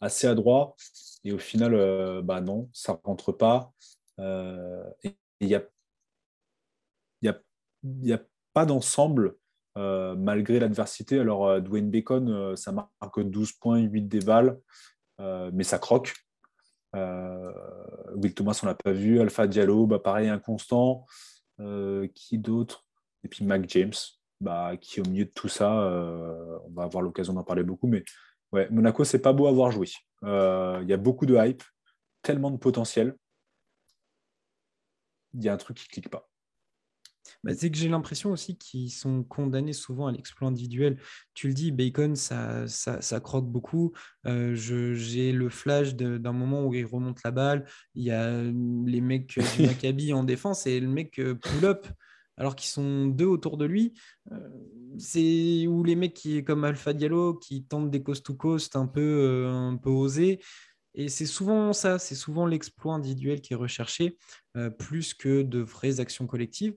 [0.00, 0.74] assez adroit.
[1.22, 3.72] Et au final, bah non, ça ne rentre pas.
[4.18, 5.62] Euh, il n'y a,
[7.22, 7.38] y a,
[8.02, 8.20] y a
[8.52, 9.36] pas d'ensemble
[9.76, 11.18] euh, malgré l'adversité.
[11.18, 14.58] Alors, euh, Dwayne Bacon, ça marque 12 points, 8 dévals,
[15.18, 16.14] mais ça croque.
[16.94, 19.20] Will Thomas, on l'a pas vu.
[19.20, 21.04] Alpha Diallo, bah, pareil, inconstant.
[22.14, 22.84] qui d'autre?
[23.24, 23.92] Et puis Mac James,
[24.40, 27.86] bah, qui au milieu de tout ça, on va avoir l'occasion d'en parler beaucoup.
[27.86, 28.02] Mais
[28.52, 29.90] ouais, Monaco, c'est pas beau à voir jouer.
[30.22, 31.62] Il y a beaucoup de hype,
[32.22, 33.14] tellement de potentiel
[35.36, 36.28] il y a un truc qui ne clique pas.
[37.44, 40.98] Bah, c'est que j'ai l'impression aussi qu'ils sont condamnés souvent à l'exploit individuel.
[41.34, 43.92] Tu le dis, Bacon, ça, ça, croque beaucoup.
[44.26, 47.66] Euh, j'ai le flash d'un moment où il remonte la balle.
[47.94, 51.86] Il y a les mecs du Maccabi en défense et le mec euh, pull-up
[52.38, 53.94] alors qu'ils sont deux autour de lui.
[54.32, 54.48] Euh,
[54.98, 59.76] c'est où les mecs qui, comme Alpha Diallo qui tentent des coast-to-coast un peu, un
[59.76, 60.40] peu osés.
[60.96, 64.16] Et c'est souvent ça, c'est souvent l'exploit individuel qui est recherché,
[64.56, 66.74] euh, plus que de vraies actions collectives.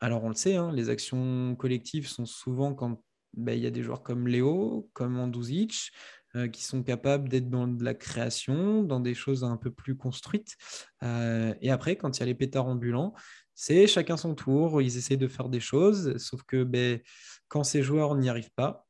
[0.00, 3.02] Alors on le sait, hein, les actions collectives sont souvent quand
[3.34, 5.92] ben, il y a des joueurs comme Léo, comme Anduzic,
[6.34, 9.96] euh, qui sont capables d'être dans de la création, dans des choses un peu plus
[9.96, 10.56] construites.
[11.02, 13.14] Euh, et après, quand il y a les pétards ambulants,
[13.54, 17.00] c'est chacun son tour, ils essaient de faire des choses, sauf que ben,
[17.48, 18.86] quand ces joueurs n'y arrivent pas,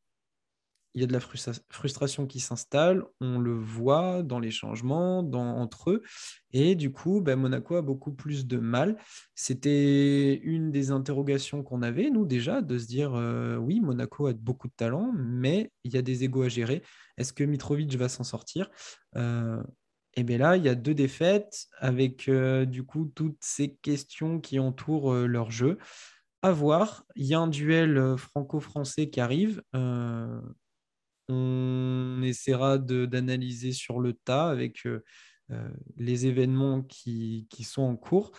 [0.94, 1.20] il y a de la
[1.70, 6.02] frustration qui s'installe, on le voit dans les changements, entre eux,
[6.52, 8.98] et du coup, ben, Monaco a beaucoup plus de mal.
[9.34, 14.34] C'était une des interrogations qu'on avait, nous déjà, de se dire, euh, oui, Monaco a
[14.34, 16.82] beaucoup de talent, mais il y a des égaux à gérer.
[17.16, 18.70] Est-ce que Mitrovic va s'en sortir?
[19.16, 19.62] Euh,
[20.14, 24.40] Et bien là, il y a deux défaites avec euh, du coup toutes ces questions
[24.40, 25.78] qui entourent leur jeu.
[26.42, 29.62] À voir, il y a un duel franco-français qui arrive.
[31.28, 35.04] On essaiera d'analyser sur le tas avec euh,
[35.50, 38.32] euh, les événements qui, sont en cours.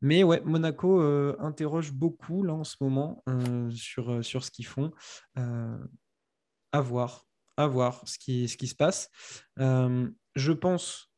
[0.00, 3.24] Mais ouais, Monaco euh, interroge beaucoup là en ce moment
[3.70, 4.92] sur, ce qu'ils font.
[5.36, 9.10] à voir, à voir ce qui se passe.
[9.56, 11.10] je pense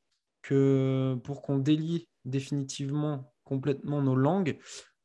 [0.43, 4.59] que pour qu'on délie définitivement complètement nos langues,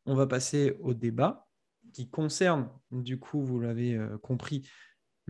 [0.05, 1.47] on va passer au débat
[1.93, 4.69] qui concerne, du coup, vous l'avez compris,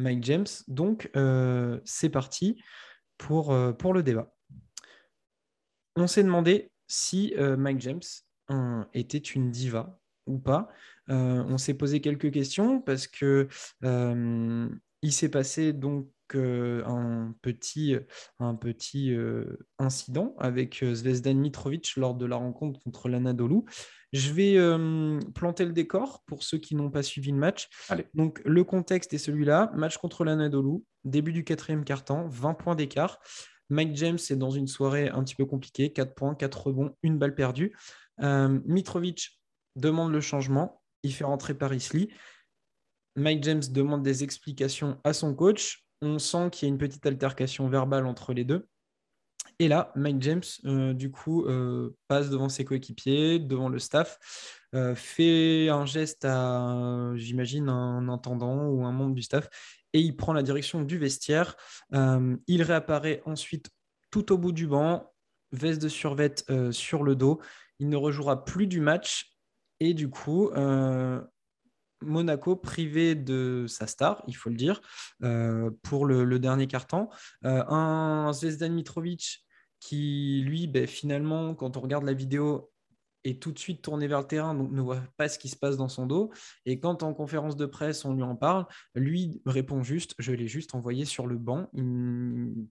[0.02, 0.48] Mike James.
[0.68, 2.62] Donc, euh, c'est parti
[3.18, 4.34] pour, euh, pour le débat.
[5.96, 8.02] On s'est demandé si euh, Mike James
[8.94, 10.68] était une diva ou pas.
[11.08, 13.48] on s'est posé quelques questions parce que
[13.82, 17.96] il s'est passé donc un petit,
[18.40, 19.16] un petit
[19.80, 23.62] incident avec Zvezdan Mitrovic lors de la rencontre contre l'Anadolu.
[24.14, 24.58] Je vais
[25.34, 27.70] planter le décor pour ceux qui n'ont pas suivi le match.
[28.14, 33.20] Donc, le contexte est celui-là match contre l'Anadolu, début du quatrième quart-temps, 20 points d'écart.
[33.70, 37.18] Mike James est dans une soirée un petit peu compliquée 4 points, 4 rebonds, une
[37.18, 37.74] balle perdue.
[38.20, 39.40] Mitrovic
[39.78, 40.82] demande le changement.
[41.04, 42.14] Il fait rentrer Paris Lee.
[43.16, 45.86] Mike James demande des explications à son coach.
[46.02, 48.68] On sent qu'il y a une petite altercation verbale entre les deux.
[49.60, 54.18] Et là, Mike James, euh, du coup, euh, passe devant ses coéquipiers, devant le staff,
[54.74, 59.50] euh, fait un geste à, j'imagine, un intendant ou un membre du staff,
[59.94, 61.56] et il prend la direction du vestiaire.
[61.92, 63.70] il réapparaît ensuite
[64.10, 65.14] tout au bout du banc,
[65.52, 66.34] veste de survêt
[66.72, 67.40] sur le dos.
[67.80, 69.28] Il ne rejouera plus du match.
[69.80, 70.50] Et du coup,
[72.02, 74.82] Monaco privé de sa star, il faut le dire,
[75.24, 77.10] euh, pour le, dernier carton.
[77.46, 79.46] Euh, un Zvezdan Mitrovic
[79.80, 82.72] qui, lui, ben, finalement, quand on regarde la vidéo,
[83.24, 85.56] est tout de suite tourné vers le terrain, donc ne voit pas ce qui se
[85.56, 86.32] passe dans son dos.
[86.66, 88.66] Et quand en conférence de presse, on lui en parle,
[88.96, 91.70] lui répond juste, je l'ai juste envoyé sur le banc,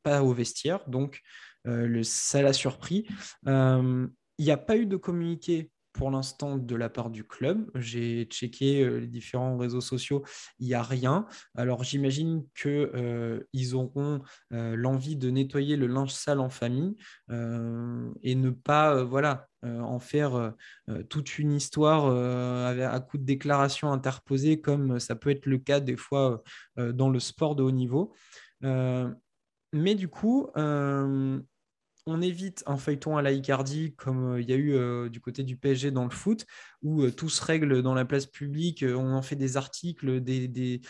[0.02, 0.88] pas au vestiaire.
[0.88, 1.20] Donc,
[1.68, 3.06] euh, ça l'a surpris.
[3.46, 7.70] Il n'y a pas eu de communiqué pour l'instant de la part du club.
[7.74, 10.24] J'ai checké euh, les différents réseaux sociaux,
[10.58, 11.26] il n'y a rien.
[11.54, 14.22] Alors j'imagine qu'ils euh, auront
[14.52, 16.96] euh, l'envie de nettoyer le linge sale en famille
[18.22, 20.54] et ne pas voilà, en faire
[21.08, 25.96] toute une histoire à coup de déclarations interposées comme ça peut être le cas des
[25.96, 26.42] fois
[26.76, 28.12] dans le sport de haut niveau.
[28.62, 30.48] mais du coup,
[32.10, 35.20] on évite un feuilleton à la Icardi comme euh, il y a eu euh, du
[35.20, 36.44] côté du PSG dans le foot,
[36.82, 40.80] où euh, tout se règle dans la place publique, on en fait des articles, des,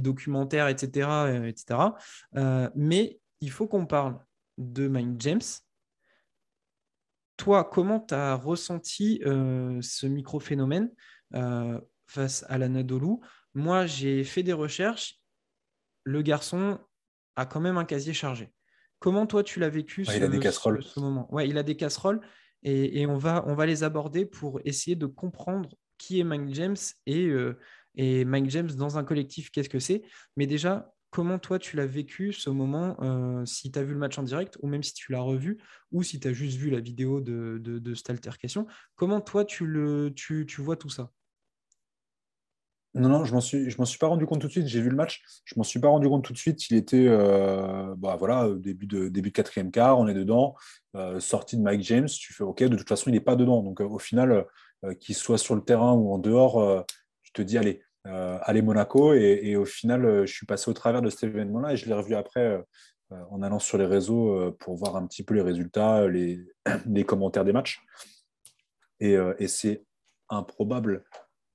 [0.00, 1.48] documentaires, etc.
[1.48, 1.80] etc.
[2.74, 4.18] mais il faut qu'on parle
[4.58, 5.42] de Mike James.
[7.36, 10.90] Toi, comment tu as ressenti ce micro-phénomène
[12.06, 13.16] face à l'Anadolu
[13.54, 15.20] Moi, j'ai fait des recherches.
[16.04, 16.78] Le garçon
[17.34, 18.52] a quand même un casier chargé.
[18.98, 20.82] Comment toi tu l'as vécu ce, il a des casseroles.
[20.96, 21.32] moment?
[21.32, 22.20] Ouais, il a des casseroles
[22.62, 26.76] et, on, va, on va les aborder pour essayer de comprendre qui est Mike James
[27.06, 27.58] et, euh,
[27.94, 30.02] et Mike James dans un collectif, qu'est-ce que c'est?
[30.36, 33.98] Mais déjà, comment toi tu l'as vécu ce moment, euh, si tu as vu le
[33.98, 35.58] match en direct, ou même si tu l'as revu,
[35.92, 38.66] ou si tu as juste vu la vidéo de, de, de, cette altercation,
[38.96, 41.10] comment toi tu, le, tu, tu vois tout ça?
[42.96, 44.66] Non, non, je m'en suis, je m'en suis pas rendu compte tout de suite.
[44.66, 46.70] J'ai vu le match, je m'en suis pas rendu compte tout de suite.
[46.70, 50.54] Il était, euh, bah voilà, début de début quatrième quart, on est dedans,
[50.94, 52.08] euh, sortie de Mike James.
[52.08, 53.62] Tu fais OK, de toute façon, il n'est pas dedans.
[53.62, 54.46] Donc euh, au final,
[55.00, 56.84] qu'il soit sur le terrain ou en dehors,
[57.22, 59.12] tu te dis allez, allez Monaco.
[59.14, 62.14] Et, au final, je suis passé au travers de cet événement-là et je l'ai revu
[62.14, 62.62] après
[63.10, 66.46] en allant sur les réseaux pour voir un petit peu les résultats, les,
[66.86, 67.80] les commentaires des matchs.
[69.00, 69.84] Et, et c'est
[70.28, 71.04] improbable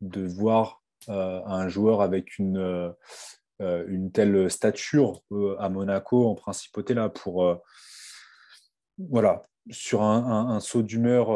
[0.02, 2.92] de voir euh, un joueur avec une, euh,
[3.62, 5.22] euh, une telle stature
[5.58, 7.60] à Monaco en principauté là pour
[8.98, 11.32] voilà sur un, saut d'humeur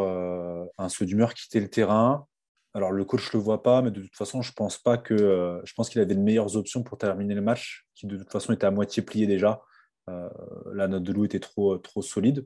[0.78, 2.28] un saut d'humeur quitter le terrain
[2.74, 5.74] alors le coach le voit pas, mais de toute façon, je pense pas que je
[5.76, 8.66] pense qu'il avait de meilleures options pour terminer le match, qui de toute façon était
[8.66, 9.62] à moitié plié déjà.
[10.08, 12.46] la note de loup était trop trop solide.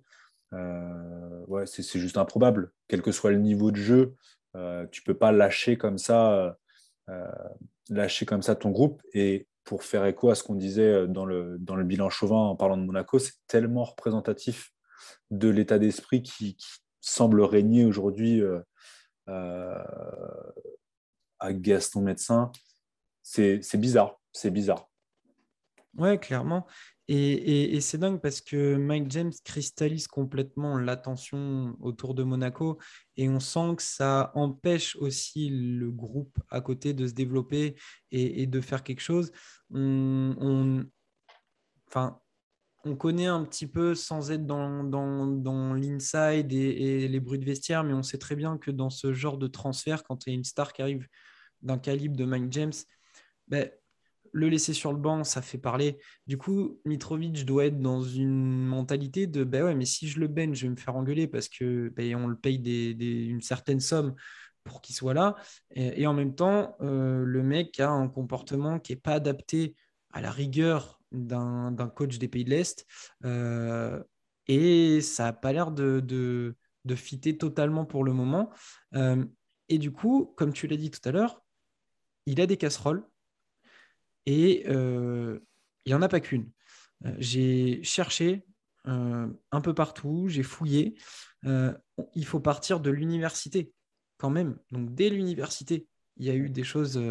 [0.51, 4.15] ouais, c'est juste improbable, quel que soit le niveau de jeu,
[4.91, 6.58] tu peux pas lâcher comme ça
[7.89, 9.01] lâcher comme ça ton groupe.
[9.13, 12.55] Et pour faire écho à ce qu'on disait dans le, dans le bilan chauvin en
[12.55, 14.71] parlant de Monaco, c'est tellement représentatif
[15.31, 16.57] de l'état d'esprit qui,
[17.01, 18.43] semble régner aujourd'hui
[19.25, 19.83] à
[21.53, 22.51] Gaston Médecin.
[23.21, 24.89] C'est bizarre, c'est bizarre.
[25.97, 26.67] Ouais, clairement.
[27.11, 32.77] Et, c'est dingue parce que Mike James cristallise complètement l'attention autour de Monaco
[33.17, 37.75] et on sent que ça empêche aussi le groupe à côté de se développer
[38.11, 39.31] et, de faire quelque chose.
[39.73, 40.85] On,
[41.87, 42.19] enfin,
[42.85, 47.93] on connaît un petit peu sans être dans, l'inside et, les bruits de vestiaire, mais
[47.93, 50.43] on sait très bien que dans ce genre de transfert, quand il y a une
[50.43, 51.07] star qui arrive
[51.63, 52.73] d'un calibre de Mike James,
[53.47, 53.67] ben,
[54.31, 55.99] le laisser sur le banc, ça fait parler.
[56.27, 60.27] Du coup, Mitrovic doit être dans une mentalité de ben ouais, mais si je le
[60.27, 62.57] bench, je vais me faire engueuler parce que ben, on le paye
[63.29, 64.15] une certaine somme
[64.63, 65.35] pour qu'il soit là.
[65.75, 69.75] Et, en même temps, euh, le mec a un comportement qui n'est pas adapté
[70.11, 72.85] à la rigueur d'un coach des pays de l'Est.
[73.25, 74.01] Euh,
[74.47, 78.51] et ça n'a pas l'air de, de, de, fitter totalement pour le moment.
[78.95, 79.23] Euh,
[79.69, 81.41] et du coup, comme tu l'as dit tout à l'heure,
[82.25, 83.03] il a des casseroles
[84.29, 85.39] et euh,
[85.85, 86.51] il n'y en a pas qu'une.
[87.05, 88.45] Euh, j'ai cherché
[88.87, 90.99] euh, un peu partout, j'ai fouillé.
[91.43, 93.71] il faut partir de l'université
[94.17, 94.59] quand même.
[94.71, 95.87] Donc dès l'université,
[96.17, 97.01] il y a eu des choses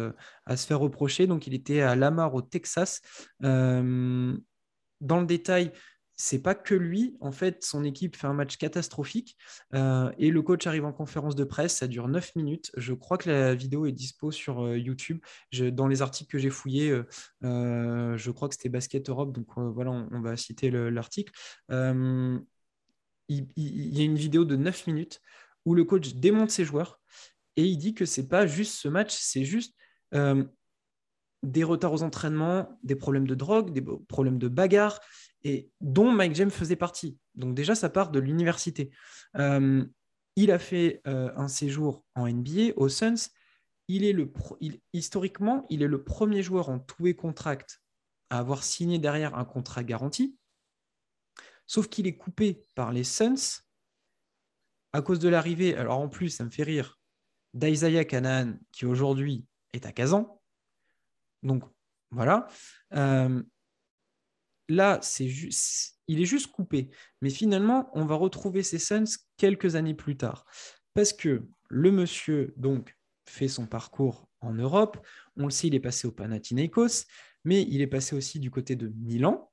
[0.45, 1.27] à se faire reprocher.
[1.27, 3.01] Donc il était à Lamar au Texas.
[3.41, 4.39] dans
[5.01, 5.73] le détail,
[6.21, 7.15] c'est pas que lui.
[7.21, 9.37] En fait, son équipe fait un match catastrophique
[9.73, 11.77] euh, et le coach arrive en conférence de presse.
[11.77, 12.71] Ça dure 9 minutes.
[12.75, 15.19] Je crois que la vidéo est dispo sur euh, YouTube.
[15.53, 16.91] dans les articles que j'ai fouillés,
[17.45, 19.31] euh, je crois que c'était Basket Europe.
[19.31, 21.31] Donc voilà, on, va citer l'article.
[21.69, 25.21] Il, y a une vidéo de 9 minutes
[25.63, 26.99] où le coach démonte ses joueurs
[27.55, 29.73] et il dit que c'est pas juste ce match, c'est juste
[31.43, 34.99] des retards aux entraînements, des problèmes de drogue, des problèmes de bagarre
[35.43, 37.17] et dont Mike James faisait partie.
[37.35, 38.91] Donc déjà, ça part de l'université.
[39.37, 39.85] Euh,
[40.35, 43.29] il a fait euh, un séjour en NBA aux Suns.
[43.87, 44.31] Il est le
[44.93, 47.81] historiquement, il est le premier joueur en tout et contract
[48.29, 50.37] à avoir signé derrière un contrat garanti.
[51.65, 53.63] Sauf qu'il est coupé par les Suns
[54.93, 55.75] à cause de l'arrivée.
[55.75, 56.99] Alors en plus, ça me fait rire.
[57.53, 60.39] D'Isaiah Canaan, qui aujourd'hui est à Kazan.
[61.41, 61.63] Donc
[62.11, 62.47] voilà.
[62.93, 63.41] Euh,
[64.69, 65.25] là, c'est
[66.07, 66.89] il est juste coupé.
[67.21, 69.03] Mais finalement, on va retrouver ces Suns
[69.37, 70.45] quelques années plus tard.
[70.93, 72.97] Parce que le monsieur, donc,
[73.27, 75.05] fait son parcours en Europe.
[75.37, 77.05] On le sait, il est passé au Panathinaikos,
[77.43, 79.51] mais il est passé aussi du côté de Milan.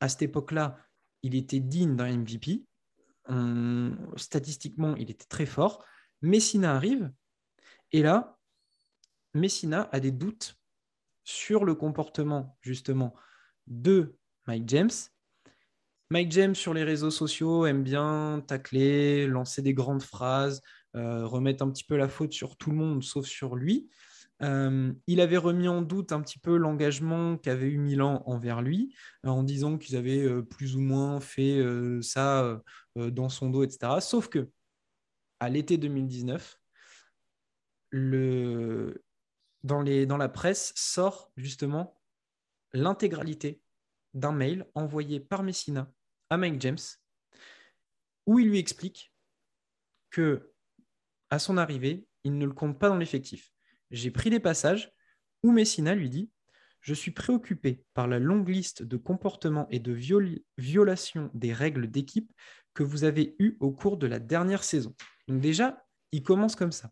[0.00, 0.78] À cette époque-là,
[1.22, 2.64] il était digne d'un MVP.
[4.16, 5.84] Statistiquement, il était très fort.
[6.22, 7.12] Messina arrive,
[7.92, 8.38] et là,
[9.34, 10.56] Messina a des doutes
[11.24, 13.14] sur le comportement, justement,
[13.66, 14.16] de
[14.46, 14.90] Mike James.
[16.10, 20.60] Mike James sur les réseaux sociaux aime bien tacler, lancer des grandes phrases,
[20.94, 23.88] euh, remettre un petit peu la faute sur tout le monde sauf sur lui.
[24.42, 28.94] Euh, il avait remis en doute un petit peu l'engagement qu'avait eu Milan envers lui,
[29.24, 31.64] euh, en disant qu'ils avaient plus ou moins fait
[32.02, 32.60] ça
[32.94, 34.00] dans son dos, etc.
[34.00, 34.50] Sauf que
[35.40, 36.58] à l'été 2019,
[37.90, 39.02] le...
[39.62, 40.04] dans, les...
[40.04, 41.98] dans la presse sort justement
[42.74, 43.62] l'intégralité
[44.14, 45.90] d'un mail envoyé par Messina
[46.30, 46.78] à Mike James
[48.26, 49.12] où il lui explique
[50.10, 50.52] que
[51.30, 53.52] à son arrivée, il ne le compte pas dans l'effectif.
[53.90, 54.92] J'ai pris les passages
[55.42, 56.30] où Messina lui dit
[56.80, 59.96] Je suis préoccupé par la longue liste de comportements et de
[60.58, 62.30] violations des règles d'équipe
[62.74, 64.94] que vous avez eues au cours de la dernière saison.
[65.28, 66.90] Donc, déjà, il commence comme ça.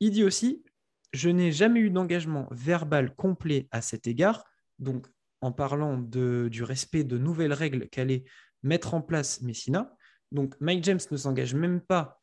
[0.00, 0.64] Il dit aussi
[1.12, 4.44] Je n'ai jamais eu d'engagement verbal complet à cet égard.
[4.78, 5.06] Donc,
[5.40, 8.24] en parlant du respect de nouvelles règles qu'allait
[8.62, 9.94] mettre en place Messina.
[10.32, 12.20] Donc Mike James ne s'engage même pas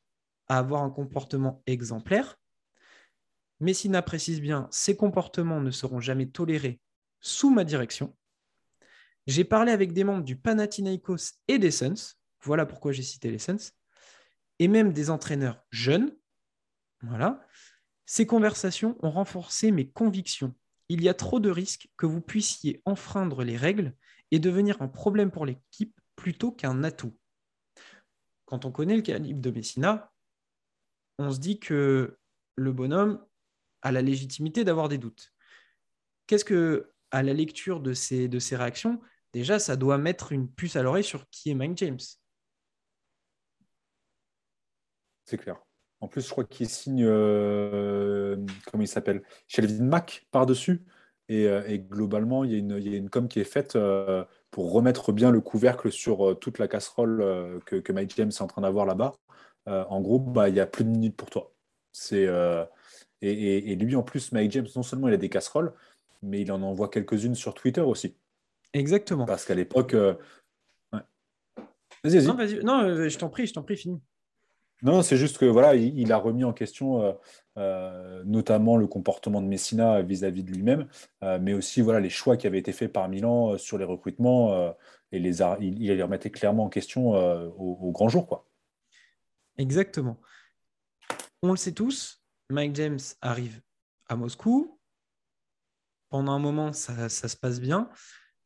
[0.47, 2.37] à avoir un comportement exemplaire.
[3.59, 6.81] Messina précise bien, ces comportements ne seront jamais tolérés
[7.21, 8.15] sous ma direction.
[9.25, 13.39] J'ai parlé avec des membres du Panathinaikos et des Suns, voilà pourquoi j'ai cité les
[13.39, 13.71] Suns,
[14.59, 16.13] et même des entraîneurs jeunes.
[17.03, 17.45] Voilà.
[18.05, 20.53] Ces conversations ont renforcé mes convictions
[20.93, 23.95] il y a trop de risques que vous puissiez enfreindre les règles
[24.29, 27.17] et devenir un problème pour l'équipe plutôt qu'un atout.
[28.45, 30.13] Quand on connaît le calibre de Messina,
[31.17, 32.19] on se dit que
[32.55, 33.25] le bonhomme
[33.81, 35.33] a la légitimité d'avoir des doutes.
[36.27, 39.01] Qu'est-ce que, à la lecture de ces, de ces réactions,
[39.33, 41.99] déjà, ça doit mettre une puce à l'oreille sur qui est Mike James?
[45.25, 45.62] C'est clair.
[46.03, 48.35] En plus, je crois qu'il signe, euh,
[48.69, 50.83] comment il s'appelle Shelvin Mack par-dessus.
[51.29, 53.77] Et, globalement, il y, a une, il y, a une, com qui est faite
[54.51, 58.47] pour remettre bien le couvercle sur toute la casserole que, que Mike James est en
[58.47, 59.13] train d'avoir là-bas.
[59.65, 61.51] en gros, bah, il y a plus de minutes pour toi.
[61.91, 62.27] C'est
[63.25, 65.73] et, lui, en plus, Mike James, non seulement il a des casseroles,
[66.21, 68.17] mais il en envoie quelques-unes sur Twitter aussi.
[68.73, 69.25] Exactement.
[69.25, 69.93] Parce qu'à l'époque.
[69.93, 70.15] Euh,
[72.03, 72.63] vas-y, vas-y.
[72.63, 74.01] Non, euh, je t'en prie, je t'en prie, fini.
[74.83, 77.17] Non, c'est juste que voilà, il, a remis en question
[77.57, 80.87] euh, notamment le comportement de Messina vis-à-vis de lui-même,
[81.21, 84.73] mais aussi voilà les choix qui avaient été faits par Milan sur les recrutements
[85.13, 87.11] et les il, les remettait clairement en question
[87.57, 88.45] au, grand jour, quoi.
[89.57, 90.19] Exactement.
[91.41, 93.61] On le sait tous, Mike James arrive
[94.07, 94.79] à Moscou.
[96.09, 97.89] Pendant un moment, ça, se passe bien.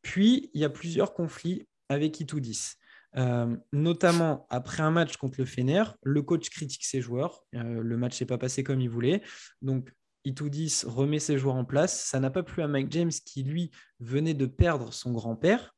[0.01, 2.75] Puis, il y a plusieurs conflits avec Itoudis.
[3.17, 7.43] Euh, notamment après un match contre le Fener, le coach critique ses joueurs.
[7.55, 9.23] Euh, le match n'est pas passé comme il voulait.
[9.61, 9.91] Donc,
[10.23, 11.99] Itoudis remet ses joueurs en place.
[12.03, 15.73] Ça n'a pas plu à Mike James qui, lui, venait de perdre son grand-père.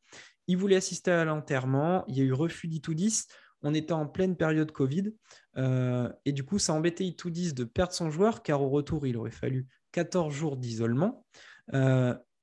[0.48, 2.03] Il voulait assister à l'enterrement.
[2.07, 3.26] Il y a eu refus d'Itoudis
[3.61, 5.14] on était en pleine période Covid.
[5.57, 9.18] Euh, et du coup, ça embêtait Itoudis de perdre son joueur, car au retour, il
[9.18, 11.26] aurait fallu 14 jours d'isolement.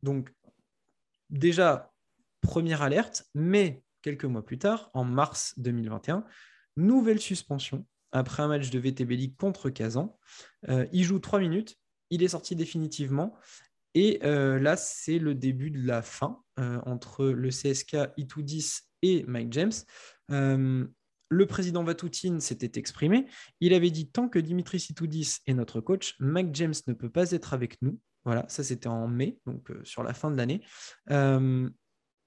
[0.03, 0.31] Donc,
[1.31, 1.91] déjà,
[2.43, 6.25] première alerte, mais quelques mois plus tard, en mars 2021,
[6.77, 10.17] nouvelle suspension après un match de VTB contre Kazan.
[10.69, 11.77] Euh, il joue trois minutes,
[12.11, 13.35] il est sorti définitivement.
[13.95, 19.73] Et là, c'est le début de la fin entre le CSK Itoudis et Mike James
[21.29, 23.27] le président Vatoutine s'était exprimé.
[23.61, 27.33] Il avait dit tant que Dimitri Sitoudis est notre coach, Mac James ne peut pas
[27.33, 27.99] être avec nous.
[28.25, 30.61] Voilà, ça c'était en mai, donc euh, sur la fin de l'année.
[31.11, 31.69] Euh,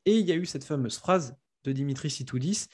[0.06, 2.68] et il y a eu cette fameuse phrase de Dimitri Sitoudis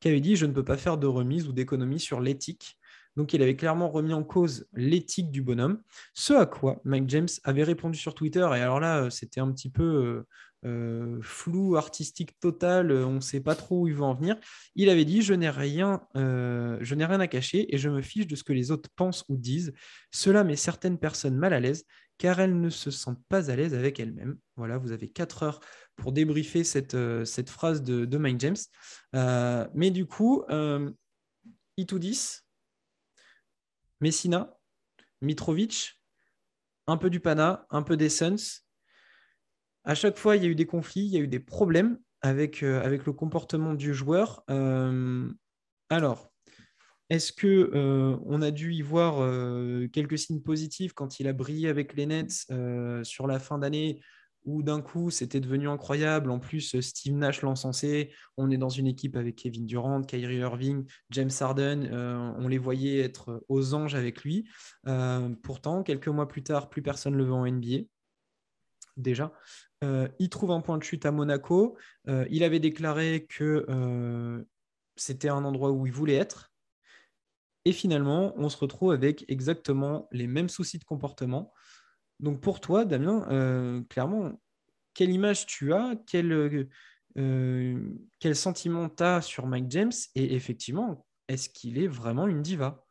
[0.00, 2.78] qui avait dit Je ne peux pas faire de remise ou d'économie sur l'éthique.
[3.16, 5.82] Donc il avait clairement remis en cause l'éthique du bonhomme.
[6.14, 9.52] Ce à quoi Mike James avait répondu sur Twitter, et alors là, euh, c'était un
[9.52, 10.24] petit peu
[10.64, 14.36] euh, flou artistique total, euh, on ne sait pas trop où il veut en venir.
[14.76, 18.44] Il avait dit euh, je n'ai rien à cacher et je me fiche de ce
[18.44, 19.72] que les autres pensent ou disent.
[20.12, 21.84] Cela met certaines personnes mal à l'aise
[22.18, 24.38] car elles ne se sentent pas à l'aise avec elles-mêmes.
[24.56, 25.60] Voilà, vous avez quatre heures
[25.96, 28.56] pour débriefer cette, cette phrase de, de James.
[29.74, 30.44] mais du coup,
[31.76, 32.40] Itoudis,
[34.00, 34.56] Messina,
[35.20, 36.00] Mitrovic,
[36.86, 38.66] un peu du Pana, un peu d'Essence,
[39.84, 41.98] à chaque fois, il y a eu des conflits, il y a eu des problèmes
[42.20, 44.44] avec, euh, avec le comportement du joueur.
[44.48, 45.30] Euh,
[45.90, 46.31] alors,
[47.12, 49.18] est-ce que euh, on a dû y voir
[49.92, 52.46] quelques signes positifs quand il a brillé avec les Nets
[53.04, 54.00] sur la fin d'année
[54.44, 56.30] où d'un coup c'était devenu incroyable?
[56.30, 58.10] En plus, Steve Nash l'encensé.
[58.36, 61.90] On est dans une équipe avec Kevin Durant, Kyrie Irving, James Harden.
[62.38, 64.48] on les voyait être aux anges avec lui.
[65.42, 67.84] pourtant, quelques mois plus tard, plus personne ne le veut en NBA
[68.96, 69.32] déjà.
[69.84, 71.76] Euh, il trouve un point de chute à Monaco.
[72.08, 74.42] Euh, il avait déclaré que euh,
[74.96, 76.51] c'était un endroit où il voulait être.
[77.64, 81.52] Et finalement, on se retrouve avec exactement les mêmes soucis de comportement.
[82.20, 84.32] Donc pour toi, Damien, clairement,
[84.94, 86.68] quelle image tu as quel,
[87.14, 89.92] quel sentiment tu as sur Mike James?
[90.14, 92.84] Et effectivement, est-ce qu'il est vraiment une diva?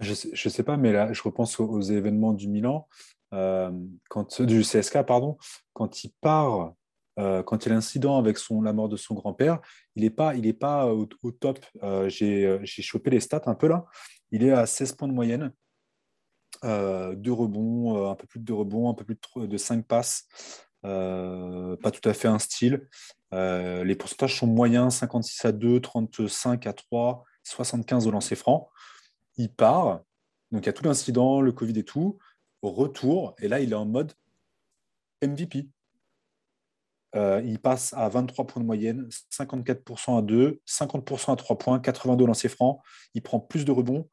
[0.00, 2.88] Je ne sais, pas, mais là, je repense aux, événements du Milan,
[3.32, 3.70] euh,
[4.08, 5.36] quand, du CSK, pardon,
[5.72, 6.74] quand il part,
[7.18, 9.60] euh, quand il y a l'incident avec la mort de son grand-père,
[9.96, 11.64] il n'est pas, pas au, top.
[11.82, 13.86] Euh, j'ai chopé les stats un peu là.
[14.30, 15.52] Il est à 16 points de moyenne,
[16.62, 20.26] deux rebonds, un peu plus de deux rebonds, un peu plus de, de 5 passes.
[20.82, 22.88] pas tout à fait un style.
[23.32, 28.70] les pourcentages sont moyens 56 à 2, 35 à 3, 75 au lancer franc
[29.36, 30.00] il part,
[30.50, 32.18] donc il y a tout l'incident, le Covid et tout,
[32.62, 34.12] retour, et là il est en mode
[35.22, 35.68] MVP.
[37.14, 41.78] Euh, il passe à 23 points de moyenne, 54% à 2, 50% à 3 points,
[41.78, 42.80] 82 lancers francs.
[43.14, 44.08] Il prend plus de rebonds,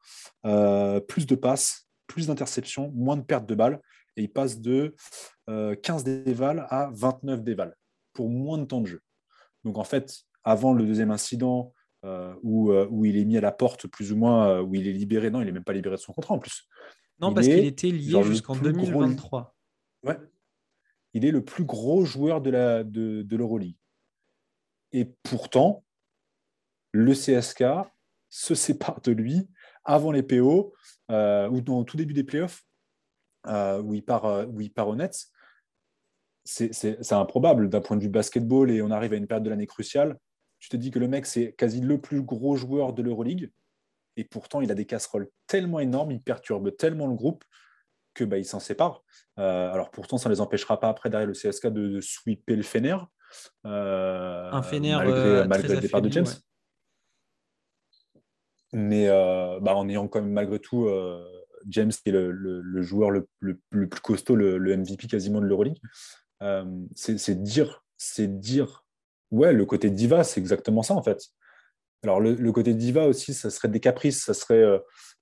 [0.46, 3.80] euh, plus de passes, plus d'interceptions, moins de pertes de balles.
[4.16, 4.94] Et il passe de
[5.48, 7.74] 15 euh, dévals à 29 dévals
[8.12, 9.00] pour moins de temps de jeu.
[9.64, 11.72] Donc en fait, avant le deuxième incident,
[12.04, 15.30] euh, où, il est mis à la porte, plus ou moins, où il est libéré.
[15.30, 16.68] Non, il n'est même pas libéré de son contrat en plus.
[17.20, 19.54] Non, parce qu'il était lié jusqu'en 2023.
[20.04, 20.18] Ouais.
[21.14, 23.76] Il est le plus gros joueur de, la, l'Euroleague.
[24.92, 25.84] Et pourtant,
[26.92, 27.64] le CSK
[28.28, 29.48] se sépare de lui
[29.84, 30.74] avant les PO,
[31.08, 32.64] ou dans tout début des playoffs,
[33.46, 35.26] où, il part, où il part au Nets.
[36.44, 39.50] C'est, c'est improbable d'un point de vue basketball et on arrive à une période de
[39.50, 40.18] l'année cruciale
[40.62, 43.50] tu te dis que le mec, c'est quasi le plus gros joueur de l'Euroleague,
[44.16, 47.44] et pourtant, il a des casseroles tellement énormes, il perturbe tellement le groupe
[48.14, 49.02] que bah, ils s'en séparent.
[49.36, 52.96] alors pourtant, ça ne les empêchera pas après derrière le CSK de, sweeper le Fener.
[53.64, 54.96] un Fener
[55.46, 56.26] malgré, le départ de James.
[58.72, 60.88] Mais bah, en ayant quand même malgré tout
[61.68, 63.28] James qui est le, joueur le,
[63.70, 65.80] plus costaud, le, MVP quasiment de l'Euroleague,
[66.94, 68.84] c'est dire, c'est dire,
[69.30, 71.20] ouais, le côté diva, c'est exactement ça en fait.
[72.04, 74.78] Alors le, côté diva aussi, ça serait des caprices, ça serait euh,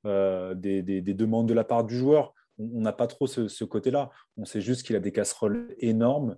[0.07, 2.35] euh, des, demandes de la part du joueur.
[2.61, 4.11] On n'a pas trop ce, côté-là.
[4.37, 6.37] On sait juste qu'il a des casseroles énormes.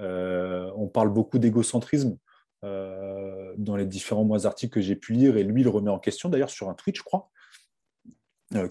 [0.00, 2.16] Euh, on parle beaucoup d'égocentrisme
[2.62, 6.28] dans les différents mois articles que j'ai pu lire, et lui il remet en question
[6.28, 7.30] d'ailleurs sur un tweet, je crois,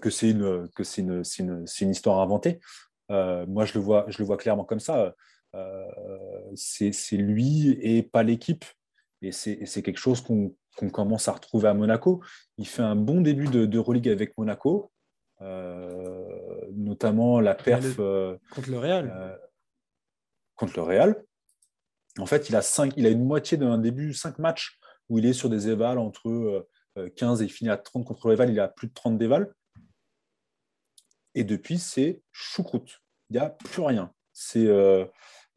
[0.01, 2.59] que c'est une, que c'est une, histoire inventée.
[3.09, 5.15] moi, je le, vois, clairement comme ça.
[6.55, 8.65] c'est lui et pas l'équipe.
[9.21, 12.21] Et c'est quelque chose qu'on commence à retrouver à Monaco.
[12.57, 14.96] Il fait un bon début de, de avec Monaco, euh,
[15.41, 19.13] notamment la perf euh, contre le Real.
[19.15, 19.37] Euh,
[20.55, 21.23] contre le Real.
[22.17, 25.25] En fait, il a, cinq, il a une moitié d'un début, 5 matchs où il
[25.25, 26.67] est sur des évals entre
[27.15, 28.49] 15 et il finit à 30 contre le Real.
[28.49, 29.53] Il a plus de 30 d'éval.
[31.35, 33.01] Et depuis, c'est choucroute.
[33.29, 34.11] Il n'y a plus rien.
[34.33, 34.67] C'est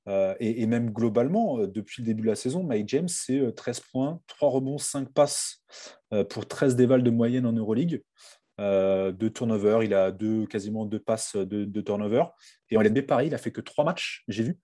[0.09, 3.79] euh, et, même globalement, euh, depuis le début de la saison, Mike James, c'est 13
[3.79, 5.63] euh, points, 3 rebonds, 5 passes
[6.29, 8.03] pour 13 dévals de moyenne en Euroleague.
[8.61, 12.25] Euh, deux turnovers, il a deux, quasiment deux passes de, de turnover.
[12.71, 14.59] Et en NBA, pareil, il a fait que trois matchs, j'ai vu.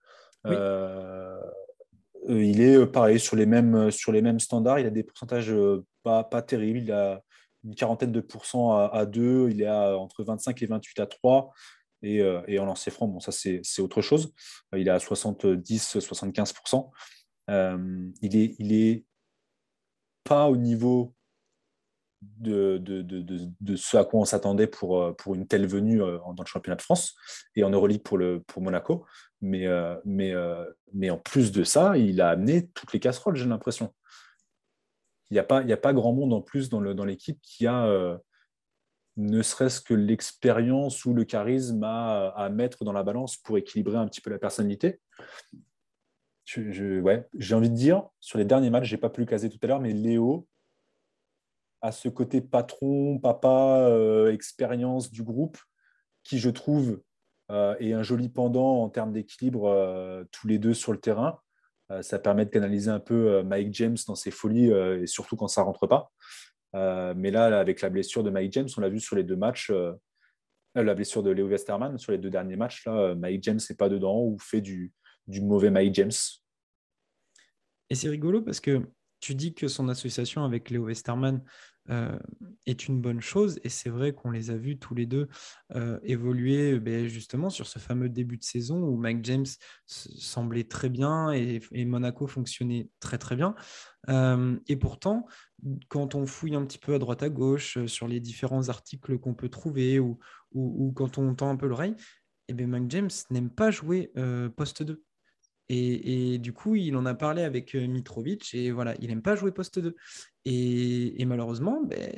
[2.29, 4.79] il est pareil sur les, mêmes, sur les mêmes standards.
[4.81, 5.55] Il a des pourcentages
[6.03, 6.81] pas, pas terribles.
[6.81, 7.23] Il a
[7.65, 9.49] une quarantaine de pourcents à, à 2.
[9.51, 11.53] Il est à, entre 25 et 28 à 3.
[12.05, 14.33] Euh, et, en lancer franc, bon, ça c'est autre chose.
[14.75, 16.91] Euh, il est à 70-75%.
[17.49, 19.05] Euh, il est, il est
[20.25, 21.15] pas au niveau
[22.23, 26.47] de, de, de, ce à quoi on s'attendait pour, pour une telle venue dans le
[26.47, 27.15] championnat de France
[27.55, 29.05] et en Euroleague pour, le, pour Monaco.
[29.41, 29.67] Mais,
[30.05, 30.33] mais,
[30.95, 33.95] mais en plus de ça, il a amené toutes les casseroles, j'ai l'impression.
[35.31, 38.19] Il n'y a, pas, a pas grand monde en plus dans l'équipe dans qui a
[39.17, 44.07] ne serait-ce que l'expérience ou le charisme à, mettre dans la balance pour équilibrer un
[44.07, 45.01] petit peu la personnalité.
[46.45, 49.59] j'ai envie de dire, sur les derniers matchs, je n'ai pas pu le caser tout
[49.63, 50.47] à l'heure, mais Léo
[51.83, 55.59] a ce côté patron, papa, euh, expérience du groupe,
[56.25, 57.01] qui je trouve
[57.51, 61.39] euh, est un joli pendant en termes d'équilibre euh, tous les deux sur le terrain.
[62.01, 65.63] ça permet de canaliser un peu Mike James dans ses folies et surtout quand ça
[65.63, 66.11] rentre pas.
[67.15, 69.73] Mais là, avec la blessure de Mike James, on l'a vu sur les deux matchs,
[70.75, 73.89] la blessure de Leo Westerman, sur les deux derniers matchs, là, Mike James n'est pas
[73.89, 74.93] dedans ou fait du
[75.29, 76.19] mauvais Mike James.
[77.89, 78.83] Et c'est rigolo parce que
[79.21, 81.43] tu dis que son association avec Léo Westerman
[81.91, 82.19] euh,
[82.67, 83.61] est une bonne chose.
[83.63, 85.29] Et c'est vrai qu'on les a vus tous les deux
[85.75, 89.47] euh, évoluer ben, justement sur ce fameux début de saison où Mike James
[89.87, 93.55] semblait très bien et, Monaco fonctionnait très très bien.
[94.09, 95.27] Euh, et pourtant,
[95.89, 99.35] quand on fouille un petit peu à droite à gauche sur les différents articles qu'on
[99.35, 100.19] peut trouver ou,
[100.95, 101.95] quand on tend un peu l'oreille,
[102.49, 104.13] et eh bien Mike James n'aime pas jouer
[104.57, 105.03] poste 2.
[105.69, 109.35] Et, du coup, il en a parlé avec euh, Mitrovic et voilà, il n'aime pas
[109.35, 109.97] jouer poste 2.
[110.45, 112.13] Et, malheureusement, ben,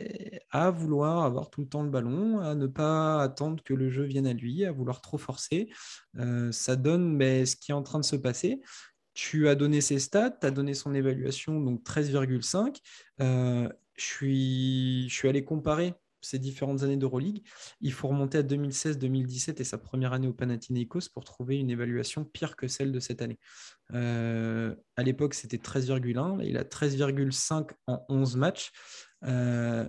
[0.50, 4.04] à vouloir avoir tout le temps le ballon, à ne pas attendre que le jeu
[4.04, 5.70] vienne à lui, à vouloir trop forcer,
[6.18, 8.60] euh, ça donne ben, ce qui est en train de se passer.
[9.14, 12.76] Tu as donné ses stats, tu as donné son évaluation, donc 13,5.
[13.20, 15.94] Euh, je, suis, je suis allé comparer
[16.28, 17.42] ces différentes années d'Euroleague,
[17.80, 22.24] il faut remonter à 2016-2017 et sa première année au Panathinaikos pour trouver une évaluation
[22.24, 23.38] pire que celle de cette année.
[23.94, 28.70] Euh, à l'époque, c'était 13,1, il a 13,5 en 11 matchs.
[29.24, 29.88] Euh,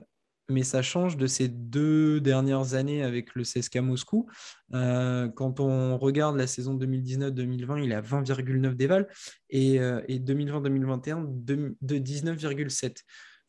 [0.52, 4.28] mais ça change de ces deux dernières années avec le CSK Moscou.
[4.74, 9.08] Euh, quand on regarde la saison 2019-2020, il a 20,9 d'éval
[9.52, 13.04] et, et 2020-2021 de, de 19,7.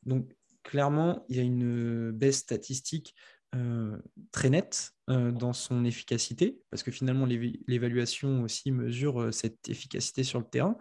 [0.04, 0.30] Donc
[0.62, 3.14] clairement, il y a une baisse statistique
[3.56, 3.98] euh,
[4.30, 10.22] très nette euh, dans son efficacité, parce que finalement, l'évaluation aussi mesure euh, cette efficacité
[10.22, 10.76] sur le terrain.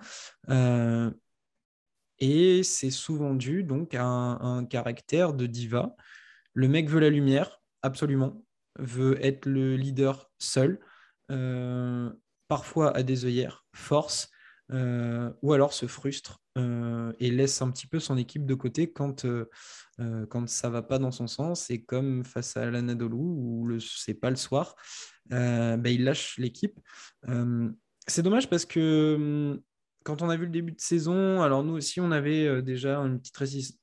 [2.20, 5.96] et c'est souvent dû donc à un, caractère de diva.
[6.54, 8.44] Le mec veut la lumière, absolument,
[8.78, 10.80] veut être le leader seul,
[12.48, 14.30] parfois à des œillères, force,
[14.72, 19.26] ou alors se frustre euh, et laisse un petit peu son équipe de côté quand,
[19.26, 19.50] euh,
[20.00, 21.70] euh, quand ça va pas dans son sens.
[21.70, 24.76] Et comme face à l'Anadolu, où c'est pas le soir,
[25.30, 26.78] bah, il lâche l'équipe.
[28.08, 29.62] c'est dommage parce que hum,
[30.10, 32.98] quand on a vu le début de saison, alors nous aussi, on avait euh, déjà
[32.98, 33.78] une petite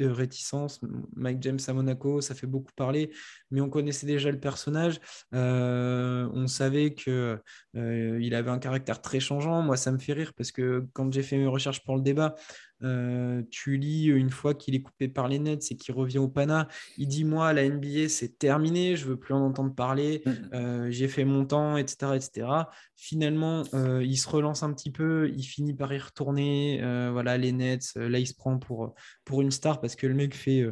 [0.00, 0.80] euh, réticence.
[1.14, 3.12] Mike James à Monaco, ça fait beaucoup parler,
[3.50, 5.00] mais on connaissait déjà le personnage.
[5.32, 7.38] on savait qu'il
[7.74, 9.60] il avait un caractère très changeant.
[9.60, 12.36] Moi, ça me fait rire parce que quand j'ai fait mes recherches pour le débat,
[12.82, 16.28] euh, tu lis une fois qu'il est coupé par les Nets et qu'il revient au
[16.28, 20.30] Pana, il dit moi la NBA c'est terminé, je veux plus en entendre parler, mm.
[20.54, 22.48] euh, j'ai fait mon temps, etc., etc.
[22.94, 26.80] Finalement, euh, il se relance un petit peu, il finit par y retourner.
[27.12, 28.94] voilà les Nets, là il se prend pour
[29.24, 30.66] pour une star parce que le mec fait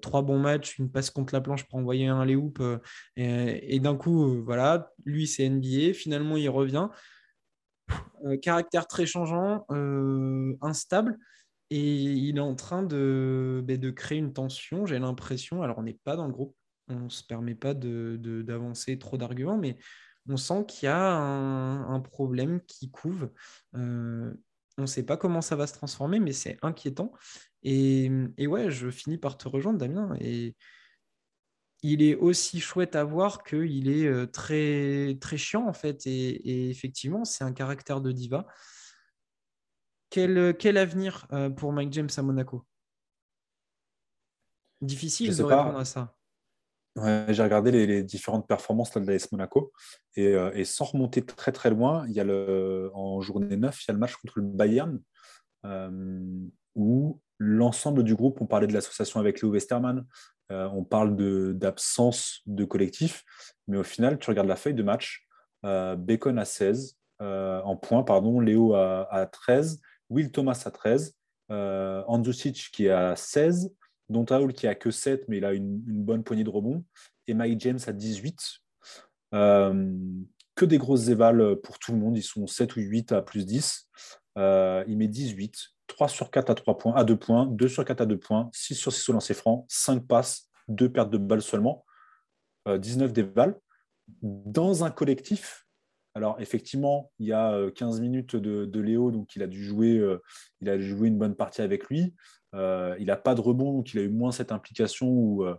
[0.00, 2.36] trois bons matchs, une passe contre la planche pour envoyer un lay
[3.16, 5.92] et, et d'un coup voilà, lui c'est NBA.
[5.94, 6.88] Finalement il revient.
[8.24, 11.18] Euh, caractère très changeant, euh, instable,
[11.70, 15.62] et il est en train de, ben, de créer une tension, j'ai l'impression.
[15.62, 16.56] Alors, on n'est pas dans le groupe,
[16.88, 19.76] on ne se permet pas d'avancer trop d'arguments, mais
[20.28, 23.30] on sent qu'il y a un, problème qui couve.
[23.74, 24.32] Euh,
[24.78, 27.12] on ne sait pas comment ça va se transformer, mais c'est inquiétant.
[27.62, 28.10] Et,
[28.46, 30.14] ouais, je finis par te rejoindre, Damien.
[31.82, 36.06] Il est aussi chouette à voir qu'il est euh, très, très chiant en fait.
[36.06, 38.46] Et, effectivement, c'est un caractère de diva.
[40.10, 42.64] Quel, quel avenir euh, pour Mike James à Monaco?
[44.80, 46.14] Difficile de répondre à ça.
[46.96, 49.72] j'ai regardé les, différentes performances de l'AS Monaco
[50.18, 53.84] euh, et, sans remonter très très loin, il y a le, en journée 9, il
[53.88, 55.00] y a le match contre le Bayern
[56.74, 60.04] où l'ensemble du groupe, on parlait de l'association avec Léo Westermann,
[60.52, 61.16] euh, on parle
[61.56, 63.24] d'absence de, collectif,
[63.66, 65.26] mais au final, tu regardes la feuille de match,
[65.64, 69.80] euh, Bacon à 16, euh, en points, pardon, Léo à, 13,
[70.10, 71.14] Will Thomas à 13,
[71.50, 72.02] euh,
[72.72, 73.72] qui est à 16,
[74.08, 76.84] Dontaoul qui a que 7, mais il a une, bonne poignée de rebond,
[77.26, 78.38] et Mike James à 18.
[79.32, 83.44] que des grosses évals pour tout le monde, ils sont 7 ou 8 à plus
[83.44, 83.88] 10.
[84.36, 85.75] il met 18.
[85.86, 88.50] 3 sur 4 à 3 points, à 2 points, 2 sur 4 à 2 points,
[88.52, 91.84] 6 sur 6 au lancer franc, 5 passes, 2 pertes de balles seulement,
[92.68, 93.58] 19 des balles.
[94.22, 95.66] Dans un collectif,
[96.14, 100.02] alors effectivement, il y a 15 minutes de, Léo, donc il a dû jouer,
[100.60, 102.14] il a joué une bonne partie avec lui.
[102.54, 105.58] il n'a pas de rebond, donc il a eu moins cette implication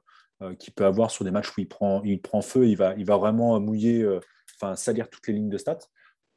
[0.59, 3.05] qu'il peut avoir sur des matchs où il prend, il prend feu, il va, il
[3.05, 4.07] va vraiment mouiller,
[4.55, 5.79] enfin salir toutes les lignes de stats.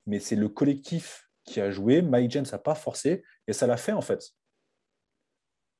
[0.07, 2.03] Mais c'est le collectif qui a joué.
[2.03, 4.23] Mike James n'a pas forcé et ça l'a fait en fait.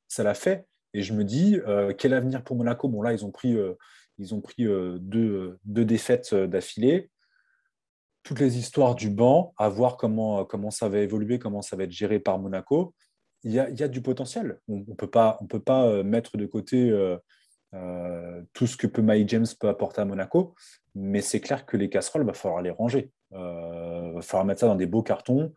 [0.09, 0.67] Ça l'a fait.
[0.93, 2.89] Et je me dis, euh, quel avenir pour Monaco?
[2.89, 3.75] Bon, là, ils ont pris, euh,
[4.19, 7.11] ils ont pris euh, deux, deux, défaites d'affilée.
[8.23, 11.85] Toutes les histoires du banc, à voir comment, comment ça va évoluer, comment ça va
[11.85, 12.95] être géré par Monaco.
[13.45, 14.59] Il y a, il y a du potentiel.
[14.69, 15.11] On ne peut
[15.41, 16.91] on peut pas mettre de côté
[18.53, 20.55] tout ce que peut Mike James peut apporter à Monaco,
[20.95, 23.11] mais c'est clair que les casseroles, il va falloir les ranger.
[23.33, 25.53] Il va falloir mettre ça dans des beaux cartons.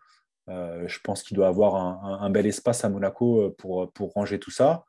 [0.50, 4.40] Euh, je pense qu'il doit avoir un, bel espace à Monaco euh, pour, pour ranger
[4.40, 4.86] tout ça.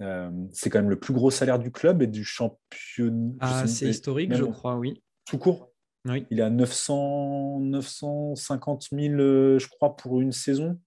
[0.00, 3.34] Euh, c'est quand même le plus gros salaire du club et du championnat.
[3.40, 5.02] Ah, c'est historique, je crois, oui.
[5.24, 5.72] Tout court
[6.08, 6.24] oui.
[6.30, 9.14] Il a 900, 950 000,
[9.58, 10.78] je crois, pour une saison.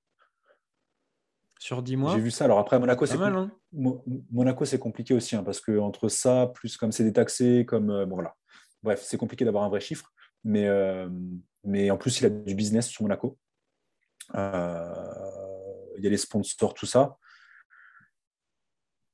[1.60, 2.45] Sur 10 mois J'ai vu ça.
[2.45, 3.52] Alors après, Monaco, c'est hein.
[4.31, 8.06] Monaco, c'est compliqué aussi, hein, parce que entre ça, plus comme c'est détaxé, comme.
[8.06, 8.36] bon, voilà.
[8.81, 10.11] Bref, c'est compliqué d'avoir un vrai chiffre.
[10.45, 10.68] Mais,
[11.64, 13.38] mais en plus, il a du business sur Monaco.
[14.36, 14.94] Euh,
[15.98, 17.18] il y a les sponsors, tout ça.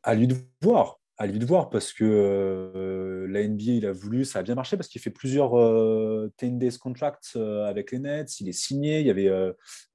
[0.03, 3.91] À lui de voir, à lui de voir parce que euh, la NBA, il a
[3.93, 7.91] voulu, ça a bien marché parce qu'il fait plusieurs euh, 10 days contracts euh, avec
[7.91, 9.31] les Nets, il est signé, il y avait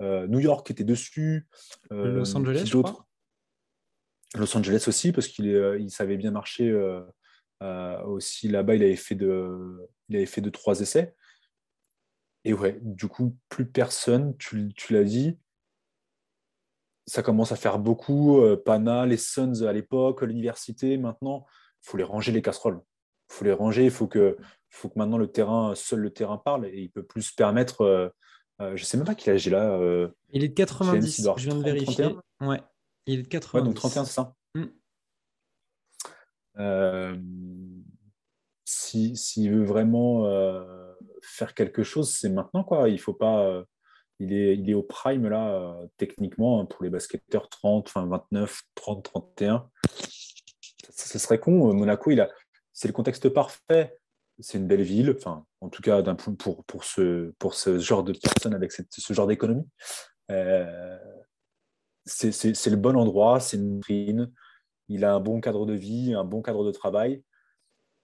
[0.01, 1.47] New York qui était dessus.
[1.91, 3.07] Los Angeles, je crois.
[4.37, 5.47] Los Angeles aussi parce qu'il
[5.79, 6.73] il savait bien marcher
[8.07, 11.15] aussi là-bas, il avait fait de, il avait fait de trois essais.
[12.45, 15.39] Et ouais, du coup, plus personne, tu, l'as dit,
[17.11, 18.41] ça commence à faire beaucoup.
[18.41, 21.45] Euh, Pana, les Suns à l'époque, l'université, maintenant,
[21.83, 22.81] il faut les ranger les casseroles.
[23.29, 24.37] Il faut les ranger, il faut que,
[24.69, 27.81] faut que maintenant le terrain, seul le terrain parle et il peut plus se permettre.
[27.81, 28.09] Euh,
[28.61, 29.77] euh, je ne sais même pas quel âge il a.
[30.29, 32.15] il est de 90, je viens de vérifier.
[32.41, 32.61] Ouais,
[33.07, 33.59] il est de 90.
[33.59, 34.35] Ouais, donc 31, c'est ça.
[34.55, 34.67] Mm.
[38.65, 40.31] S'il si, veut vraiment
[41.23, 42.63] faire quelque chose, c'est maintenant.
[42.63, 42.89] Quoi.
[42.89, 43.65] Il faut pas.
[44.21, 47.89] Euh, il, est, il est au prime là, euh, techniquement, hein, pour les basketteurs 30,
[47.89, 49.71] enfin 29, 30, 31.
[50.91, 51.71] Ce serait con.
[51.71, 52.29] Euh, Monaco, il a,
[52.73, 53.97] c'est le contexte parfait.
[54.39, 56.03] C'est une belle ville, enfin, en tout cas
[56.39, 59.69] pour, pour, ce, pour ce genre de personnes avec ce genre d'économie.
[62.07, 64.33] c'est le bon endroit, c'est une vitrine.
[64.89, 67.23] Il a un bon cadre de vie, un bon cadre de travail.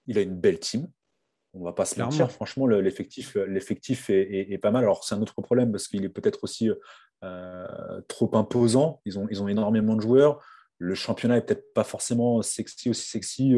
[0.06, 0.88] Il a une belle team.
[1.58, 4.84] On va pas se mentir, franchement, l'effectif, l'effectif est, pas mal.
[4.84, 6.70] Alors, c'est un autre problème parce qu'il est peut-être aussi
[8.08, 9.00] trop imposant.
[9.06, 10.44] Ils ont, ils ont énormément de joueurs.
[10.78, 13.56] Le championnat est peut-être pas forcément sexy, aussi sexy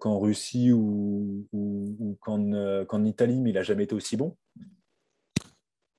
[0.00, 4.36] qu'en Russie ou, ou, qu'en Italie, mais il n'a jamais été aussi bon.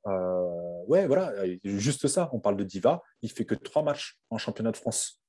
[0.06, 1.32] ouais, voilà,
[1.64, 2.30] juste ça.
[2.34, 3.02] On parle de Diva.
[3.22, 5.24] Il fait que trois matchs en championnat de France.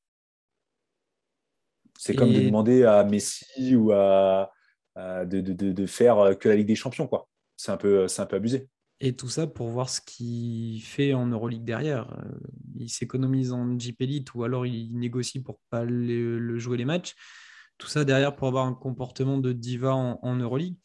[1.96, 4.50] C'est comme de demander à Messi ou à,
[4.96, 7.28] de, de, de, faire que la Ligue des Champions, quoi.
[7.56, 8.68] C'est un peu, c'est un peu abusé.
[9.00, 12.12] Et tout ça pour voir ce qu'il fait en Euroleague derrière.
[12.12, 12.38] Euh,
[12.78, 17.14] il s'économise en Jeep Elite ou alors il négocie pour pas le, jouer les matchs.
[17.76, 20.76] Tout ça derrière pour avoir un comportement de diva en, en Euroleague.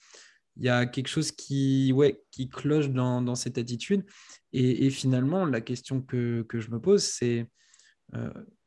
[0.57, 4.03] Il y a quelque chose qui, ouais, qui cloche dans, dans cette attitude.
[4.51, 7.45] Et, et, finalement, la question que, que je me pose, c'est euh,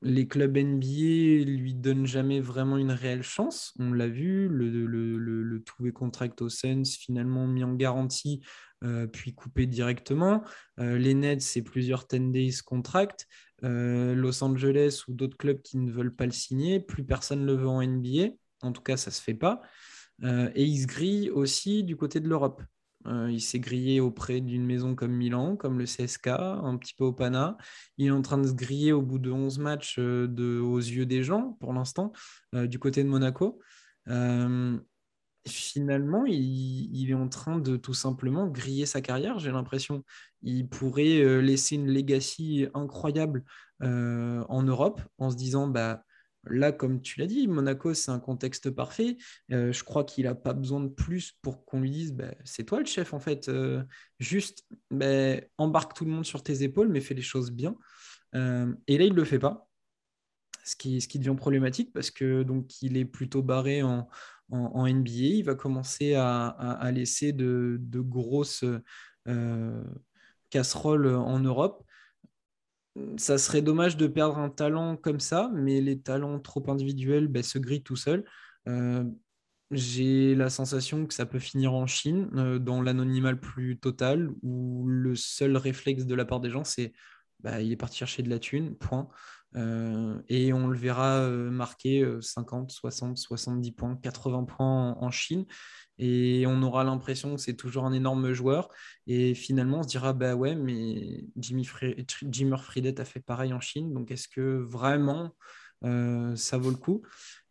[0.02, 3.73] les clubs NBA lui donnent jamais vraiment une réelle chance.
[3.78, 8.40] On l'a vu, le, le, le, contract au Suns finalement mis en garantie,
[8.82, 10.43] euh, puis coupé directement.
[10.81, 13.27] Euh, les Nets, c'est plusieurs 10 days contract.
[13.64, 17.55] Los Angeles ou d'autres clubs qui ne veulent pas le signer, plus personne ne le
[17.55, 18.35] veut en NBA.
[18.60, 19.60] En tout cas, ça ne se fait pas.
[20.23, 22.60] et il se grille aussi du côté de l'Europe.
[23.07, 27.05] Euh, il s'est grillé auprès d'une maison comme Milan, comme le CSK, un petit peu
[27.05, 27.57] au Pana.
[27.99, 31.07] Il est en train de se griller au bout de 11 matchs euh, aux yeux
[31.07, 32.12] des gens, pour l'instant,
[32.55, 33.61] euh, du côté de Monaco.
[35.47, 40.05] finalement, il, est en train de tout simplement griller sa carrière, j'ai l'impression.
[40.43, 43.45] Il pourrait laisser une legacy incroyable
[43.81, 46.05] en Europe en se disant, bah,
[46.44, 49.16] Là, comme tu l'as dit, Monaco, c'est un contexte parfait.
[49.52, 52.64] Euh, je crois qu'il n'a pas besoin de plus pour qu'on lui dise bah, c'est
[52.64, 53.48] toi le chef, en fait.
[53.48, 53.82] Euh,
[54.19, 57.77] juste bah, embarque tout le monde sur tes épaules, mais fais les choses bien.
[58.35, 59.69] Euh, et là, il ne le fait pas.
[60.64, 64.09] Ce qui, devient problématique parce que donc il est plutôt barré en,
[64.48, 65.10] NBA.
[65.10, 68.64] Il va commencer à, laisser de grosses
[70.51, 71.85] casseroles en Europe
[73.16, 77.43] ça serait dommage de perdre un talent comme ça, mais les talents trop individuels ben,
[77.43, 78.24] se grillent tout seuls.
[78.69, 79.05] Euh,
[79.70, 84.86] j'ai la sensation que ça peut finir en Chine, euh, dans l'anonymat plus total, où
[84.86, 86.93] le seul réflexe de la part des gens, c'est
[87.40, 89.09] bah, il est parti chercher de la thune, point.
[89.56, 95.47] Euh, et on le verra marquer 50, 60, 70 points, 80 points en Chine
[96.05, 98.69] et on aura l'impression que c'est toujours un énorme joueur.
[99.07, 101.69] Et finalement, on se dira, bah ouais, mais Jimmy,
[102.29, 105.33] Jimmer Fredette a fait pareil en Chine, donc est-ce que vraiment
[105.85, 107.03] euh, ça vaut le coup?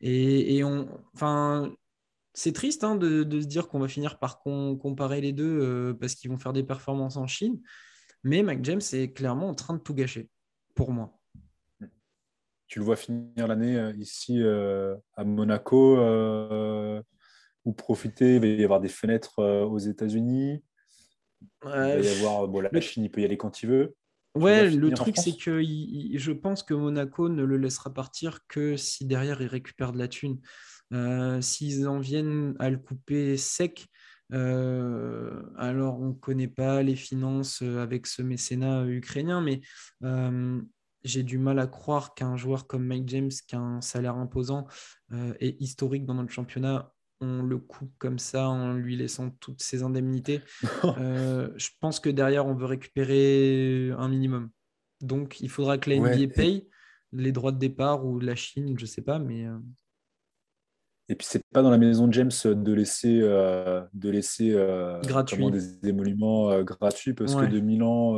[0.02, 1.74] Et, on, enfin,
[2.34, 6.16] c'est triste hein, de, se dire qu'on va finir par comparer les deux euh, parce
[6.16, 7.62] qu'ils vont faire des performances en Chine,
[8.24, 10.30] mais Mac James est clairement en train de tout gâcher,
[10.76, 11.18] pour moi.
[12.68, 14.44] Tu le vois finir l'année euh, ici
[15.16, 15.96] à Monaco
[17.66, 18.36] ou profiter.
[18.36, 20.64] Il va y avoir des fenêtres euh, aux États-Unis.
[21.64, 23.96] il va y avoir, bon, la Chine, il peut y aller quand il veut.
[24.34, 29.06] Ouais, le truc, c'est que je pense que Monaco ne le laissera partir que si
[29.06, 30.40] derrière il récupère de la thune.
[30.94, 33.88] Euh, s'ils en viennent à le couper sec,
[34.34, 39.60] euh, alors on ne connaît pas les finances avec ce mécénat ukrainien, mais
[41.04, 44.66] j'ai du mal à croire qu'un joueur comme Mike James, qui a un salaire imposant
[45.42, 49.84] et historique dans notre championnat, on le coupe comme ça en lui laissant toutes ses
[49.84, 50.42] indemnités.
[50.98, 54.50] Euh, je pense que derrière, on veut récupérer un minimum.
[55.00, 56.68] Donc, il faudra que la NBA paye
[57.14, 59.46] les droits de départ ou la Chine, je ne sais pas, mais.
[59.46, 59.58] Euh,
[61.08, 65.90] et puis, c'est pas dans la maison de James de laisser, euh, de laisser des
[65.90, 68.18] émoluments gratuits parce que de Milan,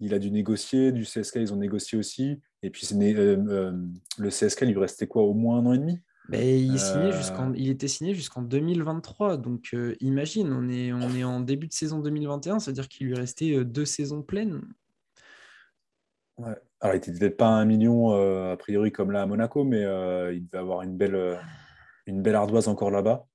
[0.00, 2.40] il a dû négocier, du CSK, ils ont négocié aussi.
[2.62, 6.00] Et puis, le CSK, il lui restait quoi, au moins un an et demi?
[6.32, 7.52] Il, euh.
[7.56, 9.36] il était signé jusqu'en 2023.
[9.36, 13.14] Donc, euh, imagine, on est, on est en début de saison 2021, c'est-à-dire qu'il lui
[13.14, 14.60] restait euh, deux saisons pleines.
[16.38, 16.54] Ouais.
[16.80, 19.80] Alors, il n'était peut-être pas un million, a priori, comme là à Monaco, mais
[20.34, 21.38] il devait avoir une belle,
[22.06, 23.26] une belle ardoise encore là-bas.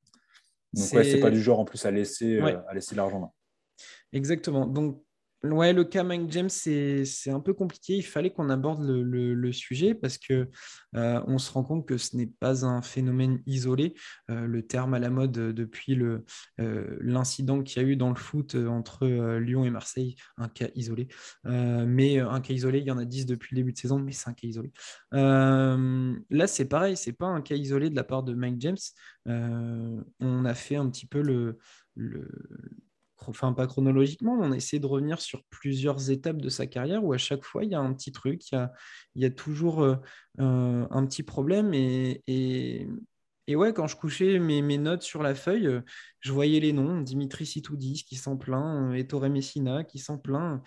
[0.73, 3.29] Donc, ouais, c'est pas du genre en plus à laisser, à laisser l'argent là.
[4.13, 4.65] Exactement.
[4.65, 5.04] Donc,
[5.51, 7.97] Ouais, le cas Mike James, c'est un peu compliqué.
[7.97, 10.49] Il fallait qu'on aborde le, sujet parce que
[10.95, 13.93] euh, on se rend compte que ce n'est pas un phénomène isolé.
[14.31, 18.15] Euh, le terme à la mode depuis euh, l'incident qu'il y a eu dans le
[18.15, 19.07] foot entre
[19.37, 21.07] Lyon et Marseille, un cas isolé.
[21.43, 24.13] mais un cas isolé, il y en a 10 depuis le début de saison, mais
[24.13, 24.71] c'est un cas isolé.
[25.11, 28.77] là, c'est pareil, c'est pas un cas isolé de la part de Mike James.
[29.27, 31.59] on a fait un petit peu le,
[31.95, 32.27] le
[33.17, 37.13] enfin pas chronologiquement, on a essayé de revenir sur plusieurs étapes de sa carrière où
[37.13, 38.67] à chaque fois il y a un petit truc, il
[39.15, 39.95] y a, toujours euh,
[40.39, 41.73] euh, un petit problème.
[41.73, 42.21] Et,
[43.47, 45.81] et, ouais, quand je couchais mes, notes sur la feuille, euh,
[46.19, 50.61] je voyais les noms Dimitri Sitoudis qui s'en plaint, Ettore Messina qui s'en plaint.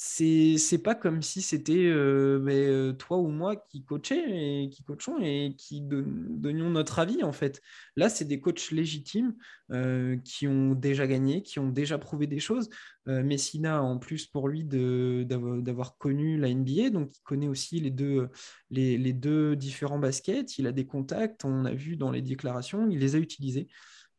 [0.00, 5.18] C'est pas comme si c'était euh, euh, toi ou moi qui coachait et qui coachons
[5.20, 7.60] et qui donnions notre avis en fait.
[7.96, 9.34] Là, c'est des coachs légitimes
[9.72, 12.70] euh, qui ont déjà gagné, qui ont déjà prouvé des choses.
[13.06, 18.28] Messina, en plus pour lui d'avoir connu la NBA, donc il connaît aussi les deux,
[18.70, 20.58] les deux différents baskets.
[20.58, 23.66] Il a des contacts, on a vu dans les déclarations, il les a utilisés.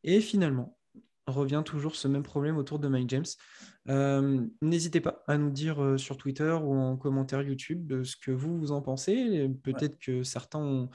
[0.03, 0.78] Et finalement,
[1.29, 3.25] revient toujours ce même problème autour de Mike James.
[3.87, 8.29] Euh, n'hésitez pas à nous dire euh, sur Twitter ou en commentaire YouTube ce que
[8.29, 9.49] vous, vous en pensez.
[9.63, 10.89] Peut-être que certains ont,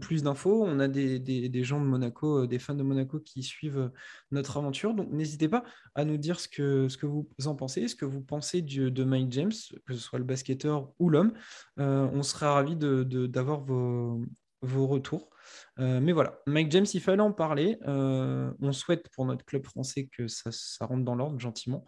[0.00, 0.64] plus d'infos.
[0.64, 3.90] On a des, gens de Monaco, euh, des fans de Monaco qui suivent
[4.32, 4.94] notre aventure.
[4.94, 5.64] Donc n'hésitez pas
[5.94, 9.04] à nous dire ce que, ce que vous en pensez, ce que vous pensez de
[9.04, 9.52] Mike James,
[9.86, 11.32] que ce soit le basketteur ou l'homme.
[11.76, 14.24] on sera ravis d'avoir vos,
[14.62, 15.30] vos retours.
[15.78, 17.78] Euh, mais voilà, Mike James, il fallait en parler.
[17.86, 20.50] Euh, on souhaite pour notre club français que ça,
[20.84, 21.84] rentre dans l'ordre gentiment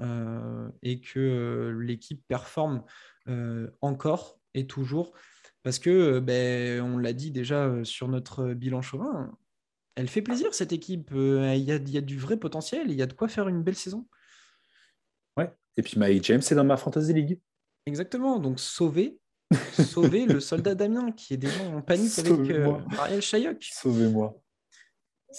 [0.00, 2.82] euh, et que l'équipe performe
[3.80, 5.12] encore et toujours.
[5.62, 9.36] Parce que, ben, on l'a dit déjà sur notre bilan chauvin,
[9.96, 11.10] elle fait plaisir cette équipe.
[11.12, 13.48] Il y, a, il y, a, du vrai potentiel, il y a de quoi faire
[13.48, 14.06] une belle saison.
[15.36, 17.40] Ouais, et puis Mike James, c'est dans ma Fantasy League.
[17.86, 19.18] Exactement, donc sauver
[19.54, 23.62] sauver le soldat Damien qui est déjà en panique avec euh, Ariel Chayoc.
[23.62, 24.40] Sauvez-moi.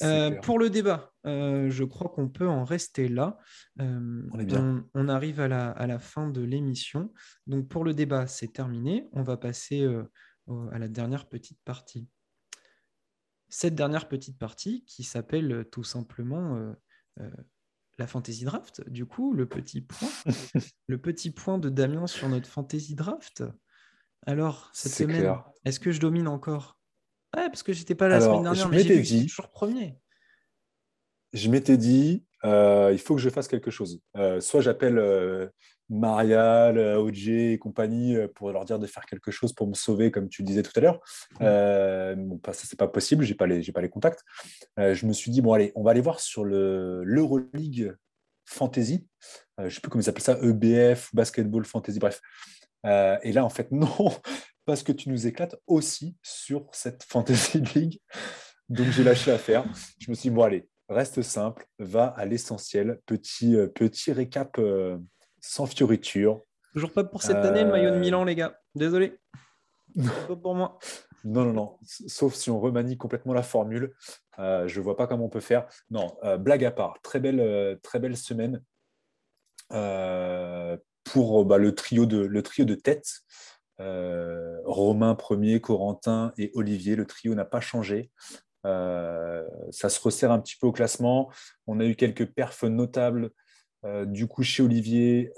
[0.04, 3.40] Euh, pour le débat, euh, je crois qu'on peut en rester là.
[3.80, 4.86] on, est bien.
[4.94, 7.12] On, arrive à la, à la fin de l'émission.
[7.48, 9.08] Donc pour le débat, c'est terminé.
[9.14, 9.88] On va passer
[10.72, 12.08] à la dernière petite partie.
[13.50, 16.76] Cette dernière petite partie qui s'appelle tout simplement
[17.98, 18.88] la fantasy draft.
[18.90, 20.10] Du coup, le petit point,
[20.88, 23.44] le petit point de Damien sur notre fantasy draft.
[24.26, 25.34] Alors, cette semaine,
[25.66, 26.78] est-ce que je domine encore?
[27.36, 29.98] Ouais, parce que j'étais pas la semaine dernière, mais j'ai dit, toujours premier.
[31.34, 34.02] Je m'étais dit, euh, il faut que je fasse quelque chose.
[34.16, 35.48] Euh, soit j'appelle euh,
[35.90, 40.30] Marial, OJ et compagnie pour leur dire de faire quelque chose pour me sauver, comme
[40.30, 41.00] tu disais tout à l'heure.
[41.40, 44.24] bon, ça, c'est pas possible, j'ai pas les, pas les contacts.
[44.78, 47.96] je me suis dit, bon, allez, on va aller voir sur l'Euroleague
[48.46, 49.08] Fantasy.
[49.58, 52.22] je sais plus comment ils appellent ça, EBF, Basketball Fantasy, bref.
[52.86, 54.12] Euh, et là, en fait, non,
[54.66, 58.00] parce que tu nous éclates aussi sur cette Fantasy League.
[58.70, 59.66] Donc, j'ai lâché l'affaire.
[60.00, 63.00] Je me suis dit, bon, allez, reste simple, va à l'essentiel.
[63.06, 64.98] Petit, euh, petit récap euh,
[65.40, 66.42] sans fioriture.
[66.74, 68.60] Toujours pas pour cette année, le maillot de Milan, les gars.
[68.76, 69.18] Désolé.
[70.28, 70.78] pas pour moi.
[71.24, 71.78] Non, non, non.
[71.84, 73.96] Sauf si on remanie complètement la formule.
[74.38, 75.68] je ne vois pas comment on peut faire.
[75.90, 77.02] Non, blague à part.
[77.02, 78.64] Très belle, très belle semaine
[81.12, 83.22] pour bah, le, trio de, tête.
[83.80, 86.96] Euh, Romain premier, Corentin et Olivier.
[86.96, 88.12] Le trio n'a pas changé.
[88.66, 91.32] Euh, ça se resserre un petit peu au classement.
[91.66, 93.32] On a eu quelques perfs notables.
[93.86, 95.32] Euh, du coup, chez Olivier,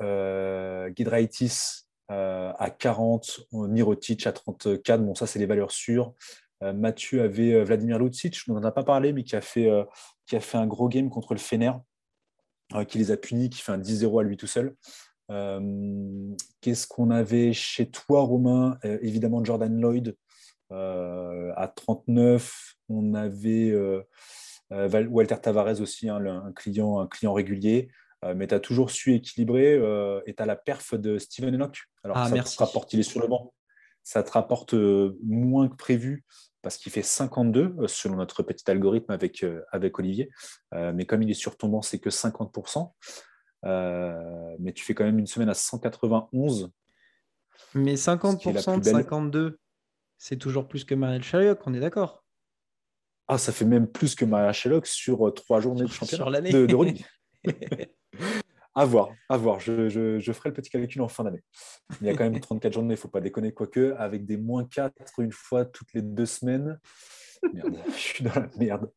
[0.96, 5.04] Gidraitis à 40, Mirotic à 34.
[5.04, 6.14] Bon, ça, c'est les valeurs sûres.
[6.62, 9.70] Mathieu avait Vladimir Lucic, on n'en a pas parlé, mais qui a, fait,
[10.26, 11.72] qui a fait un gros game contre le Fener,
[12.90, 14.76] qui les a punis, qui fait un 10-0 à lui tout seul.
[15.30, 18.77] Euh, qu'est-ce qu'on avait chez toi, Romain?
[18.85, 20.15] Euh, Évidemment, Jordan Lloyd
[20.72, 22.76] euh, à 39.
[22.89, 23.73] On avait
[24.72, 27.89] Walter Tavares aussi, hein, un, client, un client régulier.
[28.35, 29.76] mais tu as toujours su équilibrer
[30.26, 31.84] et tu as la perf de Steven Enoch.
[32.03, 33.53] Alors, ah, ça te rapporte, il est sur le banc.
[34.03, 34.73] Ça te rapporte
[35.23, 36.23] moins que prévu
[36.64, 40.31] parce qu'il fait 52 selon notre petit algorithme avec, avec Olivier.
[40.72, 42.91] mais comme il est sur ton banc, c'est que 50%.
[43.65, 46.72] Euh, mais tu fais quand même une semaine à 191.
[47.76, 49.60] Mais 50% de 52,
[50.18, 52.23] c'est toujours plus que Marielle Sherlock, on est d'accord
[53.27, 56.30] Ah, ça fait même plus que Marielle Sherlock sur euh, trois journées de championnat sur
[56.30, 56.52] l'année.
[56.52, 56.76] de, de
[58.76, 59.60] à voir, à voir.
[59.60, 61.44] Je, je, ferai le petit calcul en fin d'année.
[62.02, 64.38] Il y a quand même 34 journées, il ne faut pas déconner, quoique, avec des
[64.38, 66.80] moins 4 une fois toutes les deux semaines.
[67.53, 68.91] Merde, je suis dans la merde.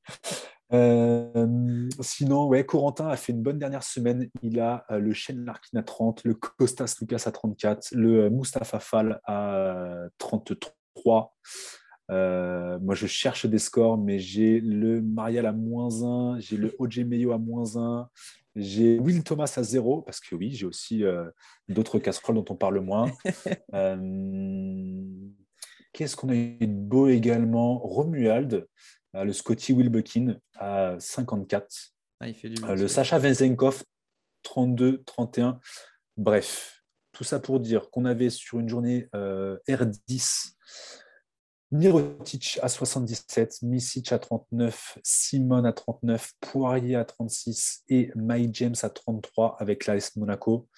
[0.73, 4.29] Euh, sinon, ouais, Corentin a fait une bonne dernière semaine.
[4.43, 8.31] Il a euh, le Shen Larkin à 30, le Costas Lucas à 34, le euh,
[8.31, 11.35] Mustapha Fall à 33.
[12.09, 17.01] moi, je cherche des scores, mais j'ai le Marial à moins 1, j'ai le OJ
[17.01, 18.09] Meyo à moins 1,
[18.57, 21.05] j'ai Will Thomas à 0, parce que oui, j'ai aussi
[21.69, 23.11] d'autres casseroles dont on parle moins.
[25.93, 27.79] Qu'est-ce qu'on a eu de beau également?
[27.79, 28.67] Romuald
[29.15, 31.93] le Scotty Wilbekin à 54.
[32.21, 33.83] Ah, euh, le Sacha Venzenkov
[34.43, 35.61] 32, 31.
[36.17, 36.83] Bref,
[37.13, 40.53] tout ça pour dire qu'on avait sur une journée euh, R10
[41.73, 48.75] Mirotic à 77, Misic à 39, Simon à 39, Poirier à 36 et Mike James
[48.83, 50.69] à 33 avec l'AS Monaco.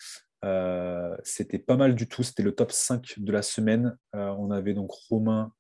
[1.25, 2.23] c'était pas mal du tout.
[2.23, 3.99] C'était le top 5 de la semaine.
[4.13, 5.53] on avait donc Romain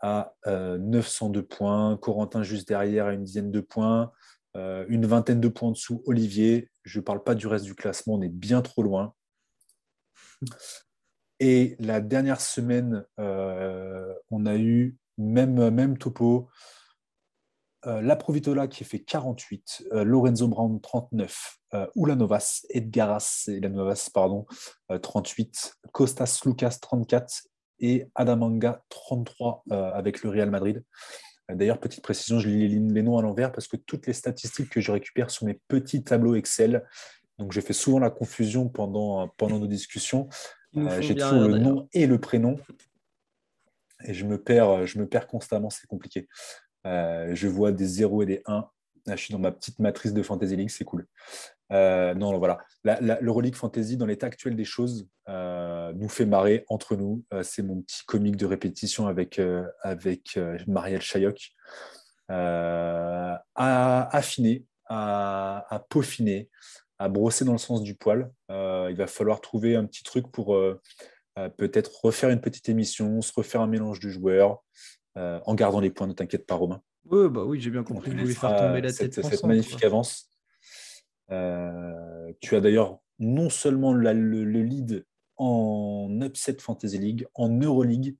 [0.00, 4.12] à 902 points, Corentin juste derrière à une dizaine de points,
[4.54, 6.70] une vingtaine de points en dessous, Olivier.
[6.84, 9.14] Je ne parle pas du reste du classement, on est bien trop loin.
[11.40, 16.48] Et la dernière semaine, on a eu même, même topo.
[17.86, 24.46] Euh, la Provitola qui fait 48, euh, Lorenzo Brown 39, euh, Ulanovas, Edgaras, Ulanovas, pardon,
[25.02, 27.44] 38, Costas Lucas 34
[27.80, 30.82] et Adamanga 33 avec le Real Madrid.
[31.50, 34.80] D'ailleurs, petite précision, je lis les noms à l'envers parce que toutes les statistiques que
[34.80, 36.84] je récupère sur mes petits tableaux Excel,
[37.38, 40.28] donc je fais souvent la confusion pendant, pendant nos discussions.
[41.00, 42.56] J'ai toujours le nom et le prénom
[44.04, 46.28] et je me perds, je me perds constamment, c'est compliqué.
[46.86, 48.68] Euh, je vois des 0 et des 1.
[49.08, 51.06] je suis dans ma petite matrice de Fantasy League, c'est cool.
[51.72, 52.58] Euh, non, voilà.
[53.20, 57.24] L'Euroleague Fantasy, dans l'état actuel des choses, euh, nous fait marrer entre nous.
[57.42, 59.40] c'est mon petit comique de répétition avec,
[59.82, 61.50] avec Marielle Chayoc.
[62.28, 66.48] à affiner, à, à, peaufiner,
[66.98, 68.30] à brosser dans le sens du poil.
[68.48, 70.58] il va falloir trouver un petit truc pour
[71.56, 74.62] peut-être refaire une petite émission, se refaire un mélange de joueurs,
[75.18, 76.80] euh, en gardant les points, ne t'inquiète pas, Romain.
[77.10, 79.14] Oui, bah oui j'ai bien compris vous voulez faire tomber la tête.
[79.14, 80.27] Cette, magnifique avance.
[81.30, 85.06] Euh, tu as d'ailleurs non seulement le, lead
[85.36, 88.16] en Upset Fantasy League, en Euroleague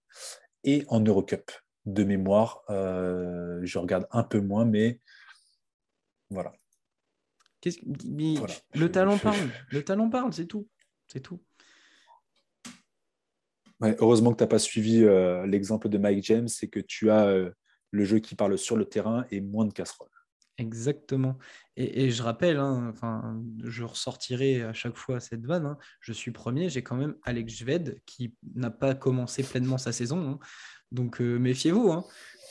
[0.64, 1.50] et en Eurocup.
[1.86, 5.00] De mémoire, euh, je regarde un peu moins, mais
[6.28, 6.52] voilà.
[8.74, 9.48] Le talent parle.
[9.70, 10.68] Le talent parle, c'est tout.
[11.06, 11.40] C'est tout
[13.80, 17.26] heureusement que tu n'as pas suivi euh, l'exemple de Mike James, c'est que tu as
[17.26, 17.50] euh,
[17.90, 20.08] le jeu qui parle sur le terrain et moins de casseroles.
[20.58, 21.38] Exactement.
[21.76, 25.66] Et, je rappelle, hein, enfin, je ressortirai à chaque fois cette vanne.
[25.66, 25.78] Hein.
[26.00, 30.30] je suis premier, j'ai quand même Alex Jved qui n'a pas commencé pleinement sa saison.
[30.30, 30.38] Hein.
[30.90, 32.02] donc euh, méfiez-vous.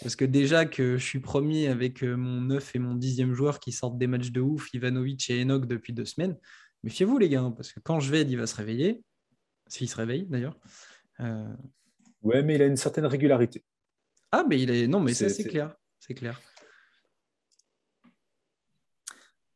[0.01, 3.73] parce que déjà que je suis premier avec mon 9 et mon 10e joueur qui
[3.73, 6.37] sortent des matchs de ouf, Ivanovic et Enoch depuis deux semaines,
[6.83, 9.03] méfiez-vous les gars, parce que quand Jved il va se réveiller,
[9.67, 10.57] s'il se réveille d'ailleurs,
[11.19, 11.53] euh,
[12.21, 13.65] ouais, mais il a une certaine régularité.
[14.31, 14.87] Ah, mais il est.
[14.87, 15.75] Non, mais ça, c'est clair.
[15.99, 16.41] C'est clair.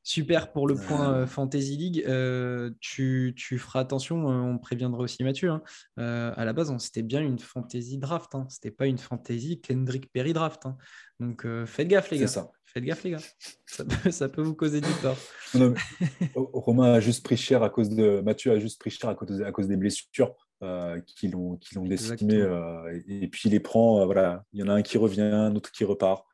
[0.03, 2.03] Super pour le point euh, Fantasy League.
[2.07, 5.49] Euh, tu, feras attention, on préviendra aussi Mathieu.
[5.49, 5.61] Hein.
[5.97, 8.33] à la base, c'était bien une Fantasy Draft.
[8.35, 8.45] Hein.
[8.49, 10.65] C'était pas une Fantasy Kendrick Perry Draft.
[10.65, 10.77] Hein.
[11.19, 12.27] Donc faites gaffe, les gars.
[12.27, 12.51] Ça.
[12.65, 13.19] Faites gaffe, les gars.
[13.65, 15.17] Ça peut, vous causer du tort.
[16.35, 18.21] Romain a juste pris cher à cause de.
[18.21, 20.35] Mathieu a juste pris cher à cause, à cause des blessures.
[20.63, 24.67] Euh, qui l'ont décimé euh, et, puis il les prend euh, voilà il y en
[24.67, 26.27] a un qui revient un autre qui repart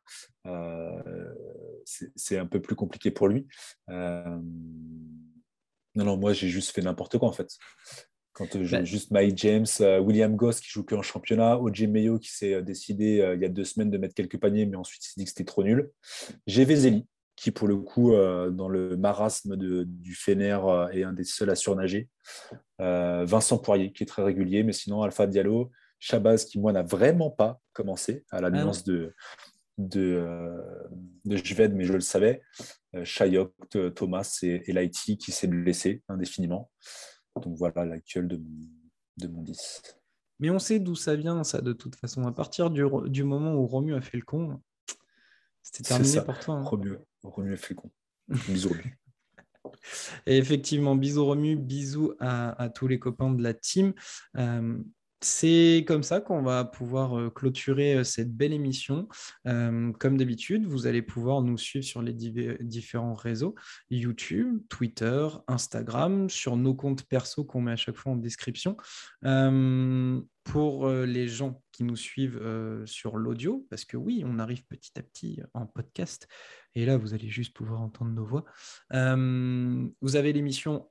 [2.16, 3.48] c'est un peu plus compliqué pour lui
[3.88, 4.44] non
[5.96, 7.58] non moi j'ai juste fait n'importe quoi en fait
[8.34, 12.20] quand je bah juste Mike James, William Goss qui joue que en championnat, OJ Mayo
[12.20, 15.08] qui s'est décidé il y a deux semaines de mettre quelques paniers, mais ensuite il
[15.08, 15.90] s'est dit que c'était trop nul.
[16.46, 17.08] J'ai Vezeli,
[17.38, 21.52] qui pour le coup, euh, dans le marasme du Fener, euh, est un des seuls
[21.52, 22.10] à surnager.
[22.82, 26.82] Euh, Vincent Poirier, qui est très régulier, mais sinon Alpha Diallo, Chabaz, qui moi n'a
[26.82, 28.84] vraiment pas commencé, à la ah nuance
[29.78, 30.58] de,
[31.26, 32.42] Jved, mais je le savais.
[33.04, 33.54] Chayok,
[33.96, 36.72] Thomas et, et qui s'est blessé indéfiniment.
[37.42, 38.42] Donc voilà l'actuel de,
[39.18, 39.82] de mon 10.
[40.40, 42.26] Mais on sait d'où ça vient, ça, de toute façon.
[42.28, 44.62] À partir du, du moment où Romu a fait le con,
[45.64, 46.56] c'était terminé pour toi.
[46.56, 46.64] Hein.
[47.24, 47.92] Romu, a fait le con.
[48.50, 49.00] Bisous Romu.
[50.26, 53.94] Et effectivement, bisous Romu, bisous à, tous les copains de la team.
[54.38, 54.78] Euh,
[55.22, 59.08] c'est comme ça qu'on va pouvoir euh, clôturer euh, cette belle émission.
[59.48, 63.56] Euh, comme d'habitude, vous allez pouvoir nous suivre sur les différents réseaux
[63.90, 68.78] YouTube, Twitter, Instagram, sur nos comptes perso qu'on met à chaque fois en description.
[70.44, 72.42] pour les gens qui nous suivent
[72.86, 76.28] sur l'audio, parce que oui, on arrive petit à petit en podcast,
[76.74, 78.46] et là, vous allez juste pouvoir entendre nos voix.
[78.92, 80.88] vous avez l'émission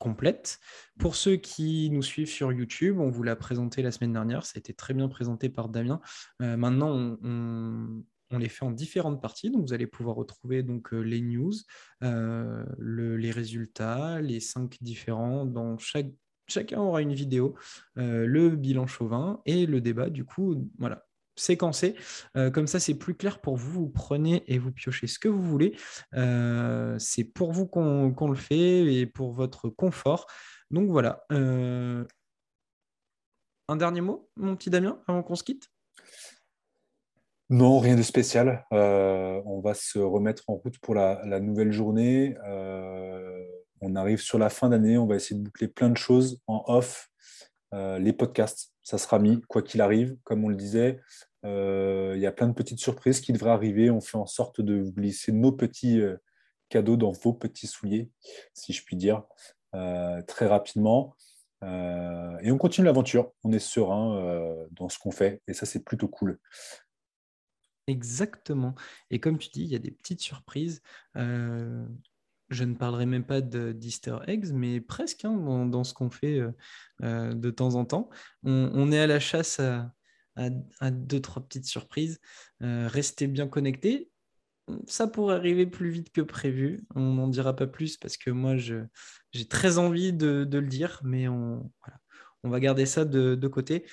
[0.00, 0.58] complète.
[0.98, 4.54] Pour ceux qui nous suivent sur YouTube, on vous l'a présenté la semaine dernière, ça
[4.56, 6.00] a été très bien présenté par Damien.
[6.42, 11.00] Euh, maintenant, on, les fait en différentes parties, donc vous allez pouvoir retrouver donc euh,
[11.00, 11.52] les news,
[12.02, 16.10] euh, les résultats, les cinq différents dans chaque
[16.48, 17.54] chacun aura une vidéo,
[17.94, 20.10] le bilan chauvin et le débat.
[20.10, 21.06] Du coup, voilà,
[21.40, 21.96] séquencé.
[22.36, 23.70] Euh, comme ça, c'est plus clair pour vous.
[23.70, 25.76] Vous prenez et vous piochez ce que vous voulez.
[26.14, 30.26] Euh, c'est pour vous qu'on le fait et pour votre confort.
[30.70, 31.24] Donc voilà.
[31.32, 32.04] Euh,
[33.68, 35.68] un dernier mot, mon petit Damien, avant qu'on se quitte?
[37.48, 38.64] Non, rien de spécial.
[38.70, 42.36] on va se remettre en route pour la, nouvelle journée.
[43.80, 46.62] on arrive sur la fin d'année, on va essayer de boucler plein de choses en
[46.66, 47.08] off.
[47.72, 51.00] les podcasts, ça sera mis, quoi qu'il arrive, comme on le disait.
[51.44, 53.90] Il y a plein de petites surprises qui devraient arriver.
[53.90, 56.00] On fait en sorte de vous glisser nos petits
[56.68, 58.10] cadeaux dans vos petits souliers,
[58.52, 59.22] si je puis dire,
[59.72, 61.16] très rapidement.
[61.62, 63.32] et on continue l'aventure.
[63.42, 65.40] On est serein dans ce qu'on fait.
[65.46, 66.38] Et ça, c'est plutôt cool.
[67.90, 68.74] Exactement.
[69.10, 70.80] Et comme tu dis, il y a des petites surprises.
[71.16, 71.84] Euh,
[72.48, 76.52] je ne parlerai même pas d'Easter eggs, mais presque hein, dans, ce qu'on fait euh,
[77.02, 78.08] euh, de temps en temps.
[78.44, 79.92] On, est à la chasse à,
[80.36, 82.20] deux, trois petites surprises.
[82.60, 84.10] restez bien connectés.
[84.86, 86.80] Ça pourrait arriver plus vite que prévu.
[86.94, 91.28] On n'en dira pas plus parce que moi, j'ai très envie de, le dire, mais
[91.28, 91.70] on,
[92.44, 93.84] va garder ça de, côté.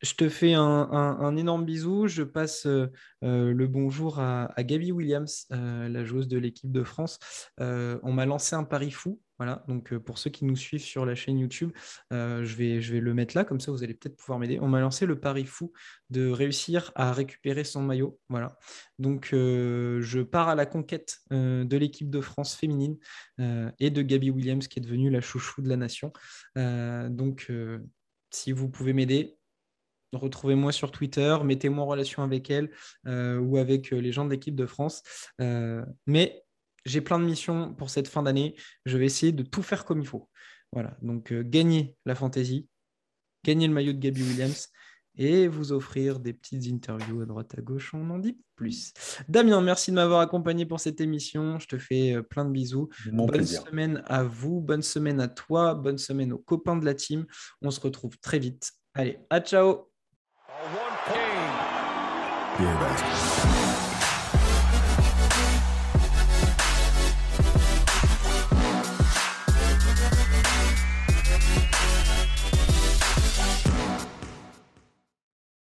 [0.00, 2.06] Je te fais un, énorme bisou.
[2.06, 2.86] Je passe euh,
[3.24, 7.18] euh, le bonjour à, à Gabi Williams, euh, la joueuse de l'équipe de France.
[7.58, 11.06] on m'a lancé un pari fou voilà, donc euh, pour ceux qui nous suivent sur
[11.06, 11.70] la chaîne YouTube,
[12.12, 14.58] euh, je, vais, je le mettre là, comme ça vous allez peut-être pouvoir m'aider.
[14.60, 15.72] On m'a lancé le pari fou
[16.10, 18.18] de réussir à récupérer son maillot.
[18.28, 18.58] Voilà.
[18.98, 22.96] Donc euh, je pars à la conquête de l'équipe de France féminine
[23.78, 26.12] et de Gabi Williams qui est devenue la chouchou de la nation.
[26.56, 27.52] donc
[28.30, 29.38] si vous pouvez m'aider,
[30.12, 32.70] retrouvez-moi sur Twitter, mettez-moi en relation avec elle
[33.06, 35.02] ou avec les gens de l'équipe de France.
[36.06, 36.42] mais
[36.88, 38.56] j'ai plein de missions pour cette fin d'année.
[38.84, 40.28] Je vais essayer de tout faire comme il faut.
[40.72, 42.68] Voilà, donc euh, gagner la fantasy,
[43.44, 44.68] gagner le maillot de Gabby Williams
[45.16, 47.92] et vous offrir des petites interviews à droite à gauche.
[47.92, 48.92] On en dit plus.
[49.28, 51.58] Damien, merci de m'avoir accompagné pour cette émission.
[51.58, 52.88] Je te fais euh, plein de bisous.
[53.12, 57.26] bonne semaine à vous, bonne semaine à toi, bonne semaine aux copains de la team.
[57.62, 58.72] On se retrouve très vite.
[58.94, 59.90] Allez, à ciao.